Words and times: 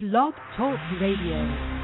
Blog 0.00 0.32
Talk 0.56 0.78
Radio. 1.00 1.77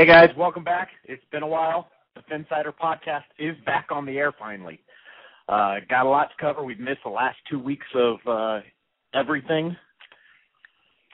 Hey 0.00 0.06
guys, 0.06 0.30
welcome 0.34 0.64
back. 0.64 0.88
It's 1.04 1.22
been 1.30 1.42
a 1.42 1.46
while. 1.46 1.90
The 2.14 2.22
Phinsider 2.22 2.72
podcast 2.72 3.24
is 3.38 3.54
back 3.66 3.88
on 3.90 4.06
the 4.06 4.16
air 4.16 4.32
finally. 4.32 4.80
Uh, 5.46 5.74
got 5.90 6.06
a 6.06 6.08
lot 6.08 6.30
to 6.30 6.34
cover. 6.40 6.64
We've 6.64 6.80
missed 6.80 7.00
the 7.04 7.10
last 7.10 7.36
two 7.50 7.58
weeks 7.58 7.84
of 7.94 8.16
uh, 8.26 8.60
everything. 9.12 9.76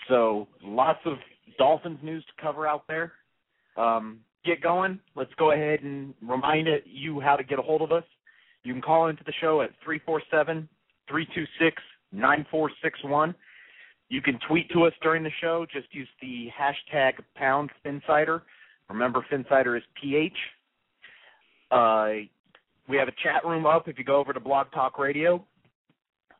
So 0.06 0.46
lots 0.62 1.00
of 1.04 1.14
Dolphins 1.58 1.98
news 2.00 2.24
to 2.26 2.40
cover 2.40 2.64
out 2.64 2.84
there. 2.86 3.14
Um, 3.76 4.20
get 4.44 4.62
going. 4.62 5.00
Let's 5.16 5.34
go 5.36 5.50
ahead 5.50 5.80
and 5.82 6.14
remind 6.22 6.68
you 6.84 7.18
how 7.18 7.34
to 7.34 7.42
get 7.42 7.58
a 7.58 7.62
hold 7.62 7.82
of 7.82 7.90
us. 7.90 8.04
You 8.62 8.72
can 8.72 8.82
call 8.82 9.08
into 9.08 9.24
the 9.24 9.32
show 9.40 9.62
at 9.62 9.70
347 9.84 10.68
326 11.08 11.82
9461. 12.12 13.34
You 14.10 14.22
can 14.22 14.38
tweet 14.46 14.70
to 14.70 14.84
us 14.84 14.92
during 15.02 15.24
the 15.24 15.32
show. 15.40 15.66
Just 15.72 15.92
use 15.92 16.08
the 16.22 16.50
hashtag 16.56 17.14
pound 17.34 17.70
Phinsider. 17.84 18.42
Remember, 18.88 19.24
Phinsider 19.30 19.76
is 19.76 19.82
PH. 20.00 20.32
Uh, 21.70 22.08
we 22.88 22.96
have 22.96 23.08
a 23.08 23.14
chat 23.22 23.44
room 23.44 23.66
up 23.66 23.88
if 23.88 23.98
you 23.98 24.04
go 24.04 24.16
over 24.16 24.32
to 24.32 24.40
Blog 24.40 24.68
Talk 24.72 24.98
Radio. 24.98 25.44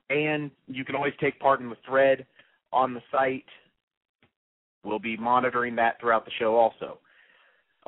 And 0.08 0.50
you 0.68 0.84
can 0.84 0.94
always 0.94 1.14
take 1.20 1.38
part 1.40 1.60
in 1.60 1.68
the 1.68 1.76
thread 1.86 2.26
on 2.72 2.94
the 2.94 3.02
site. 3.10 3.44
We'll 4.84 5.00
be 5.00 5.16
monitoring 5.16 5.74
that 5.76 6.00
throughout 6.00 6.24
the 6.24 6.30
show 6.38 6.54
also. 6.54 6.98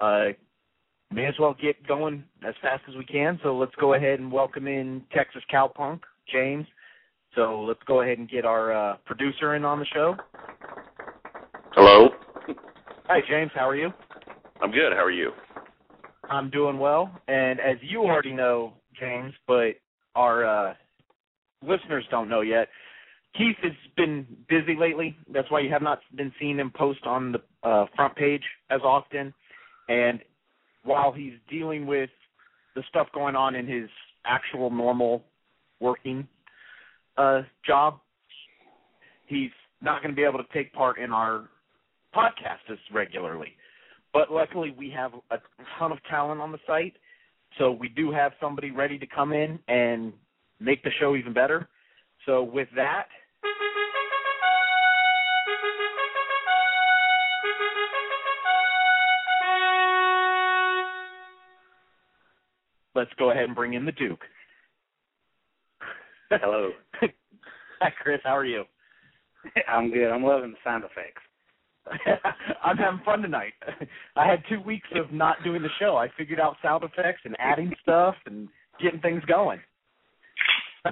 Uh, 0.01 0.33
may 1.13 1.27
as 1.27 1.35
well 1.39 1.55
get 1.61 1.87
going 1.87 2.25
as 2.47 2.55
fast 2.61 2.83
as 2.89 2.97
we 2.97 3.05
can. 3.05 3.39
So 3.45 3.57
let's 3.57 3.75
go 3.81 3.95
ahead 3.95 4.19
and 4.19 4.33
welcome 4.33 4.67
in 4.67 5.03
Texas 5.15 5.43
Cowpunk, 5.53 6.01
James. 6.33 6.67
So 7.37 7.61
let's 7.61 7.83
go 7.87 8.03
ahead 8.03 8.19
and 8.19 8.29
get 8.29 8.45
our 8.45 8.73
uh, 8.73 8.97
producer 9.07 9.55
in 9.55 9.65
on 9.65 9.79
the 9.79 9.87
show. 9.87 10.17
Hello. 11.73 12.09
Hi, 13.07 13.21
James. 13.29 13.53
How 13.55 13.69
are 13.69 13.77
you? 13.77 13.91
I'm 14.61 14.73
good. 14.73 14.93
How 14.93 15.05
are 15.05 15.11
you? 15.11 15.31
I'm 16.29 16.51
doing 16.51 16.79
well. 16.79 17.11
And 17.29 17.61
as 17.61 17.77
you 17.81 18.01
already 18.01 18.33
know, 18.33 18.75
James, 18.99 19.33
but 19.47 19.73
our 20.15 20.45
uh, 20.71 20.75
listeners 21.63 22.05
don't 22.11 22.29
know 22.29 22.41
yet, 22.41 22.69
Keith 23.37 23.57
has 23.63 23.73
been 23.97 24.27
busy 24.49 24.75
lately. 24.79 25.17
That's 25.33 25.51
why 25.51 25.61
you 25.61 25.71
have 25.71 25.83
not 25.83 26.01
been 26.17 26.33
seeing 26.41 26.59
him 26.59 26.73
post 26.75 27.01
on 27.05 27.33
the 27.33 27.69
uh, 27.69 27.87
front 27.95 28.17
page 28.17 28.43
as 28.71 28.81
often. 28.83 29.33
And 29.89 30.21
while 30.83 31.13
he's 31.13 31.35
dealing 31.49 31.87
with 31.87 32.11
the 32.75 32.83
stuff 32.89 33.07
going 33.15 33.37
on 33.37 33.55
in 33.55 33.67
his 33.67 33.89
actual 34.27 34.71
normal 34.71 35.25
working 35.81 36.27
uh, 37.17 37.43
job, 37.65 38.01
he's 39.27 39.51
not 39.81 40.03
going 40.03 40.13
to 40.13 40.17
be 40.17 40.25
able 40.25 40.39
to 40.39 40.53
take 40.53 40.73
part 40.73 40.99
in 40.99 41.13
our 41.13 41.49
podcast 42.15 42.73
as 42.73 42.79
regularly. 42.93 43.53
But 44.13 44.33
luckily, 44.33 44.75
we 44.77 44.91
have 44.91 45.13
a 45.31 45.39
ton 45.79 45.93
of 45.93 45.99
talent 46.11 46.41
on 46.41 46.53
the 46.53 46.59
site, 46.67 46.97
so 47.59 47.71
we 47.73 47.89
do 47.89 48.11
have 48.11 48.33
somebody 48.41 48.71
ready 48.71 48.99
to 48.99 49.07
come 49.07 49.33
in 49.33 49.59
and 49.69 50.13
make 50.61 50.83
the 50.83 50.91
show 50.99 51.15
even 51.17 51.33
better. 51.33 51.69
So 52.27 52.43
with 52.43 52.69
that, 52.75 53.07
let's 62.95 63.11
go 63.19 63.31
ahead 63.31 63.45
and 63.45 63.55
bring 63.55 63.75
in 63.75 63.85
the 63.85 63.93
Duke. 63.93 64.21
Hello. 66.31 66.71
Hi, 67.81 67.93
Chris. 68.03 68.21
How 68.25 68.37
are 68.37 68.45
you? 68.45 68.65
I'm 69.69 69.91
good. 69.93 70.11
I'm 70.11 70.25
loving 70.25 70.51
the 70.51 70.57
sound 70.65 70.85
effects. 70.85 71.23
I'm 72.65 72.77
having 72.77 73.01
fun 73.05 73.23
tonight. 73.23 73.53
I 74.17 74.27
had 74.27 74.43
two 74.49 74.61
weeks 74.61 74.89
of 74.95 75.13
not 75.13 75.37
doing 75.45 75.63
the 75.63 75.69
show. 75.79 75.97
I 75.97 76.09
figured 76.17 76.41
out 76.41 76.57
sound 76.63 76.85
effects 76.85 77.21
and 77.25 77.37
adding 77.39 77.73
stuff 77.83 78.15
and 78.27 78.49
getting 78.81 79.01
things 79.01 79.23
going. 79.27 79.61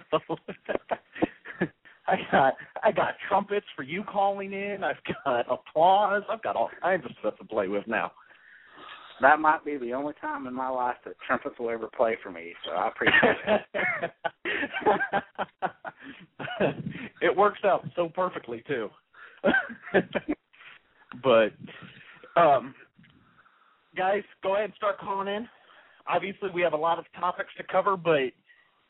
I 2.08 2.16
got 2.30 2.54
I 2.84 2.92
got 2.92 3.14
trumpets 3.28 3.66
for 3.74 3.82
you 3.82 4.04
calling 4.04 4.52
in. 4.52 4.84
I've 4.84 5.02
got 5.24 5.50
applause. 5.50 6.22
I've 6.30 6.42
got 6.42 6.54
all 6.56 6.70
kinds 6.82 7.04
of 7.04 7.10
stuff 7.20 7.36
to 7.38 7.44
play 7.44 7.68
with 7.68 7.86
now. 7.86 8.12
That 9.20 9.40
might 9.40 9.64
be 9.64 9.76
the 9.78 9.94
only 9.94 10.12
time 10.20 10.46
in 10.46 10.52
my 10.52 10.68
life 10.68 10.96
that 11.04 11.14
trumpets 11.26 11.58
will 11.58 11.70
ever 11.70 11.88
play 11.96 12.18
for 12.22 12.30
me, 12.30 12.52
so 12.64 12.72
I 12.72 12.88
appreciate 12.88 13.36
it. 13.48 13.62
it 17.22 17.36
works 17.36 17.60
out 17.64 17.84
so 17.96 18.10
perfectly 18.10 18.62
too. 18.68 18.90
But 21.22 21.52
um 22.40 22.74
guys, 23.96 24.22
go 24.42 24.54
ahead 24.54 24.66
and 24.66 24.74
start 24.74 24.98
calling 24.98 25.28
in. 25.28 25.48
Obviously 26.08 26.50
we 26.54 26.62
have 26.62 26.72
a 26.72 26.76
lot 26.76 26.98
of 26.98 27.04
topics 27.18 27.50
to 27.56 27.64
cover, 27.64 27.96
but 27.96 28.32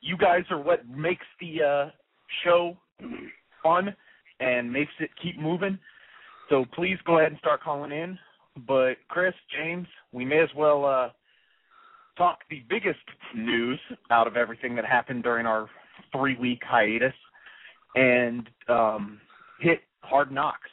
you 0.01 0.17
guys 0.17 0.43
are 0.51 0.61
what 0.61 0.87
makes 0.89 1.27
the 1.41 1.63
uh 1.63 1.91
show 2.45 2.77
fun 3.63 3.95
and 4.41 4.73
makes 4.73 4.93
it 5.01 5.11
keep 5.23 5.39
moving. 5.39 5.79
So 6.49 6.65
please 6.75 6.99
go 7.05 7.19
ahead 7.19 7.33
and 7.33 7.39
start 7.39 7.63
calling 7.63 7.93
in. 7.93 8.19
But 8.67 8.95
Chris, 9.09 9.35
James, 9.57 9.87
we 10.13 10.25
may 10.25 10.41
as 10.41 10.49
well 10.57 10.85
uh, 10.85 11.11
talk 12.17 12.39
the 12.49 12.63
biggest 12.69 12.99
news 13.35 13.79
out 14.11 14.27
of 14.27 14.37
everything 14.37 14.75
that 14.77 14.85
happened 14.85 15.23
during 15.23 15.47
our 15.47 15.69
three 16.13 16.37
week 16.39 16.61
hiatus 16.65 17.13
and 17.95 18.49
um, 18.69 19.21
hit 19.61 19.81
hard 20.01 20.31
knocks. 20.31 20.71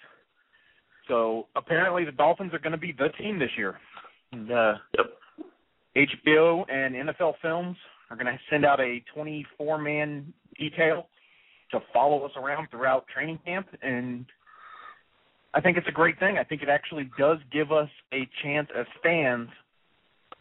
So 1.08 1.48
apparently 1.56 2.06
the 2.06 2.12
Dolphins 2.12 2.54
are 2.54 2.60
going 2.60 2.72
to 2.72 2.78
be 2.78 2.92
the 2.92 3.10
team 3.18 3.40
this 3.40 3.52
year. 3.58 3.80
And, 4.32 4.52
uh, 4.52 4.74
Yep. 4.98 5.18
HBO 5.96 6.66
and 6.72 6.96
NFL 6.96 7.36
Films 7.42 7.78
are 8.10 8.16
going 8.16 8.26
to 8.26 8.40
send 8.50 8.66
out 8.66 8.80
a 8.80 9.04
24 9.14 9.78
man 9.78 10.34
detail 10.58 11.08
to 11.72 11.80
follow 11.94 12.26
us 12.26 12.32
around 12.36 12.70
throughout 12.72 13.06
training 13.08 13.40
camp 13.46 13.68
and 13.82 14.26
I 15.54 15.62
think 15.62 15.78
it's 15.78 15.88
a 15.88 15.92
great 15.92 16.20
thing. 16.20 16.38
I 16.38 16.44
think 16.44 16.64
it 16.64 16.70
actually 16.70 17.12
does 17.18 17.38
give 17.52 17.72
us 17.72 17.90
a 18.12 18.28
chance 18.42 18.68
as 18.78 18.88
fans 19.04 19.50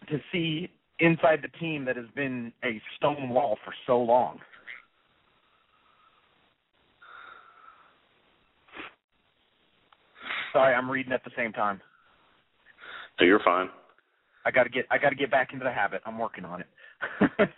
to 0.09 0.19
see 0.33 0.71
inside 1.01 1.41
the 1.43 1.59
team 1.59 1.85
that 1.85 1.97
has 1.97 2.07
been 2.15 2.53
a 2.65 2.81
stone 2.97 3.29
wall 3.29 3.59
for 3.65 3.75
so 3.87 4.01
long. 4.01 4.39
Sorry, 10.53 10.75
I'm 10.75 10.91
reading 10.91 11.13
at 11.13 11.25
the 11.25 11.31
same 11.37 11.53
time. 11.53 11.81
So 13.19 13.25
you're 13.25 13.41
fine. 13.45 13.69
I 14.45 14.51
got 14.51 14.65
to 14.65 14.71
get 14.71 14.87
I 14.91 14.99
got 14.99 15.11
to 15.11 15.17
get 15.17 15.31
back 15.31 15.53
into 15.53 15.65
the 15.65 15.73
habit. 15.73 16.03
I'm 16.05 16.19
working 16.19 16.45
on 16.45 16.61
it. 16.61 16.67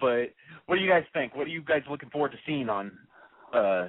but 0.00 0.32
what 0.66 0.76
do 0.76 0.82
you 0.82 0.90
guys 0.90 1.04
think? 1.12 1.34
What 1.34 1.46
are 1.46 1.50
you 1.50 1.62
guys 1.62 1.82
looking 1.90 2.10
forward 2.10 2.32
to 2.32 2.38
seeing 2.46 2.68
on 2.68 2.92
uh 3.52 3.88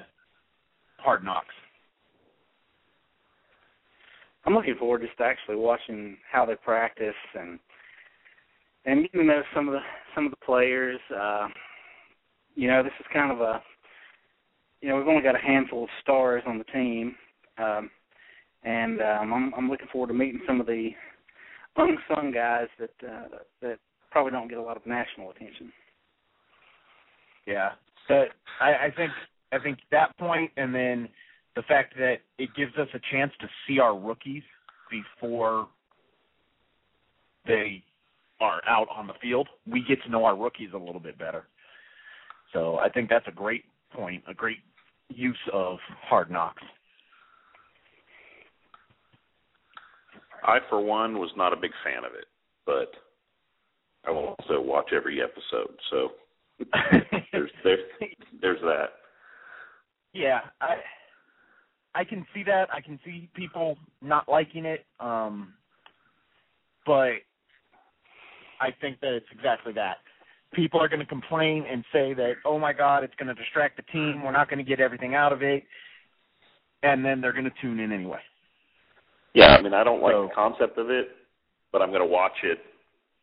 Hard 0.98 1.24
Knocks? 1.24 1.54
I'm 4.46 4.54
looking 4.54 4.76
forward 4.78 5.02
just 5.02 5.18
to 5.18 5.24
actually 5.24 5.56
watching 5.56 6.18
how 6.30 6.46
they 6.46 6.56
practice 6.56 7.16
and 7.40 7.60
and 8.86 9.04
getting 9.04 9.22
to 9.22 9.28
know 9.28 9.42
some 9.56 9.68
of 9.68 9.74
the 9.74 9.80
some 10.16 10.26
of 10.26 10.32
the 10.32 10.46
players. 10.46 11.00
Uh, 11.16 11.48
you 12.56 12.68
know, 12.68 12.84
this 12.84 12.92
is 13.00 13.06
kind 13.14 13.32
of 13.32 13.40
a 13.42 13.62
you 14.82 14.90
know 14.90 14.98
we've 14.98 15.08
only 15.08 15.24
got 15.24 15.36
a 15.36 15.46
handful 15.46 15.84
of 15.84 15.90
stars 16.02 16.44
on 16.46 16.58
the 16.58 16.64
team, 16.66 17.16
Um, 17.58 17.90
and 18.64 19.02
um, 19.02 19.34
I'm, 19.34 19.54
I'm 19.56 19.70
looking 19.70 19.88
forward 19.92 20.08
to 20.08 20.14
meeting 20.14 20.42
some 20.48 20.62
of 20.62 20.68
the 20.68 20.90
unsung 21.78 22.32
guys 22.32 22.68
that 22.80 23.08
uh, 23.08 23.38
that 23.62 23.80
probably 24.12 24.32
don't 24.32 24.48
get 24.48 24.58
a 24.58 24.62
lot 24.62 24.78
of 24.78 24.86
national 24.86 25.32
attention. 25.32 25.72
Yeah, 27.46 27.72
but 28.08 28.30
I, 28.62 28.86
I 28.86 28.94
think 28.96 29.12
I 29.52 29.60
think 29.60 29.80
that 29.92 30.18
point, 30.18 30.52
and 30.58 30.74
then 30.74 31.10
the 31.56 31.64
fact 31.64 31.96
that 31.98 32.18
it 32.38 32.50
gives 32.56 32.76
us 32.78 32.88
a 32.94 33.00
chance 33.12 33.32
to 33.42 33.48
see 33.68 33.80
our 33.80 33.98
rookies 33.98 34.44
before 34.90 35.68
they 37.46 37.84
are 38.40 38.62
out 38.68 38.88
on 38.96 39.08
the 39.08 39.14
field. 39.22 39.48
We 39.70 39.84
get 39.88 40.02
to 40.04 40.10
know 40.10 40.26
our 40.26 40.36
rookies 40.36 40.70
a 40.74 40.78
little 40.78 41.00
bit 41.00 41.18
better. 41.18 41.46
So 42.52 42.78
I 42.78 42.90
think 42.90 43.10
that's 43.10 43.28
a 43.28 43.32
great 43.32 43.64
point, 43.92 44.24
a 44.28 44.34
great 44.34 44.58
use 45.10 45.38
of 45.52 45.78
hard 46.02 46.30
knocks. 46.32 46.64
I, 50.44 50.60
for 50.70 50.82
one, 50.82 51.20
was 51.20 51.32
not 51.36 51.54
a 51.54 51.58
big 51.58 51.72
fan 51.84 52.04
of 52.04 52.14
it, 52.14 52.26
but 52.66 52.92
I 54.06 54.12
will 54.12 54.36
also 54.40 54.62
watch 54.62 54.92
every 54.94 55.22
episode. 55.22 55.76
So 55.90 56.10
there's 57.32 57.52
there's 57.64 57.80
there's 58.42 58.62
that. 58.62 58.88
Yeah, 60.14 60.42
I 60.62 60.76
I 61.96 62.04
can 62.04 62.26
see 62.34 62.44
that. 62.44 62.70
I 62.74 62.82
can 62.82 63.00
see 63.06 63.30
people 63.36 63.78
not 64.02 64.30
liking 64.30 64.66
it. 64.66 64.86
Um 65.00 65.54
but 66.86 67.14
I 68.60 68.72
think 68.82 69.00
that 69.02 69.14
it's 69.14 69.26
exactly 69.32 69.74
that. 69.74 69.98
People 70.54 70.80
are 70.82 70.88
going 70.88 71.00
to 71.00 71.06
complain 71.06 71.66
and 71.70 71.84
say 71.92 72.14
that, 72.14 72.36
"Oh 72.46 72.60
my 72.60 72.74
god, 72.74 73.04
it's 73.04 73.16
going 73.16 73.34
to 73.34 73.42
distract 73.42 73.78
the 73.78 73.84
team. 73.84 74.22
We're 74.24 74.32
not 74.32 74.50
going 74.50 74.64
to 74.64 74.70
get 74.70 74.80
everything 74.80 75.16
out 75.16 75.34
of 75.34 75.42
it." 75.42 75.64
And 76.84 77.04
then 77.04 77.22
they're 77.22 77.32
going 77.32 77.46
to 77.46 77.62
tune 77.62 77.80
in 77.80 77.92
anyway. 77.92 78.20
Yeah, 79.34 79.56
I 79.56 79.62
mean, 79.62 79.74
I 79.74 79.84
don't 79.84 80.02
like 80.02 80.14
So- 80.14 80.28
the 80.28 80.34
concept 80.34 80.78
of 80.78 80.90
it, 80.90 81.10
but 81.72 81.82
I'm 81.82 81.90
going 81.90 82.02
to 82.02 82.08
watch 82.08 82.44
it 82.44 82.60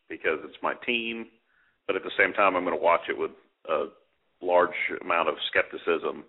because 0.08 0.40
it's 0.44 0.60
my 0.62 0.74
team. 0.86 1.30
But 1.86 1.96
at 1.96 2.02
the 2.02 2.10
same 2.18 2.32
time, 2.32 2.56
I'm 2.56 2.64
going 2.64 2.76
to 2.76 2.82
watch 2.82 3.08
it 3.08 3.16
with 3.16 3.32
a 3.68 3.86
large 4.40 4.74
amount 5.00 5.28
of 5.28 5.34
skepticism, 5.48 6.24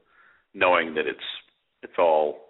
knowing 0.54 0.94
that 0.96 1.08
it's 1.08 1.20
it's 1.84 1.98
all, 1.98 2.46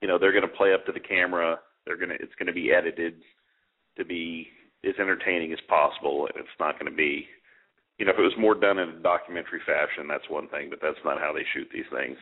you 0.00 0.08
know, 0.08 0.18
they're 0.18 0.32
going 0.32 0.48
to 0.48 0.56
play 0.56 0.72
up 0.72 0.86
to 0.86 0.92
the 0.92 1.00
camera. 1.00 1.60
They're 1.84 1.96
going 1.96 2.10
to 2.10 2.16
it's 2.16 2.34
going 2.38 2.46
to 2.46 2.52
be 2.52 2.72
edited 2.72 3.22
to 3.96 4.04
be 4.04 4.48
as 4.84 4.94
entertaining 4.98 5.52
as 5.52 5.60
possible, 5.68 6.26
and 6.26 6.36
it's 6.36 6.60
not 6.60 6.78
going 6.78 6.90
to 6.90 6.96
be, 6.96 7.26
you 7.98 8.04
know, 8.04 8.12
if 8.12 8.18
it 8.18 8.22
was 8.22 8.36
more 8.38 8.54
done 8.54 8.78
in 8.78 8.88
a 8.88 9.00
documentary 9.00 9.60
fashion, 9.64 10.08
that's 10.08 10.28
one 10.28 10.48
thing, 10.48 10.68
but 10.68 10.80
that's 10.82 11.00
not 11.04 11.18
how 11.18 11.32
they 11.32 11.44
shoot 11.52 11.68
these 11.72 11.88
things. 11.92 12.18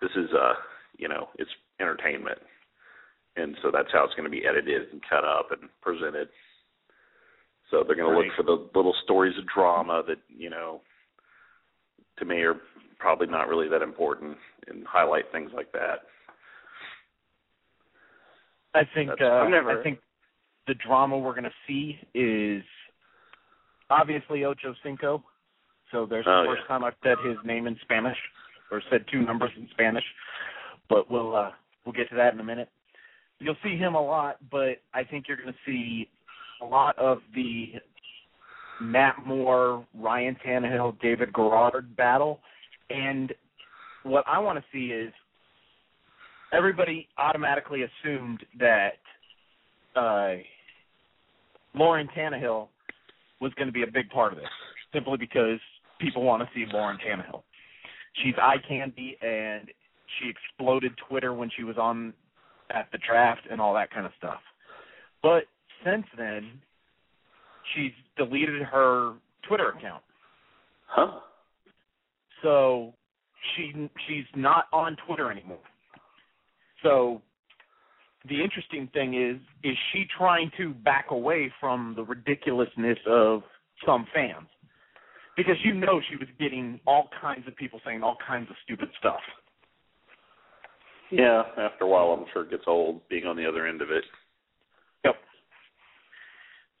This 0.00 0.10
is, 0.16 0.30
uh, 0.32 0.54
you 0.96 1.08
know, 1.08 1.28
it's 1.38 1.50
entertainment 1.80 2.38
and 3.36 3.56
so 3.62 3.70
that's 3.72 3.88
how 3.92 4.04
it's 4.04 4.14
going 4.14 4.24
to 4.24 4.30
be 4.30 4.44
edited 4.46 4.90
and 4.92 5.00
cut 5.08 5.24
up 5.24 5.50
and 5.52 5.68
presented. 5.80 6.28
So 7.70 7.84
they're 7.86 7.96
going 7.96 8.12
to 8.12 8.18
look 8.18 8.34
for 8.36 8.42
the 8.42 8.68
little 8.74 8.94
stories 9.04 9.36
of 9.38 9.44
drama 9.46 10.02
that 10.08 10.18
you 10.28 10.50
know, 10.50 10.80
to 12.18 12.24
me, 12.24 12.36
are 12.42 12.56
probably 12.98 13.28
not 13.28 13.48
really 13.48 13.68
that 13.68 13.82
important, 13.82 14.36
and 14.68 14.86
highlight 14.86 15.24
things 15.32 15.50
like 15.54 15.70
that. 15.72 16.02
I 18.74 18.82
think 18.94 19.10
uh, 19.20 19.48
never- 19.48 19.80
I 19.80 19.82
think 19.82 20.00
the 20.66 20.74
drama 20.74 21.18
we're 21.18 21.32
going 21.32 21.44
to 21.44 21.50
see 21.66 21.98
is 22.14 22.62
obviously 23.88 24.44
Ocho 24.44 24.74
Cinco. 24.82 25.22
So 25.90 26.06
there's 26.06 26.26
Oh, 26.28 26.42
the 26.42 26.48
first 26.50 26.62
yeah. 26.62 26.68
time 26.68 26.84
I've 26.84 26.94
said 27.02 27.18
his 27.24 27.36
name 27.44 27.66
in 27.66 27.76
Spanish 27.82 28.16
or 28.70 28.80
said 28.90 29.04
two 29.10 29.22
numbers 29.22 29.50
in 29.56 29.68
Spanish. 29.72 30.04
But 30.88 31.10
we'll 31.10 31.34
uh 31.34 31.50
we'll 31.84 31.92
get 31.92 32.08
to 32.10 32.16
that 32.16 32.34
in 32.34 32.40
a 32.40 32.44
minute. 32.44 32.68
You'll 33.40 33.56
see 33.64 33.76
him 33.76 33.94
a 33.94 34.02
lot, 34.02 34.36
but 34.50 34.82
I 34.94 35.02
think 35.02 35.24
you're 35.26 35.38
going 35.38 35.52
to 35.52 35.58
see 35.66 36.08
a 36.62 36.64
lot 36.64 36.96
of 36.98 37.18
the 37.34 37.72
Matt 38.80 39.16
Moore, 39.26 39.86
Ryan 39.94 40.36
Tannehill, 40.46 41.00
David 41.00 41.32
Garrard 41.32 41.96
battle. 41.96 42.40
And 42.90 43.32
what 44.02 44.24
I 44.26 44.38
want 44.38 44.58
to 44.58 44.64
see 44.72 44.92
is 44.92 45.12
everybody 46.52 47.08
automatically 47.18 47.84
assumed 47.84 48.44
that 48.58 48.98
uh, 49.96 50.34
Lauren 51.74 52.08
Tannehill 52.16 52.68
was 53.40 53.52
going 53.54 53.68
to 53.68 53.72
be 53.72 53.82
a 53.82 53.90
big 53.90 54.10
part 54.10 54.32
of 54.32 54.38
this, 54.38 54.48
simply 54.92 55.16
because 55.16 55.58
people 55.98 56.22
want 56.22 56.42
to 56.42 56.48
see 56.54 56.70
Lauren 56.72 56.98
Tannehill. 56.98 57.42
She's 58.22 58.34
eye 58.40 58.56
candy, 58.68 59.16
and 59.22 59.68
she 60.18 60.28
exploded 60.28 60.92
Twitter 61.08 61.32
when 61.32 61.50
she 61.56 61.64
was 61.64 61.76
on 61.78 62.12
at 62.72 62.88
the 62.92 62.98
draft 63.06 63.42
and 63.50 63.60
all 63.60 63.74
that 63.74 63.90
kind 63.92 64.06
of 64.06 64.12
stuff. 64.18 64.40
But 65.22 65.44
since 65.84 66.04
then, 66.16 66.50
she's 67.74 67.92
deleted 68.16 68.62
her 68.62 69.14
Twitter 69.46 69.70
account. 69.70 70.02
Huh? 70.86 71.20
So 72.42 72.94
she 73.54 73.88
she's 74.08 74.24
not 74.34 74.66
on 74.72 74.96
Twitter 75.06 75.30
anymore. 75.30 75.58
So 76.82 77.22
the 78.28 78.42
interesting 78.42 78.88
thing 78.92 79.14
is 79.14 79.40
is 79.62 79.76
she 79.92 80.04
trying 80.16 80.50
to 80.58 80.74
back 80.74 81.06
away 81.10 81.52
from 81.60 81.94
the 81.96 82.02
ridiculousness 82.02 82.98
of 83.06 83.42
some 83.86 84.06
fans? 84.14 84.48
Because 85.36 85.56
you 85.64 85.74
know 85.74 86.00
she 86.10 86.16
was 86.16 86.28
getting 86.38 86.80
all 86.86 87.08
kinds 87.20 87.46
of 87.46 87.56
people 87.56 87.80
saying 87.84 88.02
all 88.02 88.16
kinds 88.26 88.50
of 88.50 88.56
stupid 88.64 88.88
stuff. 88.98 89.20
Yeah. 91.10 91.42
After 91.58 91.84
a 91.84 91.88
while, 91.88 92.10
I'm 92.10 92.24
sure 92.32 92.42
it 92.42 92.50
gets 92.50 92.64
old 92.66 93.06
being 93.08 93.26
on 93.26 93.36
the 93.36 93.46
other 93.46 93.66
end 93.66 93.82
of 93.82 93.90
it. 93.90 94.04
Yep. 95.04 95.14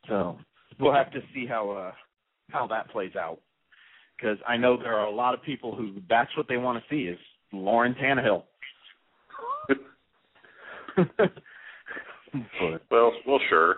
So 0.08 0.38
we'll 0.78 0.94
have 0.94 1.10
to 1.12 1.20
see 1.34 1.46
how 1.46 1.70
uh 1.70 1.92
how 2.50 2.66
that 2.68 2.90
plays 2.90 3.16
out. 3.16 3.40
Because 4.16 4.38
I 4.46 4.56
know 4.56 4.76
there 4.76 4.96
are 4.96 5.06
a 5.06 5.14
lot 5.14 5.34
of 5.34 5.42
people 5.42 5.74
who 5.74 5.94
that's 6.08 6.34
what 6.36 6.46
they 6.48 6.56
want 6.56 6.82
to 6.82 6.94
see 6.94 7.02
is 7.08 7.18
Lauren 7.52 7.94
Tannehill. 7.94 8.44
Well, 12.90 13.12
well, 13.26 13.40
sure. 13.48 13.76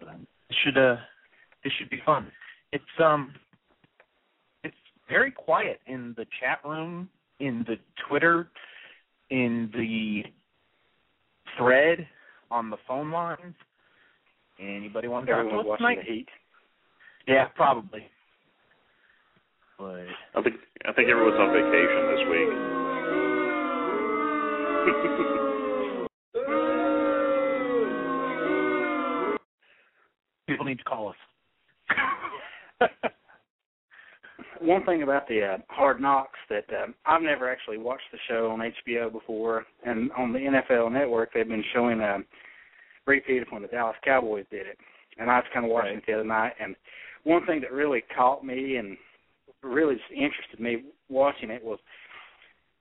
it 0.00 0.56
should 0.64 0.76
uh 0.78 0.96
it 1.62 1.72
should 1.78 1.90
be 1.90 2.00
fun. 2.04 2.30
It's 2.72 2.84
um 3.02 3.32
very 5.08 5.30
quiet 5.30 5.80
in 5.86 6.14
the 6.16 6.26
chat 6.40 6.58
room, 6.64 7.08
in 7.40 7.64
the 7.66 7.76
Twitter, 8.08 8.48
in 9.30 9.70
the 9.72 10.22
thread, 11.56 12.06
on 12.50 12.70
the 12.70 12.76
phone 12.86 13.10
lines. 13.10 13.54
Anybody 14.60 15.08
want 15.08 15.26
to 15.26 15.32
talk 15.32 15.50
to 15.50 15.70
us 15.70 15.78
tonight? 15.78 15.98
the 16.06 16.12
Heat. 16.12 16.28
Yeah, 17.26 17.46
probably. 17.54 18.06
But 19.78 20.06
I 20.34 20.42
think 20.42 20.56
I 20.86 20.92
think 20.92 21.08
everyone's 21.08 21.38
on 21.38 21.52
vacation 21.52 22.06
this 22.10 22.28
week. 22.30 22.78
people 30.48 30.64
need 30.64 30.78
to 30.78 30.84
call 30.84 31.10
us. 31.10 31.16
One 34.60 34.84
thing 34.84 35.02
about 35.02 35.28
the 35.28 35.42
uh, 35.42 35.58
Hard 35.68 36.00
Knocks 36.00 36.38
that 36.48 36.64
um, 36.82 36.94
I've 37.06 37.22
never 37.22 37.50
actually 37.50 37.78
watched 37.78 38.10
the 38.12 38.18
show 38.28 38.50
on 38.50 38.60
HBO 38.86 39.12
before, 39.12 39.64
and 39.84 40.10
on 40.12 40.32
the 40.32 40.38
NFL 40.38 40.92
Network 40.92 41.30
they've 41.32 41.48
been 41.48 41.64
showing 41.72 42.00
a 42.00 42.18
repeat 43.06 43.42
of 43.42 43.48
when 43.50 43.62
the 43.62 43.68
Dallas 43.68 43.96
Cowboys 44.04 44.46
did 44.50 44.66
it, 44.66 44.78
and 45.18 45.30
I 45.30 45.36
was 45.36 45.46
kind 45.52 45.64
of 45.64 45.70
watching 45.70 45.94
Right. 45.94 45.98
it 45.98 46.06
the 46.06 46.14
other 46.14 46.24
night. 46.24 46.52
And 46.60 46.74
one 47.24 47.44
thing 47.46 47.60
that 47.60 47.72
really 47.72 48.02
caught 48.16 48.44
me 48.44 48.76
and 48.76 48.96
really 49.62 49.96
just 49.96 50.10
interested 50.10 50.60
me 50.60 50.84
watching 51.08 51.50
it 51.50 51.62
was 51.64 51.78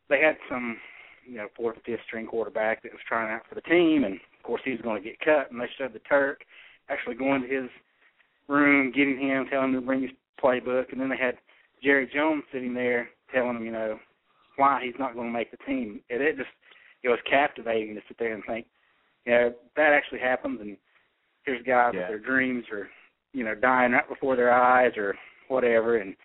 they 0.09 0.21
had 0.21 0.37
some, 0.49 0.77
you 1.25 1.37
know, 1.37 1.47
fourth 1.55 1.77
or 1.77 1.81
fifth 1.85 2.01
string 2.07 2.27
quarterback 2.27 2.83
that 2.83 2.91
was 2.91 3.01
trying 3.07 3.31
out 3.33 3.41
for 3.47 3.55
the 3.55 3.61
team, 3.61 4.03
and 4.03 4.15
of 4.15 4.43
course 4.43 4.61
he 4.63 4.71
was 4.71 4.81
going 4.81 5.01
to 5.01 5.07
get 5.07 5.19
cut, 5.19 5.51
and 5.51 5.59
they 5.59 5.69
showed 5.77 5.93
the 5.93 5.99
Turk 5.99 6.41
actually 6.89 7.15
going 7.15 7.41
to 7.41 7.47
his 7.47 7.69
room, 8.47 8.91
getting 8.91 9.19
him, 9.19 9.45
telling 9.49 9.73
him 9.73 9.81
to 9.81 9.85
bring 9.85 10.01
his 10.01 10.11
playbook, 10.41 10.91
and 10.91 11.01
then 11.01 11.09
they 11.09 11.17
had 11.17 11.37
Jerry 11.83 12.09
Jones 12.13 12.43
sitting 12.51 12.73
there 12.73 13.09
telling 13.33 13.57
him, 13.57 13.65
you 13.65 13.71
know, 13.71 13.99
why 14.55 14.81
he's 14.83 14.95
not 14.99 15.13
going 15.13 15.27
to 15.27 15.33
make 15.33 15.51
the 15.51 15.57
team. 15.65 16.01
And 16.09 16.21
it 16.21 16.37
just 16.37 16.49
it 17.03 17.09
was 17.09 17.19
captivating 17.29 17.95
to 17.95 18.01
sit 18.07 18.17
there 18.17 18.33
and 18.33 18.43
think, 18.45 18.65
you 19.25 19.31
know, 19.33 19.53
that 19.75 19.93
actually 19.93 20.19
happens, 20.19 20.59
and 20.61 20.77
here's 21.43 21.63
guys 21.63 21.91
Yeah. 21.93 22.01
with 22.01 22.07
their 22.09 22.19
dreams 22.19 22.65
are, 22.71 22.89
you 23.33 23.43
know, 23.43 23.55
dying 23.55 23.91
right 23.91 24.07
before 24.09 24.35
their 24.35 24.51
eyes 24.53 24.93
or 24.97 25.15
whatever, 25.47 25.97
and 25.97 26.15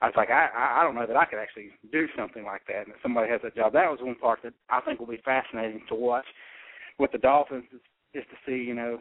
I 0.00 0.06
was 0.06 0.14
like, 0.16 0.30
I 0.30 0.48
I 0.54 0.80
I 0.80 0.84
don't 0.84 0.94
know 0.94 1.06
that 1.06 1.16
I 1.16 1.24
could 1.24 1.38
actually 1.38 1.70
do 1.90 2.06
something 2.16 2.44
like 2.44 2.62
that, 2.66 2.84
and 2.86 2.92
that 2.94 3.02
somebody 3.02 3.30
has 3.30 3.40
that 3.42 3.56
job. 3.56 3.72
That 3.72 3.90
was 3.90 4.00
one 4.00 4.14
part 4.16 4.40
that 4.42 4.54
I 4.70 4.80
think 4.80 4.98
will 5.00 5.06
be 5.06 5.20
fascinating 5.24 5.82
to 5.88 5.94
watch 5.94 6.26
with 6.98 7.12
the 7.12 7.18
Dolphins 7.18 7.64
is, 7.72 7.80
is 8.14 8.24
to 8.30 8.36
see, 8.46 8.62
you 8.62 8.74
know, 8.74 8.98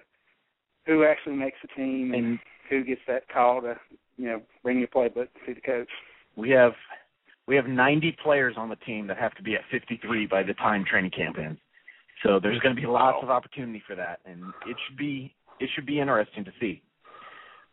who 0.85 1.03
actually 1.03 1.35
makes 1.35 1.57
the 1.61 1.67
team 1.69 2.13
and 2.13 2.25
and 2.25 2.39
who 2.69 2.83
gets 2.83 3.01
that 3.07 3.27
call 3.29 3.61
to, 3.61 3.75
you 4.21 4.27
know, 4.27 4.41
bring 4.61 4.77
your 4.77 4.87
playbook 4.87 5.13
to 5.15 5.39
see 5.47 5.53
the 5.53 5.61
coach. 5.61 5.89
we 6.35 6.51
have 6.51 6.73
we 7.47 7.55
have 7.55 7.65
90 7.65 8.15
players 8.23 8.53
on 8.55 8.69
the 8.69 8.75
team 8.77 9.07
that 9.07 9.17
have 9.17 9.33
to 9.33 9.43
be 9.43 9.55
at 9.55 9.61
53 9.71 10.27
by 10.27 10.43
the 10.43 10.53
time 10.53 10.85
training 10.85 11.11
camp 11.11 11.37
ends. 11.39 11.59
So 12.23 12.39
there's 12.39 12.59
going 12.59 12.75
to 12.75 12.79
be 12.79 12.87
lots 12.87 13.17
of 13.23 13.31
opportunity 13.31 13.81
for 13.85 13.95
that, 13.95 14.19
and 14.25 14.43
it 14.67 14.77
should 14.87 14.95
be 14.95 15.33
it 15.59 15.69
should 15.73 15.87
be 15.87 15.99
interesting 15.99 16.45
to 16.45 16.51
see. 16.59 16.81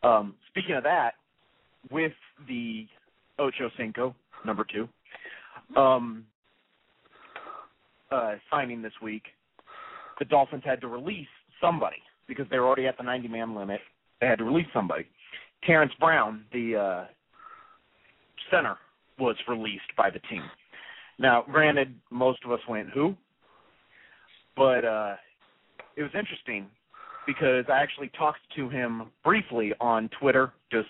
Um, 0.02 0.35
speaking 0.49 0.75
of 0.75 0.85
that, 0.85 1.12
with 1.90 2.12
the 2.49 2.87
Ocho 3.38 3.71
Cinco 3.76 4.14
number 4.47 4.64
two 4.64 4.88
um, 5.78 6.25
uh, 8.11 8.37
signing 8.50 8.81
this 8.81 8.93
week, 9.02 9.25
the 10.19 10.25
Dolphins 10.25 10.62
had 10.64 10.81
to 10.81 10.88
release 10.88 11.28
somebody 11.61 11.97
because 12.26 12.47
they 12.50 12.59
were 12.59 12.67
already 12.67 12.87
at 12.87 12.97
the 12.97 13.05
90 13.05 13.28
man 13.28 13.55
limit. 13.55 13.81
They 14.21 14.26
had 14.26 14.38
to 14.38 14.45
release 14.45 14.67
somebody. 14.73 15.07
Terrence 15.65 15.93
Brown, 15.99 16.45
the 16.53 16.77
uh, 16.77 17.05
center, 18.50 18.77
was 19.19 19.37
released 19.49 19.91
by 19.97 20.11
the 20.11 20.21
team. 20.31 20.43
Now, 21.19 21.45
granted, 21.50 21.95
most 22.11 22.38
of 22.45 22.53
us 22.53 22.61
went 22.69 22.91
who, 22.91 23.17
but 24.57 24.85
uh, 24.85 25.17
it 25.97 26.03
was 26.03 26.12
interesting 26.17 26.67
because 27.27 27.65
I 27.69 27.79
actually 27.83 28.11
talked 28.17 28.41
to 28.57 28.69
him 28.69 29.11
briefly 29.25 29.73
on 29.81 30.09
Twitter. 30.21 30.53
Just 30.71 30.88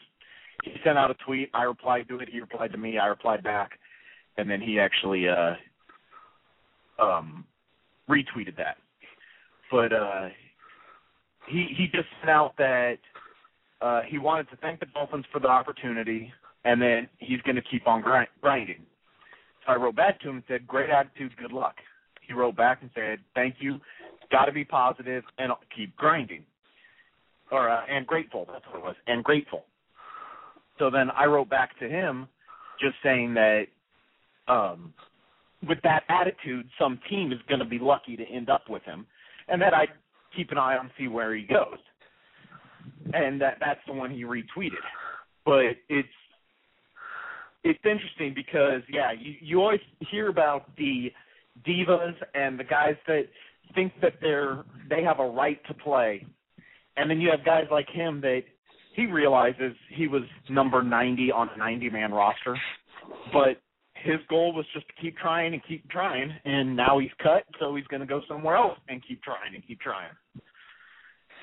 he 0.65 0.73
sent 0.85 0.99
out 0.99 1.11
a 1.11 1.15
tweet, 1.27 1.51
I 1.55 1.63
replied 1.63 2.09
to 2.09 2.19
it, 2.19 2.29
he 2.31 2.41
replied 2.41 2.73
to 2.73 2.79
me, 2.79 2.99
I 2.99 3.07
replied 3.07 3.43
back, 3.43 3.79
and 4.37 4.51
then 4.51 4.61
he 4.61 4.79
actually 4.79 5.27
uh, 5.29 5.55
um, 7.03 7.45
retweeted 8.09 8.57
that. 8.57 8.77
But 9.71 9.93
uh, 9.93 10.29
he 11.49 11.69
he 11.77 11.87
just 11.87 12.09
sent 12.21 12.31
out 12.31 12.55
that 12.59 12.99
uh, 13.81 14.03
he 14.07 14.19
wanted 14.19 14.49
to 14.51 14.57
thank 14.57 14.81
the 14.81 14.87
Dolphins 14.87 15.25
for 15.33 15.41
the 15.41 15.49
opportunity, 15.49 16.33
and 16.65 16.81
then 16.81 17.09
he's 17.19 17.41
going 17.43 17.57
to 17.57 17.63
keep 17.63 17.87
on 17.87 18.03
grind, 18.03 18.29
grinding. 18.41 18.83
So 19.67 19.73
I 19.73 19.77
wrote 19.77 19.97
back 19.97 20.21
to 20.21 20.29
him 20.29 20.37
and 20.37 20.45
said, 20.49 20.67
"Great 20.67 20.91
attitude, 20.91 21.37
good 21.37 21.53
luck." 21.53 21.77
He 22.27 22.33
wrote 22.33 22.57
back 22.57 22.79
and 22.83 22.91
said, 22.95 23.21
"Thank 23.35 23.57
you, 23.61 23.81
got 24.31 24.47
to 24.47 24.53
be 24.53 24.65
positive 24.65 25.25
and 25.39 25.53
keep 25.75 25.97
grinding." 25.97 26.45
Or 27.51 27.71
uh, 27.71 27.83
and 27.89 28.07
grateful. 28.07 28.47
That's 28.51 28.65
what 28.67 28.79
it 28.79 28.85
was. 28.85 28.97
And 29.07 29.25
grateful. 29.25 29.65
So 30.79 30.91
then 30.91 31.11
I 31.11 31.25
wrote 31.25 31.49
back 31.49 31.79
to 31.81 31.89
him, 31.89 32.29
just 32.81 32.97
saying 33.03 33.35
that 33.35 33.65
um, 34.49 34.93
with 35.67 35.79
that 35.83 36.05
attitude, 36.09 36.69
some 36.79 37.01
team 37.09 37.33
is 37.33 37.39
going 37.49 37.59
to 37.59 37.65
be 37.65 37.79
lucky 37.79 38.17
to 38.17 38.25
end 38.25 38.51
up 38.51 38.69
with 38.69 38.83
him, 38.83 39.07
and 39.49 39.61
that 39.63 39.75
I'd 39.75 39.89
keep 40.37 40.51
an 40.51 40.59
eye 40.59 40.77
on 40.77 40.91
see 40.99 41.09
where 41.09 41.35
he 41.35 41.45
goes. 41.45 41.79
And 43.13 43.41
that 43.41 43.59
that's 43.61 43.81
the 43.87 43.93
one 43.93 44.11
he 44.11 44.25
retweeted. 44.25 44.85
But 45.45 45.77
it's 45.89 46.09
it's 47.65 47.81
interesting 47.85 48.33
because 48.35 48.83
yeah, 48.89 49.13
you 49.13 49.35
you 49.41 49.61
always 49.61 49.81
hear 50.11 50.29
about 50.29 50.75
the 50.77 51.13
divas 51.67 52.15
and 52.35 52.59
the 52.59 52.65
guys 52.65 52.97
that 53.07 53.25
think 53.75 53.93
that 54.03 54.15
they're 54.21 54.65
they 54.89 55.03
have 55.03 55.21
a 55.21 55.29
right 55.29 55.61
to 55.69 55.75
play. 55.75 56.27
And 56.97 57.09
then 57.09 57.21
you 57.21 57.31
have 57.31 57.45
guys 57.45 57.65
like 57.71 57.89
him 57.89 58.21
that 58.23 58.43
he 58.95 59.07
realizes 59.07 59.75
he 59.95 60.09
was 60.09 60.23
number 60.51 60.83
90 60.83 61.31
on 61.31 61.49
a 61.55 61.57
90 61.57 61.91
man 61.91 62.13
roster, 62.13 62.59
but 63.33 63.61
his 63.95 64.17
goal 64.29 64.53
was 64.53 64.65
just 64.75 64.87
to 64.89 64.95
keep 65.01 65.17
trying 65.17 65.55
and 65.55 65.63
keep 65.67 65.89
trying, 65.91 66.33
and 66.45 66.77
now 66.77 66.99
he's 66.99 67.11
cut, 67.23 67.45
so 67.59 67.75
he's 67.75 67.87
going 67.87 68.01
to 68.01 68.07
go 68.07 68.21
somewhere 68.29 68.57
else 68.57 68.79
and 68.89 69.03
keep 69.07 69.23
trying 69.23 69.55
and 69.55 69.67
keep 69.67 69.81
trying. 69.81 70.11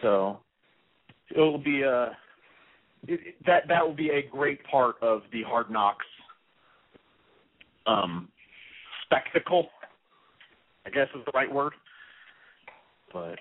So 0.01 0.39
it'll 1.31 1.57
be 1.57 1.81
a 1.81 2.17
it, 3.07 3.19
it, 3.25 3.35
that 3.45 3.63
that 3.67 3.85
will 3.85 3.95
be 3.95 4.09
a 4.09 4.27
great 4.29 4.63
part 4.65 4.95
of 5.01 5.21
the 5.31 5.43
Hard 5.43 5.69
Knocks 5.69 6.05
um, 7.85 8.29
spectacle. 9.03 9.67
I 10.85 10.89
guess 10.91 11.07
is 11.15 11.25
the 11.25 11.31
right 11.33 11.51
word. 11.51 11.73
But 13.11 13.39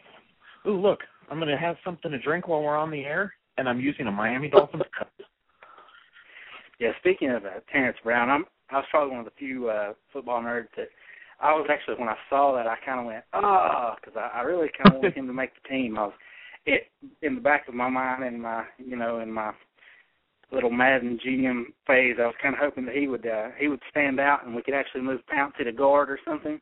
ooh, 0.67 0.81
look, 0.81 1.01
I'm 1.31 1.39
going 1.39 1.49
to 1.51 1.59
have 1.59 1.77
something 1.85 2.11
to 2.11 2.19
drink 2.19 2.49
while 2.49 2.63
we're 2.63 2.77
on 2.77 2.91
the 2.91 3.05
air, 3.05 3.35
and 3.59 3.69
I'm 3.69 3.81
using 3.81 4.07
a 4.07 4.13
Miami 4.13 4.49
Dolphins 4.49 4.85
cup. 4.97 5.11
Yeah, 6.81 6.91
speaking 7.01 7.31
of 7.31 7.45
uh, 7.45 7.61
Terrence 7.71 7.99
Brown, 8.03 8.31
I'm 8.31 8.45
I 8.71 8.77
was 8.77 8.87
probably 8.91 9.11
one 9.11 9.21
of 9.21 9.27
the 9.27 9.39
few 9.39 9.69
uh, 9.69 9.93
football 10.13 10.43
nerds 10.43 10.69
that 10.77 10.89
I 11.41 11.53
was 11.53 11.67
actually 11.71 11.97
when 11.97 12.09
I 12.09 12.17
saw 12.31 12.55
that 12.57 12.67
I 12.67 12.77
kind 12.85 13.01
of 13.01 13.07
went 13.07 13.25
ah 13.33 13.95
because 14.01 14.17
I, 14.17 14.39
I 14.39 14.43
really 14.43 14.69
kind 14.77 14.97
of 14.97 15.03
wanted 15.03 15.15
him 15.15 15.27
to 15.27 15.33
make 15.33 15.51
the 15.55 15.69
team. 15.69 15.99
I 15.99 16.05
was 16.07 16.15
it 16.67 16.89
in 17.23 17.35
the 17.35 17.41
back 17.41 17.69
of 17.69 17.75
my 17.75 17.89
mind 17.89 18.25
in 18.25 18.41
my 18.41 18.65
you 18.79 18.97
know 18.97 19.21
in 19.21 19.31
my 19.31 19.53
little 20.53 20.71
Madden 20.71 21.19
GM 21.25 21.65
phase. 21.87 22.17
I 22.19 22.27
was 22.27 22.35
kind 22.41 22.55
of 22.55 22.61
hoping 22.61 22.87
that 22.87 22.95
he 22.95 23.09
would 23.09 23.27
uh, 23.27 23.49
he 23.59 23.69
would 23.69 23.83
stand 23.91 24.21
out 24.21 24.47
and 24.47 24.55
we 24.55 24.63
could 24.63 24.75
actually 24.75 25.03
move 25.03 25.21
Pouncey 25.33 25.65
to 25.65 25.73
guard 25.73 26.11
or 26.11 26.19
something. 26.25 26.61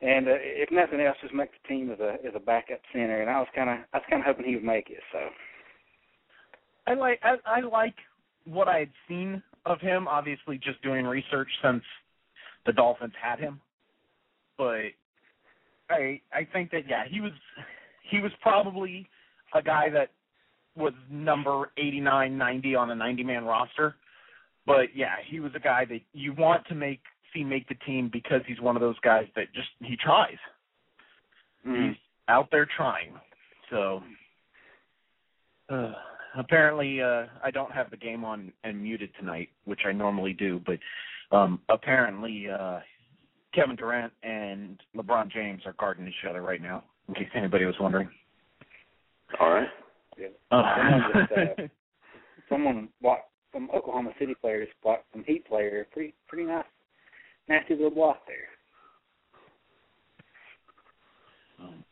And 0.00 0.28
uh, 0.28 0.32
if 0.38 0.70
nothing 0.70 1.00
else, 1.00 1.16
just 1.20 1.34
make 1.34 1.50
the 1.50 1.68
team 1.68 1.90
as 1.90 2.00
a 2.00 2.14
as 2.26 2.32
a 2.34 2.40
backup 2.40 2.80
center. 2.92 3.20
And 3.20 3.30
I 3.30 3.38
was 3.38 3.48
kind 3.54 3.70
of 3.70 3.78
I 3.92 3.98
was 3.98 4.06
kind 4.08 4.22
of 4.22 4.26
hoping 4.26 4.46
he 4.46 4.54
would 4.54 4.64
make 4.64 4.90
it. 4.90 5.02
So 5.12 5.18
I 6.86 6.94
like 6.94 7.20
I, 7.22 7.36
I 7.46 7.60
like 7.60 7.94
what 8.44 8.68
I 8.68 8.80
had 8.80 8.90
seen 9.06 9.42
of 9.66 9.80
him. 9.80 10.08
Obviously, 10.08 10.58
just 10.58 10.82
doing 10.82 11.04
research 11.04 11.48
since 11.62 11.82
the 12.64 12.72
Dolphins 12.72 13.12
had 13.20 13.38
him, 13.38 13.60
but 14.56 14.92
I 15.90 16.20
I 16.32 16.46
think 16.52 16.70
that 16.70 16.88
yeah 16.88 17.04
he 17.08 17.20
was 17.20 17.32
he 18.10 18.20
was 18.20 18.32
probably 18.40 19.08
a 19.54 19.62
guy 19.62 19.88
that 19.90 20.10
was 20.76 20.92
number 21.10 21.70
89, 21.76 22.36
90 22.36 22.74
on 22.74 22.90
a 22.90 22.94
90 22.94 23.24
man 23.24 23.44
roster. 23.44 23.96
But 24.66 24.94
yeah, 24.94 25.16
he 25.26 25.40
was 25.40 25.52
a 25.54 25.60
guy 25.60 25.84
that 25.86 26.00
you 26.12 26.34
want 26.34 26.66
to 26.68 26.74
make 26.74 27.00
see 27.34 27.44
make 27.44 27.68
the 27.68 27.74
team 27.86 28.08
because 28.12 28.40
he's 28.46 28.60
one 28.60 28.76
of 28.76 28.80
those 28.80 28.98
guys 29.00 29.26
that 29.36 29.52
just 29.54 29.68
he 29.80 29.96
tries. 29.96 30.36
mm. 31.66 31.88
He's 31.88 31.96
out 32.28 32.48
there 32.50 32.66
trying. 32.76 33.12
So 33.70 34.02
uh, 35.70 35.92
apparently 36.36 37.02
uh 37.02 37.26
I 37.42 37.50
don't 37.50 37.72
have 37.72 37.90
the 37.90 37.96
game 37.96 38.24
on 38.24 38.52
and 38.64 38.82
muted 38.82 39.10
tonight, 39.18 39.48
which 39.64 39.80
I 39.86 39.92
normally 39.92 40.32
do, 40.32 40.60
but 40.64 40.78
um 41.36 41.60
apparently 41.68 42.48
uh 42.48 42.80
Kevin 43.54 43.76
Durant 43.76 44.12
and 44.22 44.78
LeBron 44.96 45.32
James 45.32 45.62
are 45.64 45.74
guarding 45.78 46.06
each 46.06 46.26
other 46.28 46.42
right 46.42 46.60
now, 46.60 46.84
in 47.08 47.14
case 47.14 47.28
anybody 47.34 47.64
was 47.64 47.74
wondering. 47.80 48.08
All 49.40 49.50
right. 49.50 49.68
yeah. 50.18 50.28
Uh, 50.50 50.74
Someone 50.76 51.12
just, 51.14 51.32
uh, 51.60 51.62
someone 52.48 52.88
blocked 53.02 53.30
some 53.52 53.70
Oklahoma 53.74 54.10
City 54.18 54.34
players 54.40 54.68
blocked 54.82 55.06
some 55.12 55.24
Heat 55.24 55.46
player. 55.46 55.86
Pretty 55.92 56.14
pretty 56.28 56.44
nice, 56.44 56.64
nasty 57.48 57.74
little 57.74 57.90
block 57.90 58.20
there. 58.26 58.36
Um, 61.60 61.84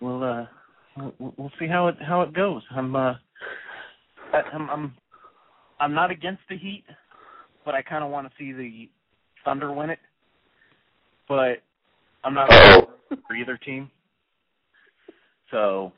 well, 0.00 0.22
uh, 0.22 1.10
we'll, 1.18 1.34
we'll 1.36 1.52
see 1.58 1.66
how 1.66 1.88
it 1.88 1.96
how 2.00 2.22
it 2.22 2.32
goes. 2.32 2.62
I'm 2.70 2.96
uh, 2.96 3.14
I- 4.32 4.42
I'm 4.52 4.70
I'm 4.70 4.94
I'm 5.80 5.94
not 5.94 6.10
against 6.10 6.42
the 6.48 6.56
Heat, 6.56 6.84
but 7.64 7.74
I 7.74 7.82
kind 7.82 8.02
of 8.04 8.10
want 8.10 8.26
to 8.26 8.32
see 8.38 8.52
the 8.52 8.88
Thunder 9.44 9.72
win 9.72 9.90
it. 9.90 9.98
But 11.28 11.62
I'm 12.22 12.34
not 12.34 12.48
for 13.26 13.34
either 13.34 13.56
team. 13.58 13.90
So 15.50 15.92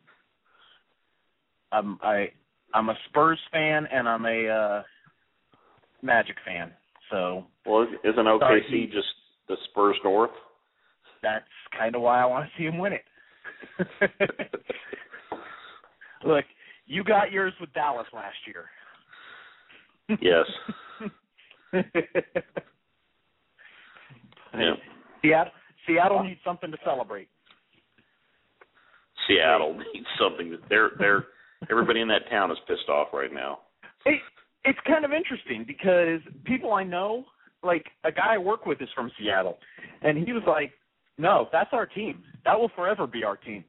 I'm 1.72 1.98
I 2.02 2.28
I'm 2.74 2.88
a 2.88 2.94
Spurs 3.08 3.38
fan 3.52 3.86
and 3.92 4.08
I'm 4.08 4.24
a 4.24 4.48
uh 4.48 4.82
Magic 6.02 6.36
fan. 6.44 6.72
So 7.10 7.46
Well, 7.64 7.82
is- 7.82 7.88
isn't 8.04 8.26
OKC 8.26 8.90
just 8.92 9.08
the 9.48 9.56
Spurs 9.70 9.96
North? 10.04 10.30
that's 11.22 11.44
kind 11.76 11.96
of 11.96 12.02
why 12.02 12.20
I 12.20 12.26
want 12.26 12.46
to 12.46 12.50
see 12.58 12.64
him 12.64 12.78
win 12.78 12.92
it. 12.92 13.04
Look, 16.24 16.44
you 16.86 17.02
got 17.02 17.32
yours 17.32 17.52
with 17.60 17.72
Dallas 17.72 18.06
last 18.12 18.36
year. 18.46 18.66
Yes. 20.20 20.46
Yeah. 24.58 24.74
Seattle, 25.22 25.52
Seattle 25.86 26.22
needs 26.24 26.40
something 26.44 26.70
to 26.70 26.78
celebrate. 26.84 27.28
Seattle 29.26 29.74
needs 29.92 30.06
something. 30.18 30.50
That 30.50 30.60
they're 30.68 30.90
they're 30.98 31.24
everybody 31.70 32.00
in 32.00 32.08
that 32.08 32.28
town 32.30 32.50
is 32.50 32.58
pissed 32.66 32.88
off 32.88 33.08
right 33.12 33.32
now. 33.32 33.60
It, 34.04 34.20
it's 34.64 34.78
kind 34.86 35.04
of 35.04 35.12
interesting 35.12 35.64
because 35.66 36.20
people 36.44 36.72
I 36.72 36.84
know, 36.84 37.24
like 37.62 37.84
a 38.04 38.12
guy 38.12 38.34
I 38.34 38.38
work 38.38 38.66
with, 38.66 38.80
is 38.80 38.88
from 38.94 39.10
Seattle, 39.18 39.58
and 40.02 40.18
he 40.18 40.32
was 40.32 40.42
like, 40.46 40.72
"No, 41.18 41.48
that's 41.52 41.70
our 41.72 41.86
team. 41.86 42.22
That 42.44 42.58
will 42.58 42.70
forever 42.74 43.06
be 43.06 43.24
our 43.24 43.36
team. 43.36 43.64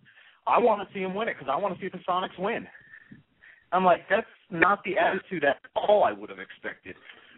I 0.46 0.60
want 0.60 0.88
to 0.88 0.94
see 0.94 1.02
him 1.02 1.14
win 1.14 1.28
it 1.28 1.36
because 1.38 1.52
I 1.52 1.58
want 1.58 1.78
to 1.78 1.82
see 1.82 1.90
the 1.90 2.04
Sonics 2.08 2.40
win." 2.40 2.68
I'm 3.72 3.84
like, 3.84 4.02
that's 4.10 4.28
not 4.50 4.84
the 4.86 4.98
attitude 4.98 5.44
at 5.44 5.58
all 5.76 6.04
I 6.04 6.14
would 6.14 6.30
have 6.30 6.40
expected, 6.40 6.96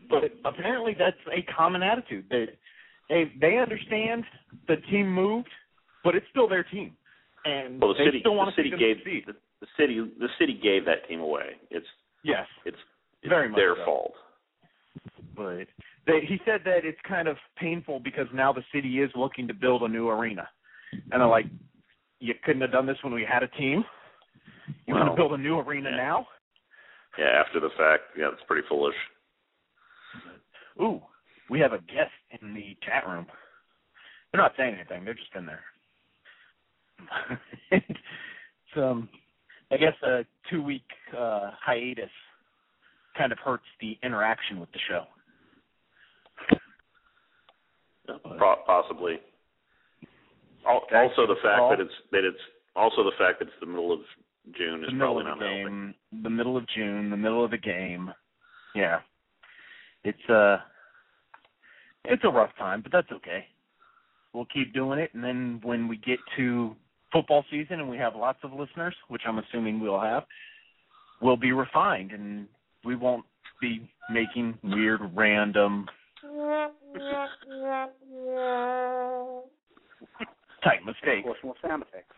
but 0.10 0.24
apparently 0.46 0.96
that's 0.98 1.18
a 1.32 1.42
common 1.52 1.82
attitude. 1.82 2.26
That 2.30 2.48
they 3.10 3.32
they 3.42 3.58
understand 3.58 4.24
the 4.68 4.78
team 4.92 5.12
moved, 5.12 5.50
but 6.04 6.16
it's 6.16 6.26
still 6.30 6.48
their 6.48 6.64
team, 6.64 6.94
and 7.46 7.82
Well, 7.82 7.94
the 7.94 8.00
they 8.00 8.06
city 8.06 8.20
still 8.22 8.36
want 8.36 8.56
the 8.56 8.64
to 8.64 8.70
city 8.70 8.76
see 8.76 8.94
gave 9.04 9.26
the, 9.26 9.34
the 9.62 9.68
city 9.78 10.00
the 10.20 10.28
city 10.40 10.60
gave 10.62 10.86
that 10.86 11.08
team 11.08 11.20
away. 11.22 11.58
It's 11.72 11.86
Yes, 12.24 12.46
it's 12.66 12.78
it's 13.22 13.30
Very 13.30 13.50
much 13.50 13.58
their 13.58 13.76
so. 13.78 13.86
fault. 13.86 14.14
but 15.36 15.68
They, 16.06 16.22
he 16.28 16.38
said 16.46 16.62
that 16.66 16.84
it's 16.84 17.00
kind 17.08 17.28
of 17.28 17.38
painful 17.58 18.00
because 18.00 18.28
now 18.34 18.52
the 18.52 18.64
city 18.74 19.00
is 19.00 19.10
looking 19.16 19.48
to 19.48 19.54
build 19.54 19.84
a 19.84 19.88
new 19.88 20.10
arena, 20.10 20.48
and 21.12 21.22
I'm 21.24 21.30
like, 21.30 21.46
you 22.20 22.34
couldn't 22.44 22.62
have 22.62 22.72
done 22.72 22.86
this 22.86 22.98
when 23.04 23.14
we 23.14 23.24
had 23.30 23.44
a 23.44 23.48
team. 23.48 23.84
You 24.86 24.96
want 24.96 25.10
to 25.10 25.16
build 25.16 25.34
a 25.34 25.38
new 25.38 25.60
arena 25.60 25.90
yeah. 25.92 25.98
now? 25.98 26.28
Yeah, 27.18 27.42
after 27.46 27.60
the 27.60 27.70
fact, 27.78 28.04
yeah, 28.18 28.30
it's 28.34 28.42
pretty 28.48 28.68
foolish. 28.68 28.96
Ooh, 30.82 31.02
we 31.50 31.60
have 31.60 31.74
a 31.74 31.80
guest 31.80 32.12
in 32.42 32.54
the 32.54 32.78
chat 32.86 33.08
room. 33.08 33.26
They're 34.32 34.42
not 34.42 34.54
saying 34.58 34.76
anything. 34.76 35.06
They're 35.06 35.14
just 35.14 35.34
in 35.36 35.46
there. 35.46 35.64
it's, 37.72 38.00
um, 38.76 39.10
I 39.72 39.78
guess 39.78 39.94
a 40.04 40.26
two-week 40.50 40.84
uh, 41.18 41.52
hiatus 41.64 42.10
kind 43.18 43.32
of 43.32 43.38
hurts 43.40 43.64
the 43.82 43.98
interaction 44.04 44.60
with 44.60 44.72
the 44.72 44.80
show. 44.88 45.06
Pro- 48.38 48.56
possibly. 48.66 49.20
Al- 50.68 50.84
Also, 50.94 51.28
the 51.28 51.36
fact 51.42 51.62
that 51.70 51.80
it's 51.80 51.94
that 52.12 52.24
it's 52.24 52.38
also 52.76 53.04
the 53.04 53.12
fact 53.18 53.40
that 53.40 53.48
it's 53.48 53.58
the 53.60 53.66
middle 53.66 53.92
of 53.92 54.00
June 54.58 54.84
is 54.84 54.90
probably 54.98 55.24
not 55.24 55.40
the 55.40 55.46
helping. 55.46 55.94
the 56.24 56.30
middle 56.30 56.58
of 56.58 56.68
June, 56.70 57.10
the 57.10 57.18
middle 57.18 57.44
of 57.44 57.52
the 57.52 57.58
game. 57.58 58.12
Yeah, 58.76 59.00
it's 60.04 60.30
uh, 60.30 60.58
it's 62.06 62.24
a 62.24 62.30
rough 62.30 62.56
time, 62.58 62.82
but 62.82 62.92
that's 62.92 63.12
okay. 63.12 63.46
We'll 64.34 64.46
keep 64.46 64.74
doing 64.74 65.00
it, 65.00 65.12
and 65.14 65.24
then 65.24 65.60
when 65.64 65.88
we 65.88 65.98
get 65.98 66.20
to 66.38 66.76
football 67.12 67.44
season 67.52 67.80
and 67.80 67.90
we 67.90 67.98
have 67.98 68.16
lots 68.16 68.40
of 68.44 68.52
listeners, 68.54 68.96
which 69.08 69.22
I'm 69.28 69.40
assuming 69.40 69.80
we'll 69.80 70.00
have, 70.00 70.24
we'll 71.22 71.38
be 71.38 71.52
refined 71.52 72.12
and 72.12 72.48
we 72.86 72.96
won't 72.96 73.26
be 73.62 73.90
making 74.12 74.58
weird, 74.64 75.02
random 75.16 75.86
type 80.64 80.80
Of 80.82 80.86
mistakes. 80.86 81.24
course, 81.24 81.38
more 81.44 81.56
sound 81.62 81.84
effects. 81.84 82.16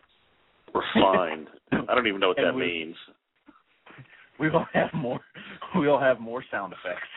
Refined. 0.74 1.48
I 1.88 1.94
don't 1.94 2.06
even 2.06 2.20
know 2.20 2.28
what 2.28 2.38
And 2.38 2.46
that 2.48 2.54
we- 2.54 2.62
means. 2.66 2.96
We 4.38 4.50
will 4.50 4.66
have 4.72 4.92
more. 4.94 5.20
We'll 5.74 6.00
have 6.00 6.20
more 6.20 6.44
sound 6.50 6.74
effects. 6.74 7.08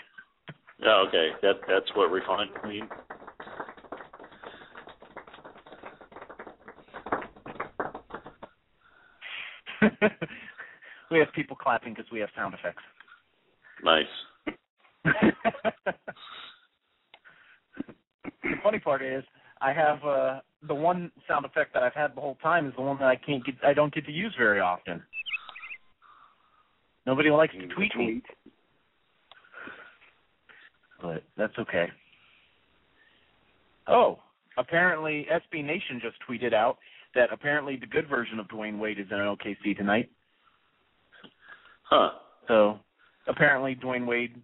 Oh, 0.86 1.06
okay. 1.10 1.32
That 1.42 1.56
that's 1.68 1.90
what 1.94 2.10
refined 2.10 2.52
means. 2.66 2.90
we 11.12 11.20
have 11.20 11.32
people 11.34 11.56
clapping 11.56 11.94
because 11.94 12.10
we 12.12 12.20
have 12.20 12.30
sound 12.36 12.54
effects. 12.54 12.84
Nice. 13.84 14.06
The 18.46 18.56
funny 18.64 18.80
part 18.80 19.02
is, 19.02 19.24
I 19.62 19.74
have 19.74 20.04
uh 20.04 20.40
the 20.68 20.76
one 20.76 21.12
sound 21.28 21.46
effect 21.46 21.74
that 21.74 21.84
I've 21.84 21.94
had 21.94 22.16
the 22.16 22.22
whole 22.22 22.38
time 22.42 22.68
is 22.68 22.74
the 22.76 22.82
one 22.82 22.98
that 23.00 23.08
I 23.08 23.16
can't 23.16 23.44
get. 23.46 23.56
I 23.64 23.74
don't 23.74 23.94
get 23.94 24.06
to 24.06 24.12
use 24.12 24.34
very 24.38 24.60
often. 24.60 25.02
Nobody 27.06 27.30
likes 27.30 27.54
to 27.54 27.68
tweet 27.68 27.96
me, 27.96 28.22
but 31.02 31.24
that's 31.38 31.58
okay. 31.60 31.88
Oh, 33.88 34.20
apparently 34.58 35.28
SB 35.32 35.64
Nation 35.64 36.02
just 36.02 36.18
tweeted 36.28 36.54
out 36.54 36.78
that 37.16 37.32
apparently 37.32 37.78
the 37.78 37.88
good 37.88 38.08
version 38.08 38.40
of 38.40 38.48
Dwyane 38.48 38.78
Wade 38.78 39.00
is 39.00 39.08
in 39.10 39.18
OKC 39.18 39.76
tonight. 39.76 40.10
Huh. 41.84 42.12
So 42.48 42.80
apparently 43.28 43.76
Dwyane 43.76 44.06
Wade 44.06 44.36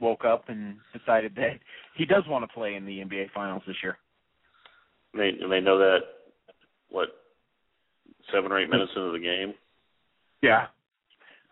woke 0.00 0.24
up 0.24 0.48
and 0.48 0.76
decided 0.96 1.34
that 1.36 1.58
he 1.96 2.04
does 2.04 2.24
want 2.28 2.42
to 2.48 2.54
play 2.54 2.74
in 2.74 2.86
the 2.86 3.00
NBA 3.00 3.30
Finals 3.34 3.62
this 3.66 3.76
year. 3.82 3.98
They 5.14 5.30
and 5.40 5.50
they 5.50 5.60
know 5.60 5.78
that 5.78 5.98
what 6.90 7.08
seven 8.32 8.52
or 8.52 8.60
eight 8.60 8.70
minutes 8.70 8.92
into 8.94 9.12
the 9.12 9.18
game. 9.18 9.54
Yeah. 10.42 10.66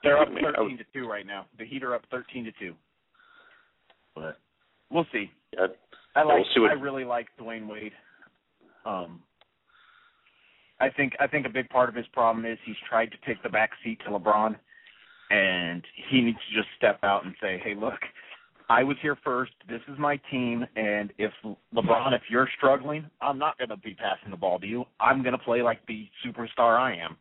They're 0.03 0.19
up 0.19 0.29
I 0.29 0.31
mean, 0.31 0.45
I 0.45 0.53
thirteen 0.53 0.79
to 0.79 0.85
two 0.93 1.09
right 1.09 1.27
now. 1.27 1.47
The 1.59 1.65
Heat 1.65 1.83
are 1.83 1.95
up 1.95 2.03
thirteen 2.11 2.45
to 2.45 2.53
two. 2.53 2.75
But 4.15 4.39
we'll 4.91 5.07
see. 5.13 5.31
Yeah, 5.53 5.67
I 6.15 6.23
like 6.23 6.37
we'll 6.37 6.45
see 6.55 6.61
what- 6.61 6.71
I 6.71 6.75
really 6.75 7.05
like 7.05 7.29
Dwyane 7.41 7.67
Wade. 7.67 7.93
Um 8.85 9.23
I 10.81 10.91
think 10.91 11.15
I 11.21 11.27
think 11.27 11.47
a 11.47 11.51
big 11.51 11.69
part 11.69 11.89
of 11.89 11.95
his 11.95 12.07
problem 12.13 12.45
is 12.45 12.59
he's 12.65 12.77
tried 12.89 13.07
to 13.07 13.17
take 13.27 13.43
the 13.43 13.49
back 13.49 13.71
seat 13.83 13.99
to 14.05 14.11
LeBron 14.11 14.57
and 15.31 15.83
he 16.11 16.21
needs 16.21 16.39
to 16.49 16.57
just 16.57 16.69
step 16.77 17.01
out 17.03 17.25
and 17.25 17.35
say, 17.41 17.61
Hey 17.63 17.75
look, 17.75 17.99
I 18.71 18.85
was 18.85 18.97
here 19.03 19.17
first, 19.25 19.53
this 19.69 19.81
is 19.89 19.99
my 19.99 20.21
team 20.31 20.67
and 20.77 21.13
if 21.19 21.33
LeBron 21.75 22.15
if 22.15 22.23
you're 22.31 22.49
struggling, 22.57 23.07
I'm 23.21 23.39
not 23.39 23.59
gonna 23.59 23.77
be 23.77 23.95
passing 23.95 24.31
the 24.31 24.37
ball 24.37 24.59
to 24.61 24.67
you. 24.67 24.85
I'm 25.01 25.23
gonna 25.23 25.39
play 25.39 25.63
like 25.63 25.85
the 25.87 26.09
superstar 26.25 26.79
I 26.79 26.95
am. 26.97 27.17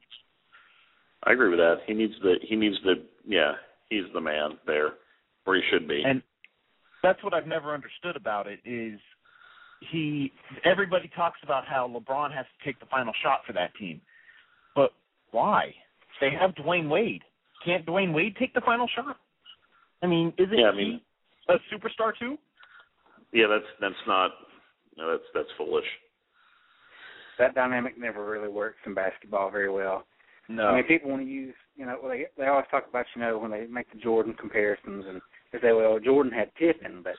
I 1.23 1.33
agree 1.33 1.49
with 1.49 1.59
that. 1.59 1.77
He 1.87 1.93
needs 1.93 2.13
the 2.21 2.35
he 2.47 2.55
needs 2.55 2.75
the 2.83 3.03
yeah, 3.25 3.53
he's 3.89 4.05
the 4.13 4.21
man 4.21 4.51
there 4.67 4.91
where 5.45 5.57
he 5.57 5.63
should 5.71 5.87
be. 5.87 6.03
And 6.05 6.21
that's 7.01 7.23
what 7.23 7.33
I've 7.33 7.47
never 7.47 7.73
understood 7.73 8.15
about 8.15 8.47
it 8.47 8.59
is 8.65 8.99
he 9.91 10.31
everybody 10.65 11.09
talks 11.15 11.39
about 11.43 11.65
how 11.65 11.87
LeBron 11.87 12.33
has 12.33 12.45
to 12.45 12.65
take 12.65 12.79
the 12.79 12.85
final 12.87 13.13
shot 13.23 13.41
for 13.45 13.53
that 13.53 13.73
team. 13.75 14.01
But 14.75 14.91
why? 15.31 15.73
They 16.19 16.29
have 16.39 16.51
Dwyane 16.55 16.89
Wade. 16.89 17.21
Can't 17.65 17.85
Dwyane 17.85 18.13
Wade 18.13 18.35
take 18.39 18.53
the 18.53 18.61
final 18.61 18.87
shot? 18.95 19.17
I 20.01 20.07
mean, 20.07 20.33
isn't 20.37 20.57
Yeah, 20.57 20.69
I 20.69 20.75
mean- 20.75 21.01
he 21.47 21.53
a 21.53 21.57
superstar 21.73 22.11
too? 22.17 22.37
yeah, 23.31 23.47
that's 23.47 23.65
that's 23.79 24.07
not 24.07 24.31
no, 24.97 25.11
that's 25.11 25.23
that's 25.33 25.49
foolish. 25.57 25.85
That 27.39 27.53
dynamic 27.53 27.97
never 27.97 28.25
really 28.25 28.49
works 28.49 28.79
in 28.85 28.93
basketball 28.95 29.51
very 29.51 29.69
well. 29.69 30.05
No. 30.49 30.67
I 30.69 30.75
mean, 30.75 30.83
people 30.85 31.11
want 31.11 31.21
to 31.23 31.27
use, 31.27 31.53
you 31.75 31.85
know, 31.85 31.99
they 32.07 32.25
they 32.37 32.47
always 32.47 32.65
talk 32.71 32.85
about, 32.89 33.05
you 33.15 33.21
know, 33.21 33.37
when 33.37 33.51
they 33.51 33.67
make 33.67 33.91
the 33.91 33.99
Jordan 33.99 34.33
comparisons 34.33 35.05
and 35.07 35.21
they 35.51 35.59
say, 35.59 35.71
well, 35.73 35.99
Jordan 35.99 36.31
had 36.31 36.53
Pippen, 36.55 37.01
but 37.03 37.15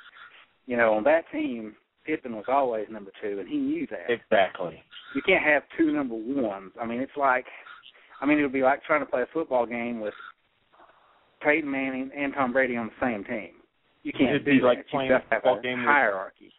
you 0.66 0.76
know, 0.76 0.94
on 0.94 1.04
that 1.04 1.24
team, 1.30 1.74
Pippen 2.08 2.34
was 2.34 2.46
always 2.48 2.86
number 2.90 3.10
two, 3.22 3.38
and 3.38 3.46
he 3.48 3.56
knew 3.58 3.86
that. 3.90 4.08
exactly. 4.10 4.82
you 5.14 5.20
can't 5.26 5.44
have 5.44 5.62
two 5.76 5.92
number 5.92 6.14
ones. 6.16 6.72
I 6.80 6.86
mean, 6.86 7.00
it's 7.00 7.16
like, 7.16 7.44
I 8.22 8.26
mean, 8.26 8.38
it 8.38 8.42
would 8.42 8.52
be 8.52 8.62
like 8.62 8.82
trying 8.84 9.00
to 9.00 9.06
play 9.06 9.20
a 9.22 9.26
football 9.32 9.66
game 9.66 10.00
with 10.00 10.14
Peyton 11.42 11.70
Manning 11.70 12.10
and 12.16 12.32
Tom 12.32 12.52
Brady 12.54 12.76
on 12.78 12.86
the 12.86 12.92
same 13.06 13.24
team. 13.24 13.50
You 14.04 14.12
can't 14.12 14.30
It'd 14.30 14.44
do 14.46 14.52
be 14.52 14.58
that. 14.60 14.64
like 14.66 14.88
playing 14.88 15.12
a 15.12 15.20
football 15.28 15.58
a 15.58 15.62
game 15.62 15.80
with- 15.80 15.86
hierarchy. 15.88 16.50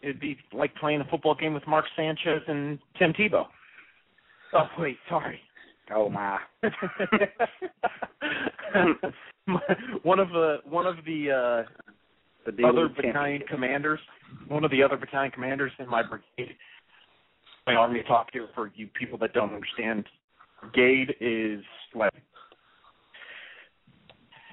It'd 0.00 0.20
be 0.20 0.38
like 0.52 0.74
playing 0.76 1.00
a 1.00 1.04
football 1.10 1.34
game 1.34 1.52
with 1.54 1.66
Mark 1.66 1.84
Sanchez 1.96 2.40
and 2.46 2.78
Tim 2.98 3.12
Tebow. 3.12 3.46
Oh 4.54 4.68
wait, 4.78 4.96
sorry. 5.08 5.40
Oh 5.94 6.08
my! 6.08 6.38
one 10.02 10.18
of 10.18 10.28
the 10.30 10.58
one 10.68 10.86
of 10.86 10.96
the 11.04 11.30
uh 11.30 11.62
The 12.56 12.66
other 12.66 12.88
battalion 12.88 13.42
commanders, 13.48 14.00
one 14.48 14.64
of 14.64 14.70
the 14.70 14.82
other 14.82 14.96
battalion 14.96 15.30
commanders 15.30 15.72
in 15.78 15.88
my 15.88 16.02
brigade. 16.02 16.56
My 17.66 17.74
army 17.74 18.02
talk 18.06 18.28
here 18.32 18.48
for 18.54 18.72
you 18.74 18.88
people 18.98 19.18
that 19.18 19.34
don't 19.34 19.52
understand. 19.52 20.06
Brigade 20.60 21.14
is 21.20 21.60
like 21.94 22.12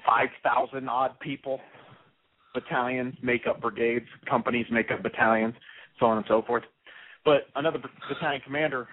five 0.06 0.28
thousand 0.42 0.88
odd 0.88 1.18
people. 1.20 1.60
Battalions 2.54 3.14
make 3.22 3.46
up 3.46 3.60
brigades, 3.60 4.06
companies 4.28 4.66
make 4.70 4.90
up 4.90 5.02
battalions, 5.02 5.54
so 5.98 6.06
on 6.06 6.18
and 6.18 6.26
so 6.28 6.42
forth. 6.46 6.64
But 7.24 7.48
another 7.54 7.78
battalion 8.08 8.42
commander 8.44 8.88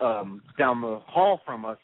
um 0.00 0.42
down 0.58 0.80
the 0.80 1.00
hall 1.06 1.40
from 1.46 1.64
us, 1.64 1.78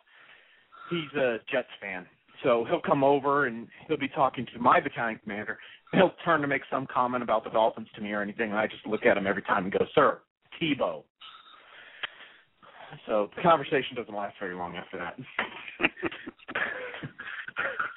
he's 0.91 1.19
a 1.19 1.39
Jets 1.51 1.69
fan. 1.81 2.07
So 2.43 2.67
he'll 2.69 2.81
come 2.81 3.05
over 3.05 3.47
and 3.47 3.69
he'll 3.87 3.99
be 3.99 4.09
talking 4.09 4.47
to 4.53 4.61
my 4.61 4.81
battalion 4.81 5.21
commander. 5.23 5.59
He'll 5.93 6.13
turn 6.25 6.41
to 6.41 6.47
make 6.47 6.63
some 6.71 6.87
comment 6.87 7.23
about 7.23 7.45
the 7.45 7.51
Dolphins 7.51 7.89
to 7.95 8.01
me 8.01 8.13
or 8.13 8.23
anything, 8.23 8.51
and 8.51 8.59
I 8.59 8.67
just 8.67 8.87
look 8.87 9.05
at 9.05 9.17
him 9.17 9.27
every 9.27 9.43
time 9.43 9.65
and 9.65 9.73
go, 9.73 9.85
"Sir, 9.95 10.21
Tebow." 10.61 11.05
So 13.07 13.31
the 13.37 13.43
conversation 13.43 13.97
doesn't 13.97 14.15
last 14.15 14.37
very 14.39 14.55
long 14.55 14.77
after 14.77 14.99
that. 14.99 15.17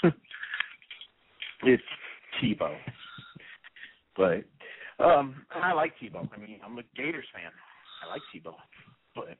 it's 1.63 1.83
Tebow, 2.41 2.75
but 4.17 4.43
um, 5.03 5.45
I 5.51 5.73
like 5.73 5.93
Tebow. 6.01 6.27
I 6.33 6.37
mean, 6.37 6.59
I'm 6.65 6.77
a 6.77 6.83
Gators 6.95 7.25
fan. 7.33 7.51
I 8.03 8.09
like 8.09 8.21
Tebow, 8.33 8.55
but 9.15 9.37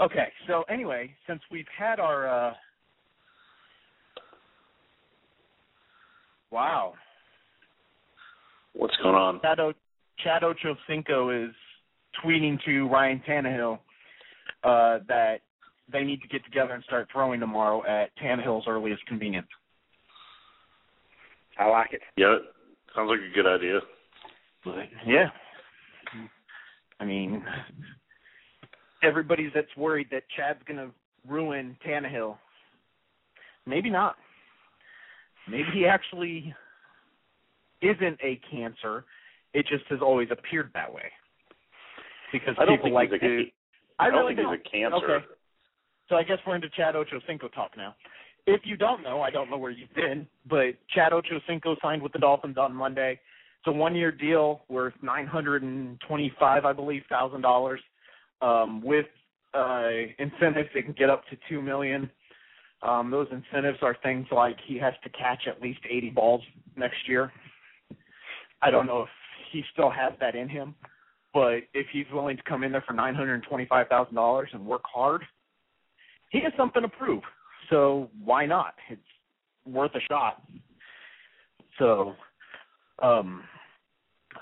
okay. 0.00 0.28
So 0.46 0.62
anyway, 0.68 1.14
since 1.26 1.40
we've 1.50 1.66
had 1.76 1.98
our 2.00 2.28
uh, 2.28 2.54
wow, 6.50 6.94
What's 8.78 8.96
going 9.02 9.16
on? 9.16 9.40
Chad, 9.40 9.58
o- 9.58 9.72
Chad 10.22 10.42
Ochocinco 10.42 11.48
is 11.48 11.54
tweeting 12.24 12.62
to 12.64 12.88
Ryan 12.88 13.20
Tannehill 13.28 13.78
uh, 14.62 15.00
that 15.08 15.40
they 15.92 16.04
need 16.04 16.22
to 16.22 16.28
get 16.28 16.44
together 16.44 16.74
and 16.74 16.84
start 16.84 17.08
throwing 17.12 17.40
tomorrow 17.40 17.84
at 17.86 18.10
Tannehill's 18.22 18.66
earliest 18.68 19.04
convenience. 19.06 19.48
I 21.58 21.66
like 21.66 21.92
it. 21.92 22.02
Yeah. 22.16 22.36
Sounds 22.94 23.10
like 23.10 23.18
a 23.18 23.34
good 23.34 23.46
idea. 23.46 23.80
But 24.64 24.74
yeah, 25.04 25.26
I 27.00 27.04
mean, 27.04 27.44
everybody's 29.02 29.50
that's 29.54 29.76
worried 29.76 30.06
that 30.12 30.22
Chad's 30.36 30.60
gonna 30.66 30.90
ruin 31.26 31.76
Tannehill. 31.86 32.36
Maybe 33.66 33.90
not. 33.90 34.16
Maybe 35.50 35.66
he 35.72 35.86
actually 35.86 36.54
isn't 37.82 38.18
a 38.22 38.40
cancer. 38.50 39.04
It 39.54 39.66
just 39.66 39.84
has 39.88 40.00
always 40.02 40.28
appeared 40.30 40.70
that 40.74 40.92
way. 40.92 41.10
Because 42.32 42.54
I 42.58 42.64
don't 42.64 42.76
people 42.76 42.92
like 42.92 43.10
to. 43.10 43.44
I, 43.98 44.06
I 44.06 44.10
don't 44.10 44.20
really 44.20 44.34
think 44.36 44.48
he's 44.48 44.60
a 44.66 44.70
cancer. 44.70 45.14
Okay. 45.16 45.26
So 46.08 46.16
I 46.16 46.22
guess 46.22 46.38
we're 46.46 46.54
into 46.54 46.68
Chad 46.70 46.94
Ochocinco 46.94 47.52
talk 47.54 47.72
now. 47.76 47.94
If 48.46 48.62
you 48.64 48.76
don't 48.76 49.02
know, 49.02 49.20
I 49.20 49.30
don't 49.30 49.50
know 49.50 49.58
where 49.58 49.70
you've 49.70 49.92
been, 49.94 50.26
but 50.48 50.74
Chad 50.94 51.12
Ochocinco 51.12 51.76
signed 51.82 52.02
with 52.02 52.12
the 52.12 52.18
Dolphins 52.18 52.56
on 52.56 52.74
Monday. 52.74 53.12
It's 53.12 53.66
a 53.66 53.72
one-year 53.72 54.12
deal 54.12 54.62
worth 54.68 54.94
nine 55.02 55.26
hundred 55.26 55.62
and 55.62 56.00
twenty-five, 56.06 56.64
I 56.64 56.72
believe, 56.72 57.02
thousand 57.08 57.42
dollars. 57.42 57.80
Um, 58.40 58.82
with 58.82 59.06
uh, 59.52 59.88
incentives, 60.18 60.68
that 60.74 60.82
can 60.84 60.94
get 60.96 61.10
up 61.10 61.24
to 61.28 61.36
two 61.48 61.60
million. 61.60 62.10
Um, 62.82 63.10
those 63.10 63.26
incentives 63.32 63.78
are 63.82 63.96
things 64.02 64.26
like 64.30 64.56
he 64.66 64.78
has 64.78 64.94
to 65.02 65.10
catch 65.10 65.48
at 65.48 65.60
least 65.60 65.80
eighty 65.90 66.10
balls 66.10 66.42
next 66.76 67.08
year. 67.08 67.32
I 68.62 68.70
don't 68.70 68.86
know 68.86 69.02
if 69.02 69.08
he 69.52 69.62
still 69.72 69.90
has 69.90 70.12
that 70.20 70.34
in 70.34 70.48
him, 70.48 70.74
but 71.32 71.60
if 71.74 71.86
he's 71.92 72.06
willing 72.12 72.36
to 72.36 72.42
come 72.42 72.64
in 72.64 72.72
there 72.72 72.84
for 72.86 72.92
nine 72.92 73.14
hundred 73.14 73.34
and 73.34 73.44
twenty-five 73.44 73.88
thousand 73.88 74.14
dollars 74.14 74.48
and 74.52 74.64
work 74.66 74.82
hard, 74.84 75.22
he 76.30 76.40
has 76.40 76.52
something 76.56 76.82
to 76.82 76.88
prove. 76.88 77.22
So 77.70 78.10
why 78.24 78.46
not? 78.46 78.74
It's 78.90 79.00
worth 79.66 79.94
a 79.94 80.00
shot. 80.08 80.42
So, 81.78 82.14
um, 83.02 83.44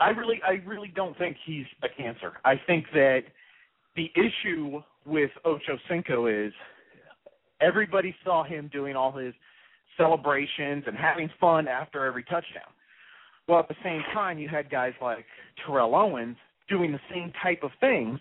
I 0.01 0.11
really, 0.11 0.41
I 0.47 0.63
really 0.67 0.93
don't 0.95 1.17
think 1.19 1.37
he's 1.45 1.67
a 1.83 1.89
cancer. 1.89 2.35
I 2.45 2.55
think 2.67 2.87
that 2.93 3.23
the 3.97 4.11
issue 4.15 4.81
with 5.05 5.31
Ocho 5.45 5.79
Cinco 5.89 6.27
is 6.27 6.53
everybody 7.61 8.15
saw 8.25 8.45
him 8.45 8.71
doing 8.73 8.97
all 8.97 9.13
his 9.13 9.35
celebrations 9.97 10.85
and 10.87 10.97
having 10.97 11.31
fun 11.41 11.69
after 11.69 12.05
every 12.05 12.23
touchdown. 12.25 12.71
Well, 13.49 13.61
at 13.61 13.69
the 13.69 13.77
same 13.85 14.03
time, 14.13 14.39
you 14.39 14.49
had 14.49 14.71
guys 14.71 14.93
like 15.01 15.25
Terrell 15.65 15.95
Owens 15.95 16.37
doing 16.69 16.93
the 16.93 17.01
same 17.13 17.33
type 17.43 17.63
of 17.63 17.71
things 17.81 18.19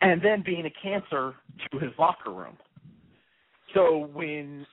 and 0.00 0.20
then 0.22 0.42
being 0.44 0.66
a 0.66 0.72
cancer 0.82 1.34
to 1.70 1.78
his 1.78 1.92
locker 1.98 2.32
room. 2.32 2.56
So 3.74 4.10
when 4.12 4.66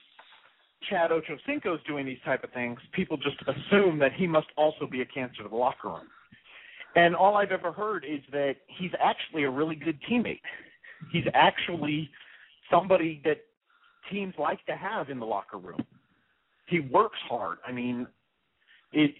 Chad 0.90 1.10
Ochocinco's 1.10 1.80
doing 1.86 2.04
these 2.04 2.18
type 2.24 2.44
of 2.44 2.50
things, 2.52 2.78
people 2.92 3.16
just 3.16 3.36
assume 3.42 3.98
that 4.00 4.12
he 4.12 4.26
must 4.26 4.48
also 4.56 4.86
be 4.90 5.02
a 5.02 5.06
cancer 5.06 5.42
to 5.42 5.48
the 5.48 5.56
locker 5.56 5.88
room. 5.88 6.08
And 6.96 7.14
all 7.16 7.36
I've 7.36 7.50
ever 7.50 7.72
heard 7.72 8.04
is 8.04 8.20
that 8.32 8.56
he's 8.66 8.92
actually 9.02 9.44
a 9.44 9.50
really 9.50 9.74
good 9.74 9.98
teammate. 10.10 10.40
He's 11.12 11.24
actually 11.34 12.10
somebody 12.70 13.20
that 13.24 13.38
teams 14.10 14.34
like 14.38 14.64
to 14.66 14.76
have 14.76 15.10
in 15.10 15.18
the 15.18 15.26
locker 15.26 15.58
room. 15.58 15.84
He 16.66 16.80
works 16.80 17.18
hard. 17.28 17.58
I 17.66 17.72
mean, 17.72 18.06
it 18.92 19.14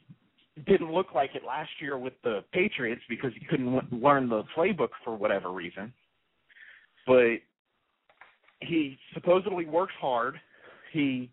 didn't 0.66 0.92
look 0.92 1.14
like 1.14 1.34
it 1.34 1.42
last 1.44 1.70
year 1.80 1.98
with 1.98 2.12
the 2.22 2.44
Patriots 2.52 3.02
because 3.08 3.32
he 3.38 3.44
couldn't 3.46 3.92
learn 3.92 4.28
the 4.28 4.44
playbook 4.56 4.90
for 5.04 5.16
whatever 5.16 5.50
reason. 5.50 5.92
But 7.06 7.38
he 8.60 8.98
supposedly 9.12 9.66
works 9.66 9.92
hard. 10.00 10.40
He 10.92 11.30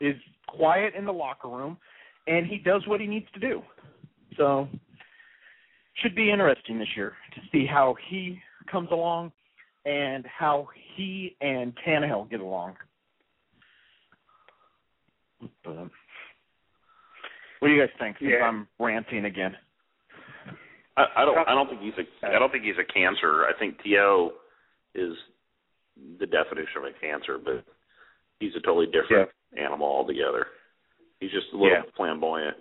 is 0.00 0.16
quiet 0.48 0.94
in 0.94 1.04
the 1.04 1.12
locker 1.12 1.48
room, 1.48 1.78
and 2.26 2.46
he 2.46 2.58
does 2.58 2.86
what 2.86 3.00
he 3.00 3.06
needs 3.06 3.26
to 3.34 3.40
do. 3.40 3.62
So, 4.36 4.68
should 6.02 6.14
be 6.14 6.30
interesting 6.30 6.78
this 6.78 6.88
year 6.96 7.14
to 7.34 7.40
see 7.50 7.66
how 7.66 7.94
he 8.08 8.38
comes 8.70 8.88
along 8.90 9.32
and 9.86 10.26
how 10.26 10.68
he 10.96 11.36
and 11.40 11.72
Tannehill 11.86 12.28
get 12.28 12.40
along. 12.40 12.74
But, 15.64 15.88
what 17.58 17.68
do 17.68 17.74
you 17.74 17.80
guys 17.80 17.90
think? 17.98 18.16
Since 18.18 18.30
Yeah. 18.32 18.44
I'm 18.46 18.68
ranting 18.78 19.24
again. 19.24 19.56
I, 20.96 21.04
I 21.16 21.24
don't. 21.24 21.36
I 21.48 21.54
don't 21.54 21.68
think 21.68 21.82
he's 21.82 21.92
a. 21.98 22.26
I 22.26 22.38
don't 22.38 22.50
think 22.50 22.64
he's 22.64 22.78
a 22.80 22.92
cancer. 22.92 23.44
I 23.44 23.52
think 23.58 23.82
T.O. 23.82 24.32
is 24.94 25.12
the 26.18 26.26
definition 26.26 26.78
of 26.78 26.84
a 26.84 26.92
cancer, 27.00 27.38
but 27.42 27.64
he's 28.40 28.54
a 28.56 28.60
totally 28.60 28.86
different 28.86 29.28
animal 29.58 29.86
altogether. 29.86 30.46
He's 31.20 31.30
just 31.30 31.46
a 31.52 31.56
little 31.56 31.70
Yeah. 31.70 31.82
flamboyant. 31.96 32.56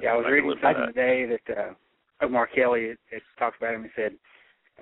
Yeah, 0.00 0.12
I 0.12 0.16
was 0.16 0.24
I 0.26 0.30
reading 0.30 0.48
live 0.48 0.58
with 0.58 0.64
something 0.64 0.86
today 0.94 1.26
that 1.26 1.58
uh, 1.58 1.74
Omar 2.24 2.46
Kelly 2.46 2.88
had, 2.88 2.98
had 3.10 3.22
talked 3.38 3.58
about 3.58 3.74
him. 3.74 3.82
He 3.84 3.90
said, 3.94 4.12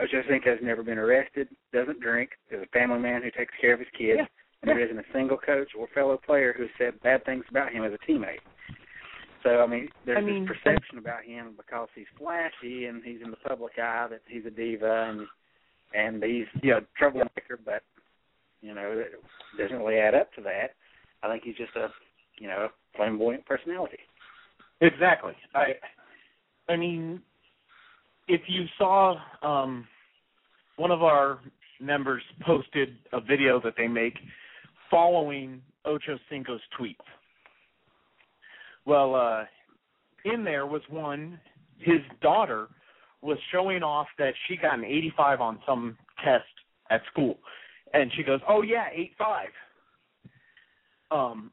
Ochocinco's 0.01 0.61
never 0.63 0.83
been 0.83 0.99
arrested, 0.99 1.49
doesn't 1.73 2.01
drink, 2.01 2.31
is 2.51 2.63
a 2.63 2.67
family 2.67 3.01
man 3.01 3.23
who 3.23 3.31
takes 3.33 3.53
care 3.61 3.75
of 3.75 3.81
his 3.81 3.89
kids, 3.99 4.21
Yeah. 4.21 4.27
And 4.63 4.69
there 4.69 4.81
isn't 4.81 4.99
a 4.99 5.13
single 5.13 5.39
coach 5.39 5.69
or 5.79 5.89
fellow 5.95 6.19
player 6.25 6.55
who 6.57 6.67
said 6.79 7.01
bad 7.03 7.25
things 7.25 7.45
about 7.51 7.73
him 7.73 7.85
as 7.85 7.93
a 7.93 8.11
teammate. 8.11 8.41
So 9.43 9.61
I 9.61 9.67
mean, 9.67 9.89
there's 10.05 10.19
I 10.19 10.21
mean, 10.21 10.47
this 10.47 10.57
perception 10.57 10.99
about 10.99 11.25
him 11.25 11.55
because 11.57 11.89
he's 11.95 12.07
flashy 12.19 12.87
and 12.87 13.03
he's 13.03 13.21
in 13.25 13.31
the 13.31 13.39
public 13.49 13.73
eye 13.79 14.07
that 14.11 14.21
he's 14.29 14.45
a 14.47 14.51
diva 14.51 15.09
and 15.09 15.27
and 15.95 16.23
he's 16.23 16.47
Yeah. 16.63 16.79
a 16.79 16.81
troublemaker, 16.99 17.59
but 17.65 17.83
you 18.61 18.75
know, 18.75 18.93
it 18.93 19.13
doesn't 19.59 19.79
really 19.79 19.97
add 19.99 20.15
up 20.15 20.33
to 20.35 20.43
that. 20.43 20.75
I 21.23 21.29
think 21.29 21.43
he's 21.45 21.57
just 21.57 21.75
a 21.77 21.89
you 22.39 22.49
know 22.49 22.69
flamboyant 22.97 23.47
personality. 23.47 23.99
Exactly. 24.83 25.33
I 25.55 25.75
I 26.69 26.77
mean 26.77 27.23
if 28.29 28.43
you 28.47 28.67
saw 28.77 29.17
um 29.43 29.87
one 30.77 30.91
of 30.91 31.03
our 31.03 31.39
members 31.81 32.23
posted 32.45 32.97
a 33.13 33.21
video 33.21 33.59
that 33.65 33.75
they 33.77 33.89
make 33.89 34.15
following 34.91 35.63
Ocho 35.85 36.19
Cinco's 36.29 36.61
tweets. 36.79 36.97
Well, 38.85 39.15
uh 39.15 39.45
in 40.25 40.45
there 40.45 40.67
was 40.67 40.83
one 40.91 41.41
his 41.79 42.01
daughter 42.21 42.69
was 43.23 43.39
showing 43.53 43.83
off 43.83 44.07
that 44.19 44.35
she 44.47 44.57
got 44.57 44.79
an 44.79 44.85
85 44.85 45.41
on 45.41 45.59
some 45.67 45.97
test 46.25 46.45
at 46.91 47.03
school. 47.11 47.39
And 47.95 48.11
she 48.15 48.23
goes, 48.23 48.41
"Oh 48.49 48.63
yeah, 48.63 48.87
85." 48.93 49.49
Um 51.11 51.51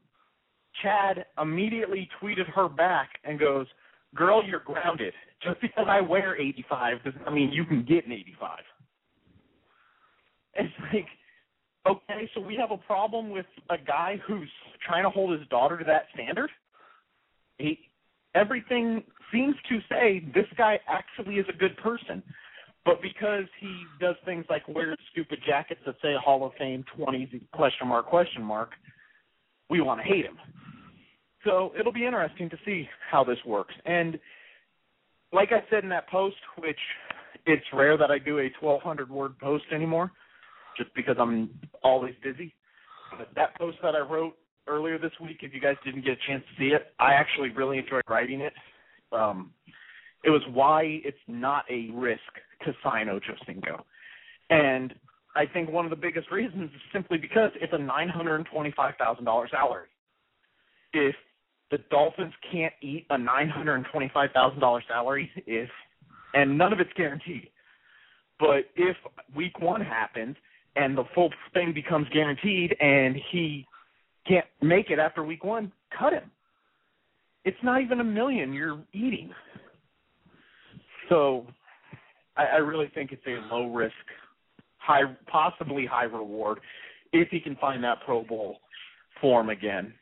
Chad 0.82 1.26
immediately 1.40 2.08
tweeted 2.20 2.46
her 2.54 2.68
back 2.68 3.18
and 3.24 3.38
goes, 3.38 3.66
"Girl, 4.14 4.44
you're 4.44 4.60
grounded. 4.60 5.14
Just 5.42 5.60
because 5.60 5.86
I 5.88 6.00
wear 6.00 6.36
85 6.40 7.04
doesn't 7.04 7.26
I 7.26 7.30
mean 7.30 7.50
you 7.52 7.64
can 7.64 7.84
get 7.84 8.06
an 8.06 8.12
85." 8.12 8.58
It's 10.54 10.72
like, 10.92 11.06
okay, 11.86 12.28
so 12.34 12.40
we 12.40 12.56
have 12.56 12.70
a 12.70 12.76
problem 12.76 13.30
with 13.30 13.46
a 13.70 13.76
guy 13.78 14.20
who's 14.26 14.50
trying 14.86 15.04
to 15.04 15.10
hold 15.10 15.38
his 15.38 15.46
daughter 15.48 15.78
to 15.78 15.84
that 15.84 16.06
standard. 16.14 16.50
He, 17.58 17.78
everything 18.34 19.02
seems 19.32 19.54
to 19.68 19.78
say 19.90 20.24
this 20.34 20.46
guy 20.56 20.78
actually 20.88 21.36
is 21.36 21.46
a 21.48 21.56
good 21.56 21.76
person, 21.78 22.22
but 22.84 23.02
because 23.02 23.44
he 23.60 23.84
does 24.00 24.16
things 24.24 24.44
like 24.48 24.66
wear 24.68 24.96
stupid 25.12 25.40
jackets 25.46 25.80
that 25.86 25.96
say 26.02 26.14
Hall 26.22 26.44
of 26.46 26.52
Fame 26.58 26.84
20s 26.98 27.40
question 27.52 27.88
mark 27.88 28.06
question 28.06 28.42
mark, 28.42 28.70
we 29.68 29.80
want 29.80 30.00
to 30.00 30.04
hate 30.04 30.24
him. 30.24 30.38
So 31.44 31.72
it'll 31.78 31.92
be 31.92 32.06
interesting 32.06 32.50
to 32.50 32.56
see 32.64 32.88
how 33.10 33.24
this 33.24 33.38
works. 33.46 33.74
And 33.84 34.18
like 35.32 35.50
I 35.52 35.62
said 35.70 35.84
in 35.84 35.90
that 35.90 36.08
post, 36.08 36.36
which 36.58 36.78
it's 37.46 37.64
rare 37.72 37.96
that 37.96 38.10
I 38.10 38.18
do 38.18 38.38
a 38.38 38.50
1,200 38.60 39.10
word 39.10 39.38
post 39.38 39.64
anymore, 39.72 40.12
just 40.78 40.94
because 40.94 41.16
I'm 41.18 41.50
always 41.82 42.14
busy. 42.22 42.54
But 43.16 43.28
that 43.34 43.56
post 43.58 43.78
that 43.82 43.94
I 43.94 44.00
wrote 44.00 44.36
earlier 44.66 44.98
this 44.98 45.12
week, 45.20 45.38
if 45.42 45.52
you 45.52 45.60
guys 45.60 45.76
didn't 45.84 46.04
get 46.04 46.12
a 46.12 46.26
chance 46.26 46.44
to 46.44 46.62
see 46.62 46.68
it, 46.68 46.94
I 46.98 47.12
actually 47.12 47.50
really 47.50 47.78
enjoyed 47.78 48.02
writing 48.08 48.40
it. 48.40 48.52
Um, 49.12 49.50
it 50.24 50.30
was 50.30 50.42
why 50.52 51.00
it's 51.04 51.16
not 51.26 51.64
a 51.70 51.90
risk 51.92 52.20
to 52.64 52.72
sign 52.82 53.08
Ocho 53.08 53.34
Cinco. 53.46 53.84
And 54.50 54.94
I 55.36 55.46
think 55.46 55.70
one 55.70 55.84
of 55.84 55.90
the 55.90 55.96
biggest 55.96 56.30
reasons 56.30 56.70
is 56.74 56.80
simply 56.92 57.18
because 57.18 57.50
it's 57.60 57.72
a 57.72 57.76
$925,000 57.76 59.50
salary. 59.50 59.88
If 60.92 61.14
the 61.70 61.78
Dolphins 61.90 62.32
can't 62.50 62.72
eat 62.82 63.06
a 63.10 63.16
$925,000 63.16 64.80
salary, 64.88 65.30
if 65.46 65.68
and 66.34 66.58
none 66.58 66.72
of 66.72 66.80
it's 66.80 66.92
guaranteed. 66.94 67.48
But 68.38 68.66
if 68.76 68.96
week 69.34 69.60
one 69.60 69.80
happens 69.80 70.36
and 70.78 70.96
the 70.96 71.04
full 71.14 71.30
thing 71.54 71.72
becomes 71.72 72.06
guaranteed 72.10 72.76
and 72.80 73.16
he 73.32 73.66
can't 74.26 74.46
make 74.62 74.90
it 74.90 74.98
after 74.98 75.24
week 75.24 75.44
one, 75.44 75.72
cut 75.98 76.12
him. 76.12 76.30
It's 77.44 77.56
not 77.62 77.80
even 77.82 78.00
a 78.00 78.04
million 78.04 78.52
you're 78.52 78.80
eating. 78.92 79.30
So 81.08 81.46
I, 82.36 82.44
I 82.44 82.56
really 82.56 82.90
think 82.94 83.12
it's 83.12 83.26
a 83.26 83.54
low 83.54 83.72
risk, 83.72 83.94
high 84.76 85.02
possibly 85.26 85.86
high 85.86 86.04
reward 86.04 86.60
if 87.12 87.28
he 87.28 87.40
can 87.40 87.56
find 87.56 87.82
that 87.84 87.98
Pro 88.04 88.22
Bowl 88.22 88.58
form 89.20 89.48
again. 89.48 89.94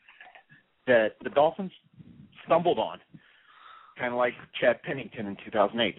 that 0.87 1.13
the 1.23 1.31
Dolphins 1.31 1.73
stumbled 2.45 2.79
on, 2.79 2.99
kind 3.99 4.13
of 4.13 4.19
like 4.19 4.35
Chad 4.61 4.83
Pennington 4.83 5.27
in 5.27 5.37
2008. 5.45 5.95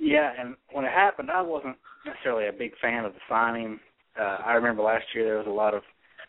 Yeah, 0.00 0.32
and 0.38 0.56
when 0.72 0.86
it 0.86 0.92
happened, 0.92 1.30
I 1.30 1.42
wasn't 1.42 1.76
necessarily 2.06 2.48
a 2.48 2.52
big 2.52 2.72
fan 2.80 3.04
of 3.04 3.12
the 3.12 3.20
signing. 3.28 3.78
Uh, 4.18 4.38
I 4.44 4.54
remember 4.54 4.82
last 4.82 5.04
year 5.14 5.24
there 5.24 5.36
was 5.36 5.46
a 5.46 5.50
lot 5.50 5.74
of 5.74 5.82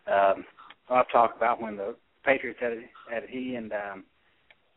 um, 0.07 0.43
a 0.89 0.93
lot 0.93 1.05
of 1.05 1.11
talk 1.11 1.35
about 1.37 1.61
when 1.61 1.77
the 1.77 1.95
Patriots 2.25 2.59
had 2.61 2.73
had 3.09 3.29
he 3.29 3.55
and 3.55 3.71
um, 3.71 4.03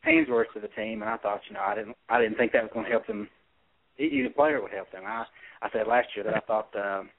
Haynesworth 0.07 0.53
to 0.55 0.61
the 0.61 0.69
team, 0.69 1.03
and 1.03 1.11
I 1.11 1.17
thought, 1.17 1.41
you 1.49 1.55
know, 1.55 1.61
I 1.61 1.75
didn't 1.75 1.97
I 2.09 2.21
didn't 2.21 2.39
think 2.39 2.53
that 2.53 2.63
was 2.63 2.71
going 2.73 2.87
to 2.87 2.91
help 2.93 3.07
them. 3.09 3.29
Either 3.99 4.29
player 4.31 4.63
would 4.63 4.71
help 4.71 4.91
them. 4.93 5.03
I 5.07 5.25
I 5.61 5.69
said 5.73 5.89
last 5.89 6.09
year 6.15 6.25
that 6.25 6.37
I 6.37 6.41
thought 6.41 6.69
um, 6.77 7.11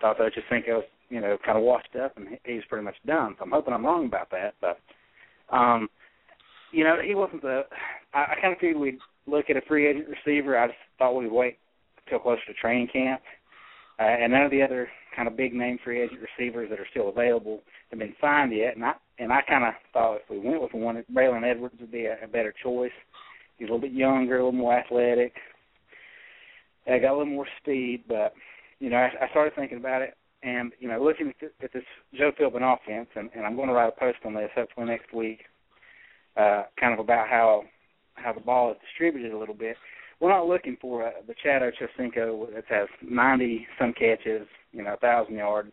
thought 0.00 0.18
that 0.18 0.30
Ochocinco 0.32 0.76
was 0.76 0.84
you 1.08 1.20
know 1.20 1.36
kind 1.44 1.58
of 1.58 1.64
washed 1.64 1.96
up 2.02 2.16
and 2.16 2.28
he 2.44 2.54
was 2.54 2.64
pretty 2.68 2.84
much 2.84 2.96
done. 3.06 3.34
So 3.38 3.44
I'm 3.44 3.50
hoping 3.50 3.74
I'm 3.74 3.84
wrong 3.84 4.06
about 4.06 4.30
that, 4.30 4.54
but 4.60 4.78
um, 5.50 5.88
you 6.70 6.84
know 6.84 6.96
he 7.04 7.16
wasn't 7.16 7.42
the. 7.42 7.62
I, 8.14 8.18
I 8.18 8.34
kind 8.40 8.52
of 8.52 8.60
figured 8.60 8.78
we'd 8.78 8.98
look 9.26 9.50
at 9.50 9.56
a 9.56 9.62
free 9.62 9.86
agent 9.88 10.06
receiver. 10.08 10.58
I 10.58 10.68
just 10.68 10.78
thought 10.98 11.14
we'd 11.14 11.30
wait 11.30 11.58
until 12.04 12.20
closer 12.20 12.40
to 12.46 12.54
training 12.54 12.88
camp. 12.92 13.20
Uh, 13.98 14.04
and 14.04 14.32
none 14.32 14.42
of 14.42 14.50
the 14.50 14.62
other 14.62 14.88
kind 15.14 15.28
of 15.28 15.36
big 15.36 15.52
name 15.54 15.78
free 15.84 16.02
agent 16.02 16.20
receivers 16.20 16.68
that 16.70 16.80
are 16.80 16.86
still 16.90 17.08
available 17.08 17.60
have 17.90 17.98
been 17.98 18.14
signed 18.20 18.54
yet. 18.54 18.74
And 18.74 18.84
I 18.84 18.92
and 19.18 19.32
I 19.32 19.42
kind 19.42 19.64
of 19.64 19.74
thought 19.92 20.16
if 20.16 20.30
we 20.30 20.38
went 20.38 20.62
with 20.62 20.72
one, 20.72 21.04
Braylon 21.14 21.48
Edwards 21.48 21.76
would 21.78 21.92
be 21.92 22.06
a, 22.06 22.16
a 22.24 22.26
better 22.26 22.54
choice. 22.62 22.90
He's 23.58 23.68
a 23.68 23.72
little 23.72 23.86
bit 23.86 23.92
younger, 23.92 24.36
a 24.38 24.44
little 24.44 24.52
more 24.52 24.76
athletic. 24.76 25.34
I 26.86 26.98
got 26.98 27.12
a 27.12 27.18
little 27.18 27.32
more 27.32 27.46
speed, 27.60 28.04
but 28.08 28.32
you 28.80 28.90
know, 28.90 28.96
I, 28.96 29.10
I 29.24 29.28
started 29.30 29.54
thinking 29.54 29.78
about 29.78 30.02
it, 30.02 30.16
and 30.42 30.72
you 30.80 30.88
know, 30.88 31.00
looking 31.02 31.28
at, 31.28 31.38
th- 31.38 31.52
at 31.62 31.72
this 31.72 31.84
Joe 32.18 32.32
Philbin 32.40 32.62
offense, 32.62 33.08
and, 33.14 33.30
and 33.36 33.46
I'm 33.46 33.54
going 33.54 33.68
to 33.68 33.74
write 33.74 33.92
a 33.96 34.00
post 34.00 34.18
on 34.24 34.34
this 34.34 34.50
hopefully 34.54 34.86
next 34.86 35.14
week, 35.14 35.40
uh, 36.36 36.64
kind 36.80 36.92
of 36.92 36.98
about 36.98 37.28
how 37.28 37.62
how 38.14 38.32
the 38.32 38.40
ball 38.40 38.70
is 38.70 38.76
distributed 38.80 39.32
a 39.32 39.38
little 39.38 39.54
bit. 39.54 39.76
We're 40.20 40.30
not 40.30 40.46
looking 40.46 40.76
for 40.80 41.10
the 41.26 41.34
Chad 41.42 41.62
Ochocinco 41.62 42.54
that 42.54 42.64
has 42.68 42.88
90 43.02 43.66
some 43.78 43.92
catches, 43.92 44.46
you 44.72 44.82
know, 44.82 44.90
1,000 45.00 45.34
yards, 45.34 45.72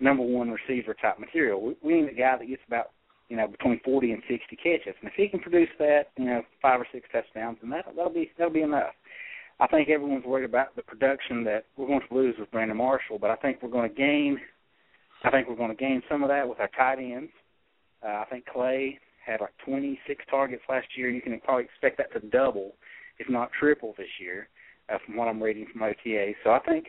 number 0.00 0.22
one 0.22 0.50
receiver 0.50 0.94
type 0.94 1.18
material. 1.18 1.62
We, 1.62 1.76
we 1.82 2.00
need 2.00 2.10
a 2.10 2.14
guy 2.14 2.36
that 2.38 2.48
gets 2.48 2.62
about, 2.66 2.90
you 3.28 3.36
know, 3.36 3.46
between 3.46 3.80
40 3.84 4.12
and 4.12 4.22
60 4.28 4.56
catches. 4.56 4.94
And 5.00 5.08
if 5.08 5.14
he 5.16 5.28
can 5.28 5.40
produce 5.40 5.68
that, 5.78 6.06
you 6.16 6.24
know, 6.24 6.42
five 6.60 6.80
or 6.80 6.86
six 6.92 7.06
touchdowns, 7.12 7.58
then 7.60 7.70
that, 7.70 7.84
that'll 7.94 8.12
be 8.12 8.30
that'll 8.36 8.52
be 8.52 8.62
enough. 8.62 8.94
I 9.60 9.66
think 9.66 9.88
everyone's 9.88 10.24
worried 10.24 10.48
about 10.48 10.76
the 10.76 10.82
production 10.82 11.42
that 11.44 11.64
we're 11.76 11.88
going 11.88 12.00
to 12.08 12.14
lose 12.14 12.36
with 12.38 12.50
Brandon 12.50 12.76
Marshall, 12.76 13.18
but 13.18 13.30
I 13.30 13.36
think 13.36 13.58
we're 13.62 13.70
going 13.70 13.88
to 13.88 13.94
gain. 13.94 14.38
I 15.24 15.30
think 15.30 15.48
we're 15.48 15.56
going 15.56 15.70
to 15.70 15.76
gain 15.76 16.02
some 16.08 16.22
of 16.22 16.28
that 16.28 16.48
with 16.48 16.60
our 16.60 16.70
tight 16.76 16.98
ends. 17.00 17.32
Uh, 18.04 18.22
I 18.22 18.24
think 18.30 18.46
Clay 18.46 18.98
had 19.28 19.40
like 19.40 19.52
26 19.64 20.24
targets 20.30 20.62
last 20.68 20.86
year. 20.96 21.10
You 21.10 21.20
can 21.20 21.38
probably 21.40 21.64
expect 21.64 21.98
that 21.98 22.12
to 22.12 22.26
double, 22.28 22.72
if 23.18 23.28
not 23.28 23.50
triple, 23.58 23.94
this 23.98 24.08
year, 24.20 24.48
uh, 24.88 24.98
from 25.04 25.16
what 25.16 25.28
I'm 25.28 25.42
reading 25.42 25.66
from 25.72 25.82
OTA. 25.82 26.32
So 26.42 26.50
I 26.50 26.60
think, 26.60 26.86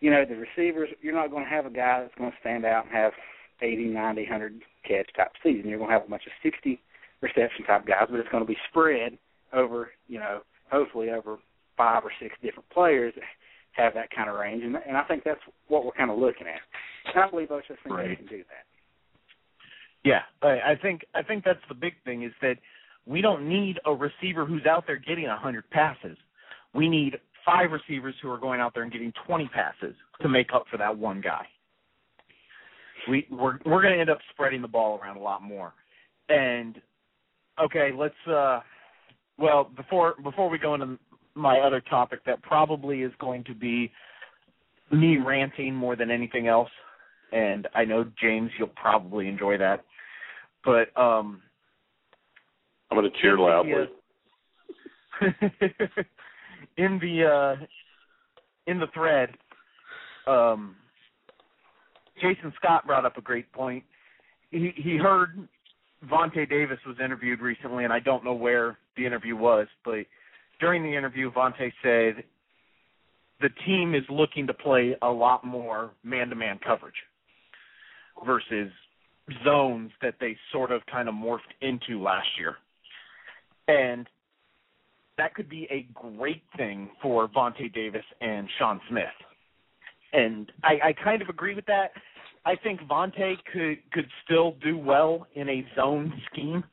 you 0.00 0.10
know, 0.10 0.24
the 0.28 0.36
receivers, 0.36 0.90
you're 1.00 1.14
not 1.14 1.30
going 1.30 1.44
to 1.44 1.50
have 1.50 1.66
a 1.66 1.70
guy 1.70 2.00
that's 2.02 2.14
going 2.16 2.30
to 2.30 2.36
stand 2.40 2.64
out 2.64 2.84
and 2.84 2.94
have 2.94 3.12
80, 3.62 3.86
90, 3.86 4.22
100 4.22 4.62
catch 4.86 5.08
type 5.16 5.32
season. 5.42 5.68
You're 5.68 5.78
going 5.78 5.90
to 5.90 5.94
have 5.98 6.06
a 6.06 6.10
bunch 6.10 6.26
of 6.26 6.32
60 6.42 6.80
reception 7.20 7.64
type 7.66 7.86
guys, 7.86 8.06
but 8.10 8.20
it's 8.20 8.28
going 8.30 8.44
to 8.44 8.48
be 8.48 8.56
spread 8.70 9.18
over, 9.52 9.90
you 10.08 10.18
know, 10.18 10.40
hopefully 10.70 11.10
over 11.10 11.38
five 11.76 12.04
or 12.04 12.12
six 12.20 12.34
different 12.42 12.68
players 12.70 13.14
have 13.72 13.94
that 13.94 14.10
kind 14.14 14.28
of 14.28 14.36
range, 14.36 14.64
and, 14.64 14.76
and 14.86 14.96
I 14.96 15.02
think 15.04 15.22
that's 15.24 15.40
what 15.68 15.84
we're 15.84 15.92
kind 15.92 16.10
of 16.10 16.18
looking 16.18 16.46
at. 16.46 16.60
And 17.14 17.22
I 17.24 17.30
believe 17.30 17.50
OSS 17.50 17.66
think 17.84 17.96
Right. 17.96 18.16
can 18.18 18.26
do 18.26 18.38
that. 18.38 18.66
Yeah, 20.04 20.20
I, 20.42 20.74
think 20.80 21.04
I 21.14 21.22
think 21.22 21.44
that's 21.44 21.60
the 21.68 21.74
big 21.74 21.94
thing 22.04 22.22
is 22.22 22.32
that 22.40 22.56
we 23.06 23.20
don't 23.20 23.48
need 23.48 23.78
a 23.84 23.92
receiver 23.92 24.46
who's 24.46 24.64
out 24.66 24.84
there 24.86 24.96
getting 24.96 25.26
a 25.26 25.36
hundred 25.36 25.68
passes. 25.70 26.16
We 26.74 26.88
need 26.88 27.18
five 27.44 27.70
receivers 27.70 28.14
who 28.22 28.30
are 28.30 28.38
going 28.38 28.60
out 28.60 28.72
there 28.74 28.82
and 28.82 28.92
getting 28.92 29.12
twenty 29.26 29.48
passes 29.52 29.94
to 30.22 30.28
make 30.28 30.48
up 30.54 30.64
for 30.70 30.78
that 30.78 30.96
one 30.96 31.20
guy. 31.20 31.46
We 33.08 33.26
we're 33.30 33.58
we're 33.66 33.82
going 33.82 33.94
to 33.94 34.00
end 34.00 34.10
up 34.10 34.18
spreading 34.32 34.62
the 34.62 34.68
ball 34.68 34.98
around 35.02 35.16
a 35.16 35.22
lot 35.22 35.42
more. 35.42 35.74
And 36.28 36.80
okay, 37.62 37.90
let's 37.94 38.14
uh 38.26 38.60
well, 39.38 39.70
before 39.76 40.14
before 40.22 40.48
we 40.48 40.58
go 40.58 40.74
into 40.74 40.98
my 41.34 41.60
other 41.60 41.80
topic 41.80 42.20
that 42.26 42.42
probably 42.42 43.02
is 43.02 43.12
going 43.20 43.44
to 43.44 43.54
be 43.54 43.90
me 44.92 45.18
ranting 45.18 45.74
more 45.74 45.94
than 45.94 46.10
anything 46.10 46.46
else 46.46 46.70
and 47.32 47.68
I 47.74 47.84
know 47.84 48.04
James 48.20 48.50
you'll 48.58 48.68
probably 48.68 49.28
enjoy 49.28 49.58
that. 49.58 49.84
But 50.64 50.96
um 51.00 51.42
I'm 52.90 52.98
going 52.98 53.10
to 53.10 53.20
cheer 53.20 53.38
loudly. 53.38 53.72
in 56.76 56.98
the 56.98 57.24
uh 57.24 57.56
in 58.66 58.78
the 58.78 58.86
thread 58.94 59.30
um 60.26 60.76
Jason 62.20 62.52
Scott 62.56 62.86
brought 62.86 63.06
up 63.06 63.16
a 63.16 63.22
great 63.22 63.50
point. 63.52 63.84
He 64.50 64.72
he 64.76 64.96
heard 64.96 65.48
Vontae 66.10 66.48
Davis 66.48 66.78
was 66.86 66.96
interviewed 67.02 67.40
recently 67.40 67.84
and 67.84 67.92
I 67.92 68.00
don't 68.00 68.24
know 68.24 68.34
where 68.34 68.78
the 68.96 69.06
interview 69.06 69.36
was, 69.36 69.66
but 69.84 70.06
during 70.58 70.82
the 70.82 70.96
interview 70.96 71.30
Vontae 71.30 71.72
said 71.82 72.24
the 73.40 73.48
team 73.66 73.94
is 73.94 74.02
looking 74.10 74.46
to 74.46 74.54
play 74.54 74.96
a 75.02 75.08
lot 75.08 75.44
more 75.44 75.92
man 76.02 76.28
to 76.28 76.34
man 76.34 76.58
coverage 76.64 76.94
versus 78.24 78.70
zones 79.44 79.90
that 80.02 80.14
they 80.20 80.36
sort 80.52 80.72
of 80.72 80.82
kind 80.90 81.08
of 81.08 81.14
morphed 81.14 81.40
into 81.60 82.02
last 82.02 82.28
year. 82.38 82.56
And 83.68 84.06
that 85.18 85.34
could 85.34 85.48
be 85.48 85.68
a 85.70 85.86
great 85.94 86.42
thing 86.56 86.90
for 87.02 87.28
Vontae 87.28 87.72
Davis 87.72 88.04
and 88.20 88.48
Sean 88.58 88.80
Smith. 88.88 89.04
And 90.12 90.50
I, 90.64 90.88
I 90.88 90.92
kind 91.04 91.22
of 91.22 91.28
agree 91.28 91.54
with 91.54 91.66
that. 91.66 91.90
I 92.44 92.56
think 92.56 92.80
Vontae 92.82 93.34
could 93.52 93.78
could 93.92 94.06
still 94.24 94.56
do 94.62 94.78
well 94.78 95.26
in 95.34 95.48
a 95.48 95.64
zone 95.76 96.12
scheme, 96.32 96.64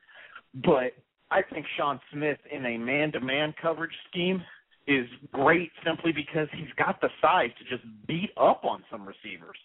but 0.64 0.94
I 1.30 1.42
think 1.54 1.66
Sean 1.78 2.00
Smith 2.14 2.38
in 2.52 2.66
a 2.66 2.78
man 2.78 3.12
to 3.12 3.20
man 3.20 3.54
coverage 3.62 3.92
scheme 4.10 4.42
is 4.88 5.06
great 5.34 5.72
simply 5.86 6.14
because 6.14 6.48
he's 6.54 6.72
got 6.78 7.02
the 7.02 7.10
size 7.22 7.50
to 7.60 7.76
just 7.76 7.88
beat 8.08 8.32
up 8.38 8.64
on 8.64 8.84
some 8.90 9.06
receivers. 9.06 9.58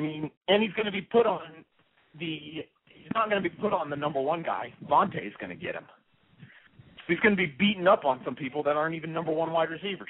I 0.00 0.02
mean, 0.02 0.30
and 0.48 0.62
he's 0.62 0.72
going 0.72 0.86
to 0.86 0.92
be 0.92 1.02
put 1.02 1.26
on 1.26 1.40
the. 2.18 2.64
He's 2.86 3.12
not 3.14 3.28
going 3.28 3.42
to 3.42 3.48
be 3.48 3.54
put 3.54 3.74
on 3.74 3.90
the 3.90 3.96
number 3.96 4.20
one 4.20 4.42
guy. 4.42 4.72
Vontae 4.88 5.26
is 5.26 5.34
going 5.38 5.50
to 5.50 5.62
get 5.62 5.74
him. 5.74 5.84
He's 7.06 7.20
going 7.20 7.36
to 7.36 7.36
be 7.36 7.52
beaten 7.58 7.86
up 7.86 8.06
on 8.06 8.20
some 8.24 8.34
people 8.34 8.62
that 8.62 8.76
aren't 8.76 8.94
even 8.94 9.12
number 9.12 9.30
one 9.30 9.52
wide 9.52 9.68
receivers. 9.68 10.08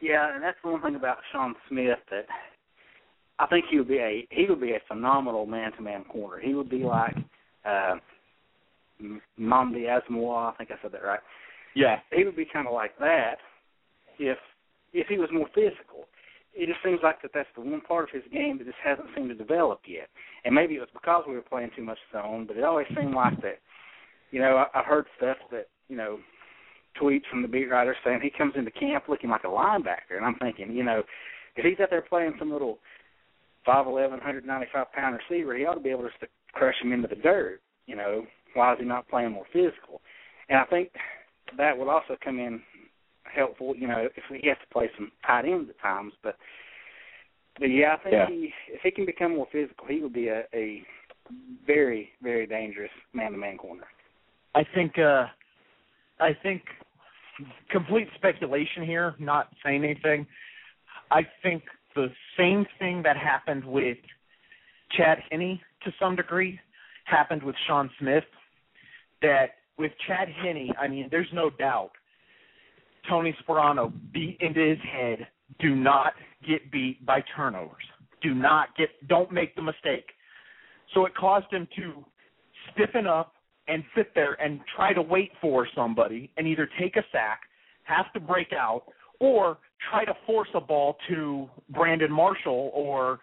Yeah, 0.00 0.34
and 0.34 0.42
that's 0.42 0.56
one 0.62 0.80
thing 0.80 0.94
about 0.94 1.18
Sean 1.32 1.54
Smith 1.68 1.98
that 2.10 2.24
I 3.38 3.46
think 3.46 3.66
he 3.70 3.76
would 3.76 3.88
be 3.88 3.98
a 3.98 4.26
he 4.30 4.46
would 4.48 4.60
be 4.60 4.72
a 4.72 4.80
phenomenal 4.88 5.44
man 5.44 5.72
to 5.72 5.82
man 5.82 6.04
corner. 6.04 6.40
He 6.40 6.54
would 6.54 6.70
be 6.70 6.82
like 6.82 7.14
uh 7.66 7.96
Nnamdi 9.38 9.84
Asomugha, 9.86 10.52
I 10.52 10.56
think 10.56 10.70
I 10.70 10.80
said 10.80 10.92
that 10.92 11.04
right. 11.04 11.20
Yeah, 11.74 11.96
He 12.10 12.24
would 12.24 12.36
be 12.36 12.46
kind 12.50 12.66
of 12.66 12.72
like 12.72 12.98
that 12.98 13.36
if 14.18 14.38
if 14.92 15.06
he 15.08 15.18
was 15.18 15.30
more 15.32 15.48
physical. 15.54 16.06
It 16.52 16.66
just 16.66 16.82
seems 16.84 16.98
like 17.02 17.22
that 17.22 17.30
that's 17.32 17.48
the 17.54 17.60
one 17.60 17.80
part 17.80 18.04
of 18.04 18.10
his 18.10 18.24
game 18.32 18.58
that 18.58 18.66
just 18.66 18.78
hasn't 18.82 19.06
seemed 19.14 19.28
to 19.28 19.34
develop 19.34 19.82
yet. 19.86 20.08
And 20.44 20.54
maybe 20.54 20.74
it 20.74 20.80
was 20.80 20.88
because 20.92 21.24
we 21.28 21.34
were 21.34 21.42
playing 21.42 21.70
too 21.76 21.84
much 21.84 21.98
zone, 22.12 22.44
but 22.46 22.56
it 22.56 22.64
always 22.64 22.88
seemed 22.88 23.14
like 23.14 23.40
that. 23.42 23.60
You 24.32 24.40
know, 24.40 24.56
I, 24.56 24.78
I've 24.78 24.86
heard 24.86 25.06
stuff 25.16 25.36
that 25.52 25.68
you 25.88 25.96
know 25.96 26.18
tweets 27.00 27.28
from 27.30 27.42
the 27.42 27.48
beat 27.48 27.70
writers 27.70 27.96
saying 28.04 28.20
he 28.22 28.30
comes 28.30 28.54
into 28.56 28.70
camp 28.72 29.04
looking 29.08 29.30
like 29.30 29.44
a 29.44 29.48
linebacker, 29.48 30.16
and 30.16 30.24
I'm 30.24 30.36
thinking, 30.36 30.72
you 30.72 30.82
know, 30.82 31.02
if 31.56 31.64
he's 31.64 31.80
out 31.80 31.90
there 31.90 32.02
playing 32.02 32.34
some 32.38 32.52
little 32.52 32.78
five 33.64 33.86
eleven, 33.86 34.18
hundred 34.18 34.44
ninety 34.44 34.66
five 34.72 34.92
pound 34.92 35.18
receiver, 35.18 35.56
he 35.56 35.64
ought 35.66 35.74
to 35.74 35.80
be 35.80 35.90
able 35.90 36.02
to 36.02 36.26
crush 36.52 36.74
him 36.82 36.92
into 36.92 37.08
the 37.08 37.16
dirt. 37.16 37.60
You 37.86 37.96
know, 37.96 38.24
why 38.54 38.72
is 38.72 38.78
he 38.80 38.84
not 38.84 39.08
playing 39.08 39.32
more 39.32 39.46
physical? 39.52 40.00
And 40.48 40.58
I 40.58 40.64
think 40.64 40.90
that 41.56 41.76
would 41.76 41.88
also 41.88 42.16
come 42.22 42.38
in 42.38 42.60
helpful. 43.24 43.74
You 43.76 43.88
know, 43.88 44.08
if 44.16 44.24
he 44.28 44.48
has 44.48 44.58
to 44.58 44.72
play 44.72 44.90
some 44.96 45.10
tight 45.26 45.44
ends 45.44 45.70
at 45.70 45.80
times, 45.80 46.12
but 46.22 46.36
but 47.58 47.66
yeah, 47.66 47.94
I 47.98 48.02
think 48.02 48.12
Yeah. 48.14 48.26
he 48.28 48.52
if 48.68 48.80
he 48.82 48.90
can 48.90 49.06
become 49.06 49.36
more 49.36 49.48
physical, 49.52 49.86
he 49.88 50.00
would 50.00 50.12
be 50.12 50.28
a, 50.28 50.44
a 50.54 50.82
very 51.66 52.10
very 52.22 52.46
dangerous 52.46 52.90
man 53.12 53.32
to 53.32 53.38
man 53.38 53.56
corner. 53.56 53.84
I 54.54 54.64
think. 54.74 54.98
uh 54.98 55.26
I 56.22 56.36
think 56.42 56.62
complete 57.70 58.08
speculation 58.14 58.84
here, 58.84 59.14
not 59.18 59.48
saying 59.64 59.84
anything. 59.84 60.26
I 61.10 61.22
think 61.42 61.62
the 61.94 62.08
same 62.36 62.66
thing 62.78 63.02
that 63.04 63.16
happened 63.16 63.64
with 63.64 63.96
Chad 64.96 65.18
Henne 65.30 65.58
to 65.84 65.92
some 65.98 66.14
degree 66.14 66.60
happened 67.04 67.42
with 67.42 67.56
Sean 67.66 67.88
Smith. 67.98 68.24
That 69.22 69.52
with 69.78 69.92
Chad 70.06 70.28
Henne, 70.28 70.72
I 70.78 70.88
mean, 70.88 71.08
there's 71.10 71.32
no 71.32 71.48
doubt 71.48 71.92
Tony 73.08 73.34
Sparano 73.42 73.92
beat 74.12 74.38
into 74.40 74.60
his 74.60 74.78
head 74.92 75.26
do 75.58 75.74
not 75.74 76.12
get 76.46 76.70
beat 76.70 77.04
by 77.04 77.22
turnovers. 77.36 77.82
Do 78.22 78.34
not 78.34 78.76
get 78.76 78.88
don't 79.08 79.32
make 79.32 79.54
the 79.56 79.62
mistake. 79.62 80.06
So 80.94 81.06
it 81.06 81.14
caused 81.14 81.52
him 81.52 81.68
to 81.76 82.04
stiffen 82.72 83.06
up 83.06 83.34
and 83.68 83.84
sit 83.96 84.12
there 84.14 84.34
and 84.42 84.60
try 84.74 84.92
to 84.92 85.02
wait 85.02 85.32
for 85.40 85.66
somebody 85.74 86.30
and 86.36 86.46
either 86.46 86.68
take 86.78 86.96
a 86.96 87.02
sack, 87.12 87.40
have 87.84 88.12
to 88.12 88.20
break 88.20 88.52
out, 88.52 88.84
or 89.20 89.58
try 89.90 90.04
to 90.04 90.14
force 90.26 90.48
a 90.54 90.60
ball 90.60 90.96
to 91.08 91.48
Brandon 91.70 92.10
Marshall 92.10 92.70
or 92.74 93.20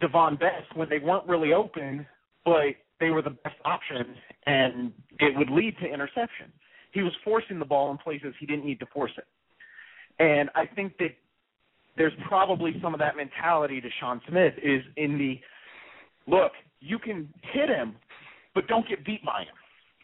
Davone 0.00 0.38
Bess 0.38 0.62
when 0.74 0.88
they 0.88 0.98
weren't 0.98 1.26
really 1.26 1.52
open, 1.52 2.06
but 2.44 2.74
they 3.00 3.10
were 3.10 3.22
the 3.22 3.30
best 3.30 3.56
option 3.64 4.16
and 4.46 4.92
it 5.20 5.36
would 5.36 5.50
lead 5.50 5.76
to 5.78 5.86
interception. 5.86 6.52
He 6.94 7.02
was 7.02 7.12
forcing 7.24 7.58
the 7.58 7.64
ball 7.64 7.90
in 7.90 7.98
places 7.98 8.34
he 8.38 8.46
didn't 8.46 8.64
need 8.64 8.78
to 8.80 8.86
force 8.86 9.10
it. 9.18 9.26
And 10.20 10.48
I 10.54 10.64
think 10.64 10.96
that 10.98 11.10
there's 11.96 12.12
probably 12.26 12.74
some 12.80 12.94
of 12.94 13.00
that 13.00 13.16
mentality 13.16 13.80
to 13.80 13.88
Sean 14.00 14.20
Smith 14.28 14.54
is 14.62 14.80
in 14.96 15.18
the 15.18 15.40
look, 16.32 16.52
you 16.80 16.98
can 16.98 17.28
hit 17.52 17.68
him, 17.68 17.96
but 18.54 18.68
don't 18.68 18.88
get 18.88 19.04
beat 19.04 19.24
by 19.24 19.40
him, 19.40 19.54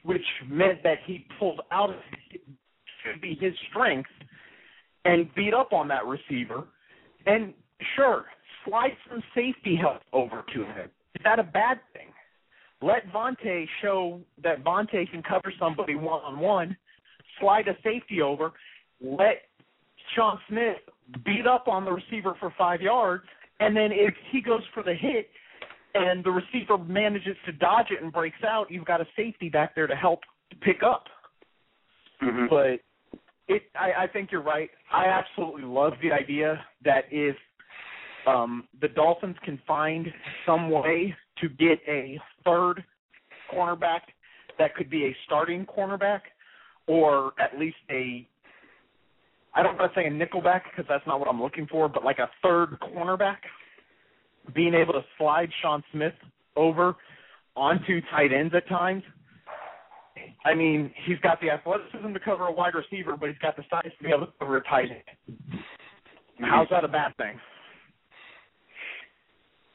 which 0.03 0.22
meant 0.48 0.83
that 0.83 0.98
he 1.07 1.26
pulled 1.38 1.61
out 1.70 1.90
of 1.90 1.96
should 3.05 3.20
be 3.20 3.38
his 3.40 3.55
strength 3.70 4.11
and 5.05 5.33
beat 5.35 5.55
up 5.55 5.72
on 5.72 5.88
that 5.88 6.05
receiver. 6.07 6.64
And 7.26 7.55
sure, 7.96 8.26
slide 8.66 8.96
some 9.09 9.22
safety 9.35 9.76
help 9.81 10.03
over 10.12 10.44
to 10.55 10.64
him. 10.64 10.90
Is 11.14 11.22
that 11.24 11.38
a 11.38 11.44
bad 11.44 11.79
thing? 11.92 12.09
Let 12.83 13.12
Vontae 13.12 13.66
show 13.83 14.21
that 14.43 14.64
Vontae 14.64 15.11
can 15.11 15.23
cover 15.23 15.53
somebody 15.59 15.95
one 15.95 16.23
on 16.23 16.38
one, 16.38 16.77
slide 17.38 17.69
a 17.69 17.77
safety 17.83 18.23
over, 18.23 18.53
let 19.03 19.43
Sean 20.14 20.38
Smith 20.49 20.77
beat 21.25 21.47
up 21.47 21.69
on 21.69 21.85
the 21.85 21.93
receiver 21.93 22.35
for 22.40 22.55
five 22.57 22.81
yards, 22.81 23.25
and 23.61 23.77
then 23.77 23.90
if 23.93 24.14
he 24.31 24.40
goes 24.40 24.62
for 24.73 24.83
the 24.83 24.95
hit 24.95 25.29
and 25.95 26.25
the 26.25 26.31
receiver 26.31 26.79
manages 26.79 27.37
to 27.47 27.53
dodge 27.53 27.87
it 27.90 28.03
and 28.03 28.12
breaks 28.12 28.43
out, 28.47 28.71
you've 28.71 28.87
got 28.87 29.01
a 29.01 29.07
safety 29.16 29.49
back 29.49 29.75
there 29.75 29.87
to 29.87 29.97
help 29.97 30.21
pick 30.62 30.83
up. 30.83 31.05
Mm-hmm. 32.23 32.47
But 32.49 32.81
it, 33.55 33.62
I, 33.75 34.05
I 34.05 34.07
think 34.07 34.31
you're 34.31 34.43
right. 34.43 34.71
I 34.93 35.07
absolutely 35.07 35.64
love 35.64 35.95
the 36.03 36.12
idea 36.12 36.64
that 36.85 37.05
if 37.11 37.37
um, 38.27 38.69
the 38.81 38.88
Dolphins 38.88 39.37
can 39.45 39.61
find 39.66 40.07
some 40.47 40.71
way 40.71 41.14
to 41.40 41.48
get 41.48 41.79
a 41.88 42.18
third 42.44 42.85
cornerback 43.53 44.00
that 44.59 44.74
could 44.74 44.90
be 44.90 45.07
a 45.07 45.16
starting 45.26 45.66
cornerback 45.66 46.20
or 46.87 47.33
at 47.40 47.59
least 47.59 47.76
a 47.90 48.26
I 49.55 49.62
don't 49.62 49.76
want 49.76 49.92
to 49.92 50.00
say 50.00 50.07
a 50.07 50.11
nickelback 50.11 50.62
because 50.70 50.87
that's 50.88 51.05
not 51.07 51.18
what 51.18 51.29
I'm 51.29 51.42
looking 51.42 51.66
for, 51.66 51.88
but 51.88 52.05
like 52.05 52.18
a 52.18 52.31
third 52.40 52.79
cornerback, 52.81 53.38
being 54.55 54.74
able 54.74 54.92
to 54.92 55.03
slide 55.18 55.48
Sean 55.61 55.83
Smith 55.92 56.14
over 56.55 56.94
onto 57.57 58.00
tight 58.12 58.33
ends 58.33 58.55
at 58.55 58.68
times. 58.68 59.03
I 60.44 60.55
mean, 60.55 60.92
he's 61.05 61.18
got 61.18 61.40
the 61.40 61.50
athleticism 61.50 62.12
to 62.12 62.20
cover 62.20 62.46
a 62.46 62.53
wide 62.53 62.74
receiver, 62.74 63.16
but 63.16 63.29
he's 63.29 63.38
got 63.38 63.57
the 63.57 63.64
size 63.68 63.90
to 63.98 64.05
be 64.05 64.11
able 64.11 64.26
to 64.26 64.33
cover 64.38 64.57
a 64.59 64.62
tight 64.64 64.88
end. 64.90 65.61
How's 66.40 66.68
that 66.70 66.85
a 66.85 66.88
bad 66.88 67.16
thing? 67.16 67.38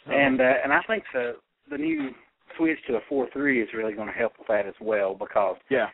And 0.07 0.39
uh, 0.39 0.53
and 0.63 0.71
I 0.71 0.81
think 0.87 1.03
the 1.13 1.35
the 1.69 1.77
new 1.77 2.11
switch 2.57 2.79
to 2.87 2.95
a 2.95 2.99
four 3.09 3.27
three 3.33 3.61
is 3.61 3.69
really 3.73 3.93
going 3.93 4.07
to 4.07 4.13
help 4.13 4.33
with 4.37 4.47
that 4.47 4.65
as 4.65 4.73
well 4.79 5.15
because 5.15 5.57
Yeah. 5.69 5.89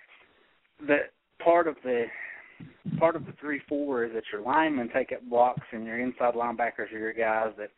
the 0.85 1.09
part 1.43 1.67
of 1.67 1.75
the 1.83 2.05
part 2.97 3.15
of 3.15 3.25
the 3.25 3.33
three 3.39 3.59
four 3.67 4.03
is 4.03 4.13
that 4.13 4.23
your 4.31 4.41
linemen 4.41 4.89
take 4.93 5.11
up 5.11 5.21
blocks 5.29 5.65
and 5.71 5.85
your 5.85 5.99
inside 5.99 6.35
linebackers 6.35 6.91
are 6.93 6.99
your 6.99 7.13
guys 7.13 7.53
that 7.57 7.71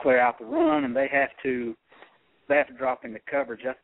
clear 0.00 0.18
out 0.18 0.38
the 0.38 0.44
run 0.44 0.84
and 0.84 0.96
they 0.96 1.08
have 1.08 1.30
to 1.42 1.76
they 2.48 2.56
have 2.56 2.66
to 2.68 2.74
drop 2.74 3.04
into 3.04 3.18
coverage. 3.30 3.60
That's, 3.64 3.78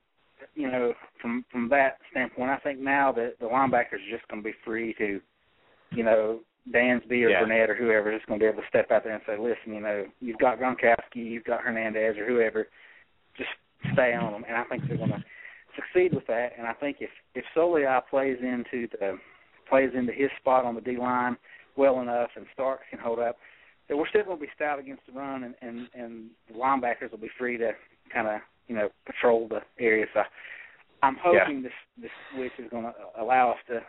you 0.54 0.70
know, 0.70 0.94
from 1.20 1.44
from 1.50 1.68
that 1.70 1.98
standpoint, 2.10 2.50
I 2.50 2.58
think 2.58 2.78
now 2.78 3.12
that 3.12 3.34
the 3.40 3.46
linebackers 3.46 3.94
are 3.94 4.10
just 4.10 4.26
going 4.28 4.42
to 4.42 4.48
be 4.48 4.54
free 4.64 4.94
to, 4.94 5.20
you 5.90 6.02
know, 6.02 6.40
Dansby 6.72 7.24
or 7.24 7.30
Yeah. 7.30 7.40
Burnett 7.40 7.70
or 7.70 7.74
whoever 7.74 8.12
is 8.12 8.20
going 8.26 8.38
to 8.38 8.44
be 8.44 8.48
able 8.48 8.62
to 8.62 8.68
step 8.68 8.90
out 8.90 9.04
there 9.04 9.14
and 9.14 9.22
say, 9.26 9.36
listen, 9.38 9.74
you 9.74 9.80
know, 9.80 10.04
you've 10.20 10.38
got 10.38 10.58
Gronkowski, 10.58 11.16
you've 11.16 11.44
got 11.44 11.62
Hernandez 11.62 12.16
or 12.18 12.26
whoever, 12.26 12.68
just 13.36 13.50
stay 13.92 14.14
on 14.14 14.32
them. 14.32 14.44
And 14.46 14.56
I 14.56 14.64
think 14.64 14.86
they're 14.86 14.96
going 14.96 15.10
to 15.10 15.24
succeed 15.76 16.14
with 16.14 16.26
that. 16.26 16.50
And 16.58 16.66
I 16.66 16.72
think 16.74 16.98
if 17.00 17.10
if 17.34 17.44
Soliai 17.56 18.00
plays 18.08 18.38
into 18.40 18.88
the 18.98 19.18
plays 19.68 19.90
into 19.94 20.12
his 20.12 20.30
spot 20.40 20.64
on 20.64 20.74
the 20.74 20.80
D 20.80 20.96
line 20.96 21.36
well 21.76 22.00
enough, 22.00 22.30
and 22.36 22.46
Starks 22.52 22.84
can 22.90 22.98
hold 22.98 23.18
up, 23.18 23.36
that 23.88 23.96
we're 23.96 24.08
still 24.08 24.24
going 24.24 24.38
to 24.38 24.42
be 24.42 24.50
stout 24.54 24.78
against 24.78 25.02
the 25.06 25.12
run, 25.12 25.44
and 25.44 25.54
and 25.62 25.88
and 25.94 26.30
the 26.48 26.54
linebackers 26.54 27.10
will 27.10 27.18
be 27.18 27.30
free 27.38 27.56
to 27.58 27.72
kind 28.12 28.28
of 28.28 28.40
you 28.68 28.74
know 28.74 28.88
patrol 29.06 29.48
the 29.48 29.60
area. 29.82 30.06
So 30.14 30.22
I'm 31.02 31.16
hoping 31.22 31.62
this 31.62 31.72
this 32.00 32.10
switch 32.34 32.52
is 32.58 32.70
going 32.70 32.84
to 32.84 32.94
allow 33.20 33.52
us 33.52 33.58
to 33.68 33.80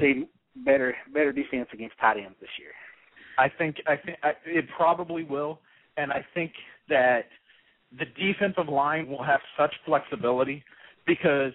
see 0.00 0.28
better 0.64 0.94
better 1.12 1.32
defense 1.32 1.68
against 1.72 1.98
tight 2.00 2.16
ends 2.16 2.36
this 2.40 2.50
year. 2.58 2.72
I 3.38 3.48
think 3.48 3.76
I 3.86 3.96
think 3.96 4.18
I, 4.22 4.32
it 4.44 4.66
probably 4.76 5.24
will, 5.24 5.60
and 5.96 6.12
I 6.12 6.24
think 6.34 6.52
that 6.88 7.26
the 7.96 8.04
defensive 8.20 8.68
line 8.68 9.08
will 9.08 9.22
have 9.22 9.40
such 9.56 9.72
flexibility 9.86 10.62
because 11.06 11.52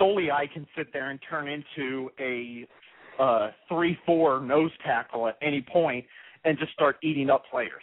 Soliai 0.00 0.50
can 0.52 0.66
sit 0.76 0.92
there 0.92 1.10
and 1.10 1.18
turn 1.28 1.48
into 1.48 2.10
a 2.18 2.66
uh, 3.18 3.50
three-four 3.68 4.40
nose 4.40 4.70
tackle 4.84 5.28
at 5.28 5.36
any 5.42 5.60
point 5.60 6.04
and 6.44 6.58
just 6.58 6.72
start 6.72 6.96
eating 7.02 7.30
up 7.30 7.44
players. 7.50 7.82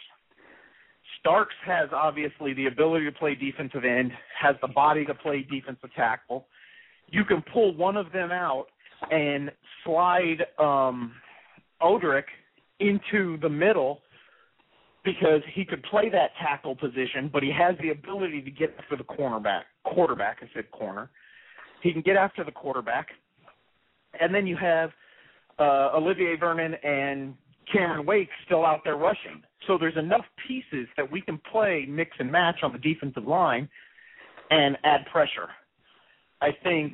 Starks 1.20 1.54
has 1.64 1.88
obviously 1.92 2.52
the 2.54 2.66
ability 2.66 3.04
to 3.04 3.12
play 3.12 3.34
defensive 3.34 3.84
end, 3.84 4.10
has 4.38 4.56
the 4.60 4.68
body 4.68 5.04
to 5.04 5.14
play 5.14 5.46
defensive 5.48 5.90
tackle. 5.94 6.46
You 7.08 7.24
can 7.24 7.42
pull 7.52 7.76
one 7.76 7.96
of 7.96 8.10
them 8.12 8.32
out 8.32 8.66
and 9.10 9.50
slide 9.84 10.44
um 10.58 11.12
Odrick 11.80 12.24
into 12.80 13.36
the 13.38 13.48
middle 13.48 14.00
because 15.04 15.40
he 15.54 15.64
could 15.64 15.82
play 15.84 16.08
that 16.10 16.30
tackle 16.40 16.76
position, 16.76 17.28
but 17.32 17.42
he 17.42 17.50
has 17.50 17.74
the 17.80 17.90
ability 17.90 18.40
to 18.42 18.50
get 18.50 18.74
after 18.78 18.96
the 18.96 19.04
cornerback, 19.04 19.62
quarterback. 19.84 20.38
I 20.42 20.46
said 20.54 20.70
corner. 20.70 21.10
He 21.82 21.92
can 21.92 22.02
get 22.02 22.16
after 22.16 22.44
the 22.44 22.52
quarterback, 22.52 23.08
and 24.20 24.32
then 24.34 24.46
you 24.46 24.56
have 24.56 24.90
uh, 25.58 25.90
Olivier 25.94 26.36
Vernon 26.36 26.74
and 26.84 27.34
Cameron 27.72 28.06
Wake 28.06 28.28
still 28.46 28.64
out 28.64 28.80
there 28.84 28.96
rushing. 28.96 29.42
So 29.66 29.76
there's 29.78 29.96
enough 29.96 30.24
pieces 30.46 30.86
that 30.96 31.10
we 31.10 31.20
can 31.20 31.40
play 31.50 31.86
mix 31.88 32.10
and 32.18 32.30
match 32.30 32.56
on 32.62 32.72
the 32.72 32.78
defensive 32.78 33.24
line 33.24 33.68
and 34.50 34.76
add 34.84 35.06
pressure. 35.10 35.48
I 36.40 36.50
think 36.62 36.92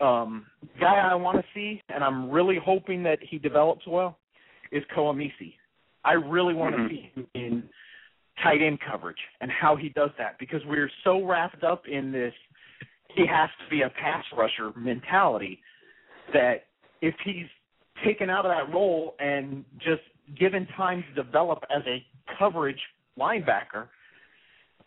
um 0.00 0.46
guy 0.78 0.96
I 0.96 1.14
want 1.14 1.38
to 1.38 1.44
see, 1.54 1.80
and 1.88 2.04
I'm 2.04 2.30
really 2.30 2.58
hoping 2.62 3.02
that 3.04 3.18
he 3.22 3.38
develops 3.38 3.86
well, 3.86 4.18
is 4.72 4.82
Koa 4.94 5.14
Misi. 5.14 5.56
I 6.06 6.12
really 6.12 6.54
want 6.54 6.76
to 6.76 6.82
mm-hmm. 6.82 6.94
see 6.94 7.10
him 7.14 7.26
in 7.34 7.62
tight 8.42 8.62
end 8.62 8.78
coverage 8.88 9.16
and 9.40 9.50
how 9.50 9.76
he 9.76 9.88
does 9.90 10.10
that 10.18 10.38
because 10.38 10.60
we're 10.66 10.90
so 11.04 11.24
wrapped 11.24 11.64
up 11.64 11.82
in 11.90 12.12
this 12.12 12.32
he 13.14 13.26
has 13.26 13.48
to 13.64 13.70
be 13.70 13.82
a 13.82 13.88
pass 13.88 14.24
rusher 14.36 14.72
mentality 14.78 15.58
that 16.32 16.64
if 17.00 17.14
he's 17.24 17.46
taken 18.04 18.28
out 18.28 18.44
of 18.44 18.52
that 18.52 18.72
role 18.74 19.14
and 19.18 19.64
just 19.78 20.02
given 20.38 20.66
time 20.76 21.02
to 21.08 21.22
develop 21.22 21.60
as 21.74 21.82
a 21.86 22.04
coverage 22.38 22.80
linebacker, 23.18 23.88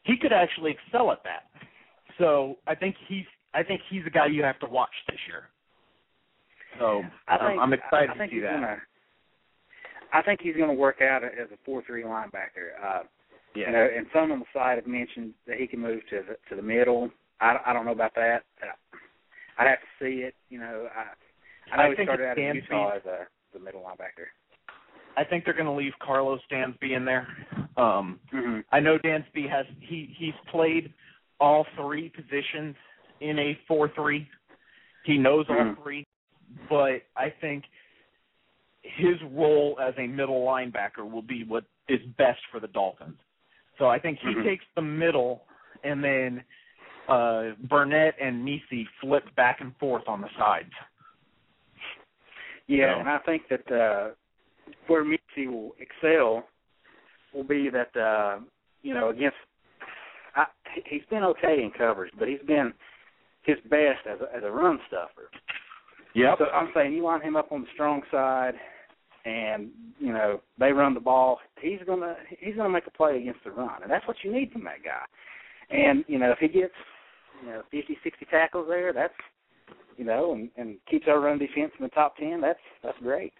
he 0.03 0.15
could 0.15 0.31
actually 0.31 0.71
excel 0.71 1.11
at 1.11 1.23
that. 1.23 1.43
So 2.19 2.57
I 2.67 2.75
think 2.75 2.95
he's 3.07 3.25
I 3.53 3.63
think 3.63 3.81
he's 3.89 4.03
a 4.05 4.11
guy 4.11 4.27
you 4.27 4.43
have 4.43 4.59
to 4.59 4.67
watch 4.67 4.89
this 5.09 5.17
year. 5.27 5.49
So 6.77 7.01
I 7.27 7.37
think, 7.37 7.49
I'm, 7.51 7.59
I'm 7.59 7.73
excited 7.73 8.09
I 8.11 8.27
to 8.27 8.31
see 8.31 8.39
that. 8.41 8.53
Gonna, 8.53 8.77
I 10.13 10.21
think 10.21 10.41
he's 10.41 10.55
going 10.55 10.69
to 10.69 10.73
work 10.75 11.01
out 11.01 11.23
as 11.23 11.49
a 11.53 11.57
four-three 11.65 12.03
linebacker. 12.03 12.73
Uh, 12.83 13.03
yeah. 13.55 13.67
You 13.67 13.73
know, 13.73 13.87
and 13.97 14.05
some 14.13 14.31
on 14.31 14.39
the 14.39 14.45
side 14.53 14.77
have 14.77 14.87
mentioned 14.87 15.33
that 15.47 15.57
he 15.57 15.65
can 15.67 15.79
move 15.79 16.01
to 16.11 16.21
the 16.27 16.37
to 16.49 16.55
the 16.55 16.61
middle. 16.61 17.09
I, 17.41 17.57
I 17.65 17.73
don't 17.73 17.85
know 17.85 17.91
about 17.91 18.13
that. 18.15 18.43
Uh, 18.61 18.97
I'd 19.57 19.67
have 19.67 19.79
to 19.79 20.05
see 20.05 20.21
it. 20.21 20.35
You 20.49 20.59
know, 20.59 20.87
I 20.95 21.73
I 21.73 21.77
know 21.77 21.83
I 21.83 21.89
he 21.89 21.95
think 21.95 22.09
started 22.09 22.23
it 22.25 22.29
out 22.29 22.37
in 22.37 22.55
Utah 22.55 22.91
be- 22.91 22.97
as 22.97 23.05
a 23.05 23.27
the 23.53 23.59
middle 23.59 23.81
linebacker. 23.81 24.27
I 25.17 25.23
think 25.23 25.43
they're 25.43 25.55
going 25.55 25.65
to 25.65 25.71
leave 25.71 25.93
Carlos 26.01 26.39
Dansby 26.51 26.95
in 26.95 27.03
there. 27.05 27.27
Um, 27.75 28.19
Mm-hmm. 28.33 28.59
I 28.71 28.79
know 28.79 28.97
Dansby 28.99 29.49
has 29.49 29.65
he 29.79 30.13
he's 30.17 30.33
played 30.51 30.93
all 31.39 31.65
three 31.75 32.09
positions 32.09 32.75
in 33.21 33.39
a 33.39 33.57
four 33.67 33.89
three. 33.95 34.27
He 35.05 35.17
knows 35.17 35.45
all 35.49 35.55
Mhm. 35.55 35.81
three, 35.81 36.05
but 36.69 37.01
I 37.17 37.31
think 37.41 37.63
his 38.81 39.15
role 39.31 39.77
as 39.81 39.93
a 39.97 40.07
middle 40.07 40.45
linebacker 40.45 41.09
will 41.09 41.21
be 41.21 41.43
what 41.43 41.65
is 41.87 41.99
best 42.17 42.39
for 42.51 42.59
the 42.59 42.67
Dolphins. 42.67 43.19
So 43.77 43.87
I 43.87 43.99
think 43.99 44.19
he 44.19 44.27
Mhm. 44.29 44.43
takes 44.43 44.65
the 44.75 44.81
middle, 44.81 45.45
and 45.83 46.03
then 46.03 46.43
uh 47.07 47.51
Burnett 47.63 48.15
and 48.19 48.43
Misi 48.45 48.85
flip 49.01 49.23
back 49.35 49.61
and 49.61 49.75
forth 49.77 50.07
on 50.07 50.21
the 50.21 50.29
sides. 50.37 50.73
Yeah, 52.67 52.93
So- 52.93 52.99
and 52.99 53.09
I 53.09 53.17
think 53.19 53.47
that 53.47 53.71
uh 53.71 54.11
where 54.87 55.03
Misi 55.03 55.47
will 55.47 55.75
excel 55.79 56.47
will 57.33 57.43
be 57.43 57.69
that 57.69 57.95
uh, 57.95 58.39
you 58.81 58.93
know 58.93 59.09
against. 59.09 59.37
I, 60.35 60.45
he's 60.85 61.05
been 61.09 61.23
okay 61.23 61.63
in 61.63 61.71
coverage, 61.71 62.13
but 62.17 62.27
he's 62.27 62.41
been 62.41 62.73
his 63.41 63.57
best 63.69 64.05
as 64.05 64.19
a, 64.21 64.35
as 64.35 64.43
a 64.43 64.51
run 64.51 64.79
stuffer. 64.87 65.29
Yep. 66.15 66.35
So 66.39 66.45
I'm 66.45 66.69
saying 66.73 66.93
you 66.93 67.03
line 67.03 67.21
him 67.21 67.35
up 67.35 67.51
on 67.51 67.61
the 67.61 67.67
strong 67.73 68.01
side, 68.11 68.53
and 69.25 69.69
you 69.99 70.11
know 70.11 70.41
they 70.59 70.71
run 70.71 70.93
the 70.93 70.99
ball. 70.99 71.39
He's 71.61 71.79
gonna 71.85 72.15
he's 72.39 72.55
gonna 72.55 72.69
make 72.69 72.87
a 72.87 72.91
play 72.91 73.17
against 73.17 73.43
the 73.43 73.51
run, 73.51 73.83
and 73.83 73.91
that's 73.91 74.07
what 74.07 74.17
you 74.23 74.33
need 74.33 74.51
from 74.51 74.63
that 74.63 74.83
guy. 74.83 75.05
And 75.69 76.03
you 76.07 76.17
know 76.17 76.31
if 76.31 76.39
he 76.39 76.47
gets 76.47 76.73
you 77.43 77.49
know 77.49 77.61
50, 77.71 77.97
60 78.03 78.25
tackles 78.25 78.67
there, 78.67 78.91
that's 78.91 79.13
you 79.97 80.05
know, 80.05 80.33
and, 80.33 80.49
and 80.55 80.77
keeps 80.89 81.05
our 81.07 81.19
run 81.19 81.37
defense 81.37 81.71
in 81.77 81.83
the 81.83 81.89
top 81.89 82.17
ten. 82.17 82.41
That's 82.41 82.59
that's 82.83 82.97
great. 82.99 83.33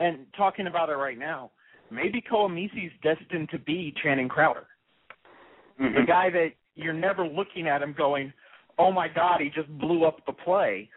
And 0.00 0.26
talking 0.36 0.66
about 0.66 0.90
it 0.90 0.94
right 0.94 1.18
now, 1.18 1.50
maybe 1.90 2.20
Koa 2.20 2.48
Misi's 2.48 2.92
destined 3.02 3.48
to 3.50 3.58
be 3.58 3.94
Channing 4.02 4.28
Crowder, 4.28 4.66
Mm-hmm. 5.80 5.94
the 5.94 6.06
guy 6.06 6.28
that 6.30 6.48
you're 6.74 6.92
never 6.92 7.24
looking 7.24 7.68
at 7.68 7.82
him 7.82 7.94
going, 7.96 8.32
"Oh 8.78 8.90
my 8.90 9.06
God, 9.06 9.40
he 9.40 9.48
just 9.48 9.68
blew 9.78 10.04
up 10.04 10.24
the 10.26 10.32
play," 10.32 10.90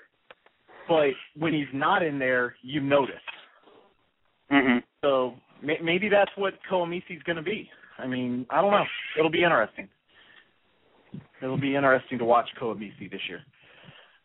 but 0.88 1.10
when 1.38 1.54
he's 1.54 1.68
not 1.74 2.04
in 2.04 2.20
there, 2.20 2.56
you 2.62 2.82
notice. 2.82 3.16
Mm-hmm. 4.52 4.80
So 5.04 5.36
may- 5.64 5.80
maybe 5.82 6.10
that's 6.10 6.32
what 6.36 6.54
Koa 6.70 6.86
Misi's 6.86 7.24
going 7.26 7.38
to 7.38 7.42
be. 7.42 7.70
I 7.98 8.08
mean, 8.08 8.46
I 8.50 8.62
don't 8.62 8.72
know. 8.72 8.86
It'll 9.18 9.32
be 9.32 9.44
interesting. 9.44 9.88
It'll 11.42 11.60
be 11.60 11.76
interesting 11.76 12.18
to 12.20 12.26
watch 12.26 12.50
Koa 12.60 12.76
Misi 12.76 13.08
this 13.10 13.22
year. 13.28 13.42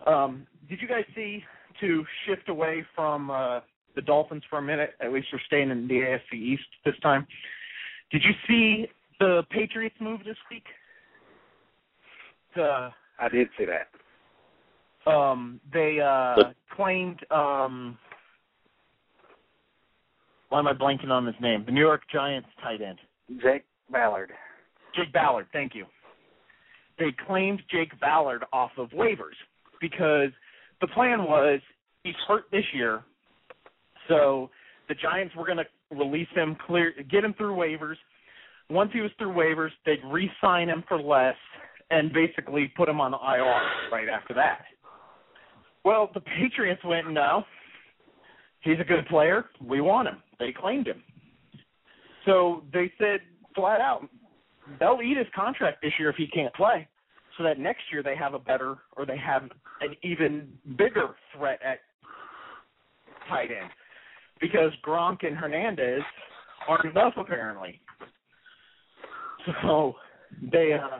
Um, 0.06 0.46
did 0.68 0.80
you 0.80 0.88
guys 0.88 1.04
see 1.14 1.42
to 1.80 2.04
shift 2.26 2.48
away 2.48 2.84
from 2.94 3.30
uh, 3.30 3.60
the 3.94 4.02
Dolphins 4.02 4.42
for 4.48 4.58
a 4.58 4.62
minute? 4.62 4.90
At 5.00 5.12
least 5.12 5.28
we're 5.32 5.40
staying 5.46 5.70
in 5.70 5.88
the 5.88 5.94
AFC 5.94 6.34
East 6.34 6.64
this 6.84 6.94
time. 7.02 7.26
Did 8.10 8.22
you 8.24 8.32
see 8.46 8.86
the 9.18 9.42
Patriots 9.50 9.96
move 10.00 10.20
this 10.24 10.36
week? 10.50 10.64
The 12.54 12.90
I 13.18 13.28
did 13.28 13.48
see 13.58 13.64
that. 13.64 13.88
Um 15.06 15.60
they 15.72 16.00
uh 16.00 16.52
claimed 16.74 17.20
um 17.30 17.98
why 20.48 20.60
am 20.60 20.68
I 20.68 20.72
blanking 20.72 21.10
on 21.10 21.26
his 21.26 21.34
name? 21.40 21.64
The 21.66 21.72
New 21.72 21.80
York 21.80 22.02
Giants 22.12 22.48
tight 22.62 22.80
end. 22.80 22.98
Jake 23.42 23.64
Ballard. 23.90 24.30
Jake 24.94 25.12
Ballard, 25.12 25.46
thank 25.52 25.74
you. 25.74 25.86
They 26.98 27.14
claimed 27.26 27.60
Jake 27.70 27.98
Ballard 28.00 28.44
off 28.52 28.70
of 28.78 28.90
waivers 28.90 29.34
because 29.80 30.30
the 30.80 30.86
plan 30.88 31.24
was 31.24 31.60
he's 32.04 32.14
hurt 32.26 32.44
this 32.50 32.64
year, 32.72 33.02
so 34.08 34.50
the 34.88 34.94
Giants 34.94 35.34
were 35.34 35.44
going 35.44 35.58
to 35.58 35.66
release 35.90 36.28
him, 36.34 36.56
clear, 36.66 36.94
get 37.10 37.24
him 37.24 37.34
through 37.34 37.54
waivers. 37.54 37.96
Once 38.70 38.90
he 38.92 39.00
was 39.00 39.10
through 39.18 39.32
waivers, 39.32 39.70
they'd 39.84 40.02
re-sign 40.06 40.68
him 40.68 40.84
for 40.88 41.00
less 41.00 41.36
and 41.90 42.12
basically 42.12 42.72
put 42.76 42.88
him 42.88 43.00
on 43.00 43.12
the 43.12 43.18
IR 43.18 43.60
right 43.92 44.08
after 44.08 44.34
that. 44.34 44.62
Well, 45.86 46.10
the 46.14 46.20
Patriots 46.20 46.82
went, 46.84 47.12
no, 47.12 47.44
he's 48.62 48.80
a 48.80 48.84
good 48.84 49.06
player. 49.06 49.44
We 49.64 49.80
want 49.80 50.08
him. 50.08 50.16
They 50.40 50.50
claimed 50.50 50.88
him. 50.88 51.00
So 52.24 52.64
they 52.72 52.92
said 52.98 53.20
flat 53.54 53.80
out, 53.80 54.02
they'll 54.80 54.98
eat 55.00 55.16
his 55.16 55.28
contract 55.32 55.82
this 55.82 55.92
year 55.96 56.10
if 56.10 56.16
he 56.16 56.26
can't 56.26 56.52
play, 56.54 56.88
so 57.38 57.44
that 57.44 57.60
next 57.60 57.82
year 57.92 58.02
they 58.02 58.16
have 58.16 58.34
a 58.34 58.38
better 58.40 58.78
or 58.96 59.06
they 59.06 59.16
have 59.16 59.44
an 59.80 59.94
even 60.02 60.48
bigger 60.76 61.14
threat 61.36 61.60
at 61.64 61.78
tight 63.28 63.50
end 63.52 63.70
because 64.40 64.72
Gronk 64.84 65.24
and 65.24 65.36
Hernandez 65.36 66.02
aren't 66.68 66.86
enough 66.86 67.14
apparently. 67.16 67.80
So 69.62 69.94
they 70.50 70.72
uh 70.72 70.98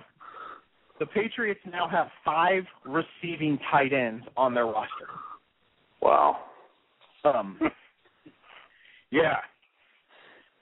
the 0.98 1.06
Patriots 1.06 1.60
now 1.70 1.88
have 1.88 2.08
five 2.24 2.64
receiving 2.84 3.58
tight 3.70 3.92
ends 3.92 4.24
on 4.36 4.54
their 4.54 4.66
roster. 4.66 5.08
Wow. 6.00 6.36
Um 7.24 7.58
yeah. 9.10 9.36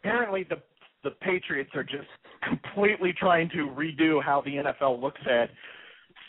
Apparently 0.01 0.45
the 0.49 0.57
the 1.03 1.11
Patriots 1.21 1.71
are 1.75 1.85
just 1.85 2.09
completely 2.49 3.15
trying 3.19 3.49
to 3.51 3.69
redo 3.77 4.23
how 4.23 4.43
the 4.45 4.53
NFL 4.53 5.01
looks 5.01 5.21
at 5.31 5.51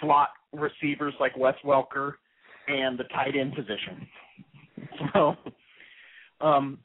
slot 0.02 0.30
receivers 0.54 1.14
like 1.20 1.36
Wes 1.38 1.56
Welker 1.66 2.14
and 2.68 3.00
the 3.00 3.06
tight 3.06 3.36
end 3.40 3.54
position. 3.56 4.08
So 5.14 5.36
um 6.42 6.80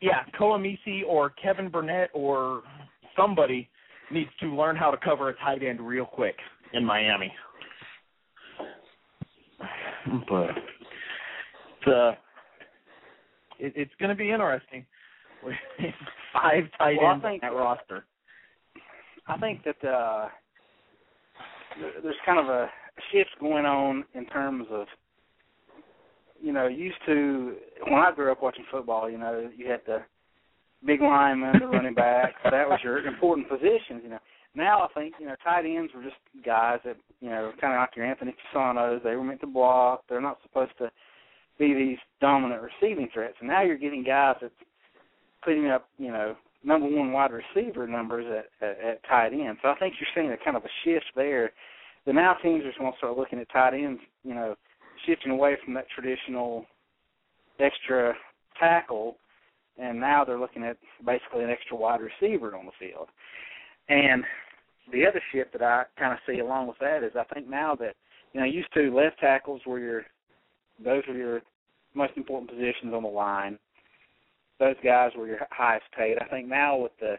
yeah, 0.00 0.22
Koa 0.38 0.58
Misi 0.58 1.02
or 1.06 1.30
Kevin 1.30 1.68
Burnett 1.68 2.10
or 2.14 2.62
somebody 3.16 3.68
needs 4.10 4.30
to 4.40 4.54
learn 4.54 4.76
how 4.76 4.90
to 4.90 4.96
cover 4.96 5.28
a 5.28 5.36
tight 5.36 5.62
end 5.62 5.80
real 5.80 6.06
quick 6.06 6.36
in 6.72 6.84
Miami. 6.84 7.32
But 10.28 10.50
it's 10.50 11.86
uh 11.88 12.12
it, 13.58 13.72
it's 13.76 13.92
going 14.00 14.08
to 14.08 14.14
be 14.14 14.30
interesting. 14.30 14.86
Five 16.32 16.64
tight 16.78 16.96
Well, 17.00 17.12
ends 17.12 17.24
think- 17.24 17.42
on 17.42 17.50
that 17.50 17.56
roster. 17.56 18.04
I 19.26 19.36
think 19.38 19.62
that 19.64 19.88
uh 19.88 20.28
there's 22.02 22.16
kind 22.26 22.38
of 22.38 22.46
a 22.46 22.68
shift 23.12 23.30
going 23.40 23.64
on 23.64 24.04
in 24.14 24.26
terms 24.26 24.66
of 24.70 24.86
you 26.42 26.52
know, 26.54 26.66
used 26.68 26.96
to 27.06 27.54
when 27.86 28.00
I 28.00 28.12
grew 28.12 28.32
up 28.32 28.42
watching 28.42 28.64
football, 28.70 29.10
you 29.10 29.18
know, 29.18 29.50
you 29.54 29.70
had 29.70 29.80
the 29.86 30.02
big 30.86 31.02
lineman, 31.02 31.58
the 31.60 31.66
running 31.66 31.92
back, 31.92 32.32
that 32.44 32.66
was 32.66 32.80
your 32.82 33.06
important 33.06 33.46
positions, 33.46 34.00
you 34.02 34.08
know. 34.08 34.18
Now 34.54 34.82
I 34.82 34.88
think, 34.92 35.14
you 35.20 35.26
know, 35.26 35.36
tight 35.44 35.64
ends 35.64 35.92
were 35.94 36.02
just 36.02 36.16
guys 36.44 36.80
that, 36.84 36.96
you 37.20 37.30
know, 37.30 37.52
kinda 37.60 37.76
like 37.76 37.94
your 37.96 38.06
Anthony 38.06 38.34
Fasanos, 38.52 39.02
they 39.02 39.14
were 39.14 39.24
meant 39.24 39.40
to 39.40 39.46
block. 39.46 40.02
They're 40.08 40.20
not 40.20 40.38
supposed 40.42 40.76
to 40.78 40.90
be 41.58 41.74
these 41.74 41.98
dominant 42.20 42.62
receiving 42.62 43.08
threats. 43.12 43.36
And 43.40 43.48
now 43.48 43.62
you're 43.62 43.76
getting 43.76 44.02
guys 44.02 44.36
that's 44.40 44.54
putting 45.44 45.68
up, 45.68 45.88
you 45.98 46.10
know, 46.10 46.36
number 46.64 46.88
one 46.88 47.12
wide 47.12 47.30
receiver 47.32 47.86
numbers 47.86 48.26
at, 48.26 48.66
at, 48.66 48.80
at 48.80 49.04
tight 49.04 49.32
end. 49.32 49.58
So 49.62 49.68
I 49.68 49.78
think 49.78 49.94
you're 50.00 50.08
seeing 50.14 50.32
a 50.32 50.44
kind 50.44 50.56
of 50.56 50.64
a 50.64 50.68
shift 50.84 51.06
there. 51.14 51.52
The 52.06 52.12
now 52.12 52.34
teams 52.42 52.64
are 52.64 52.72
going 52.78 52.92
to 52.92 52.98
start 52.98 53.16
looking 53.16 53.38
at 53.38 53.50
tight 53.50 53.74
ends, 53.74 54.00
you 54.24 54.34
know, 54.34 54.56
shifting 55.06 55.32
away 55.32 55.56
from 55.64 55.74
that 55.74 55.86
traditional 55.94 56.66
extra 57.58 58.14
tackle, 58.58 59.16
and 59.78 59.98
now 59.98 60.24
they're 60.24 60.38
looking 60.38 60.64
at 60.64 60.76
basically 61.04 61.44
an 61.44 61.50
extra 61.50 61.76
wide 61.76 62.00
receiver 62.00 62.54
on 62.56 62.66
the 62.66 62.72
field. 62.78 63.08
And 63.90 64.24
the 64.92 65.04
other 65.04 65.20
shift 65.32 65.52
that 65.52 65.62
I 65.62 65.84
kind 65.98 66.12
of 66.12 66.18
see 66.26 66.38
along 66.38 66.68
with 66.68 66.78
that 66.80 67.02
is 67.02 67.12
I 67.18 67.24
think 67.34 67.48
now 67.48 67.74
that 67.74 67.96
you 68.32 68.40
know 68.40 68.46
used 68.46 68.72
to 68.74 68.94
left 68.94 69.18
tackles 69.18 69.60
were 69.66 69.80
your 69.80 70.02
those 70.82 71.02
were 71.08 71.16
your 71.16 71.42
most 71.94 72.12
important 72.16 72.50
positions 72.50 72.94
on 72.94 73.02
the 73.02 73.08
line. 73.08 73.58
Those 74.60 74.76
guys 74.84 75.10
were 75.16 75.26
your 75.26 75.40
highest 75.50 75.86
paid. 75.96 76.18
I 76.20 76.26
think 76.26 76.48
now 76.48 76.76
with 76.76 76.92
the 77.00 77.16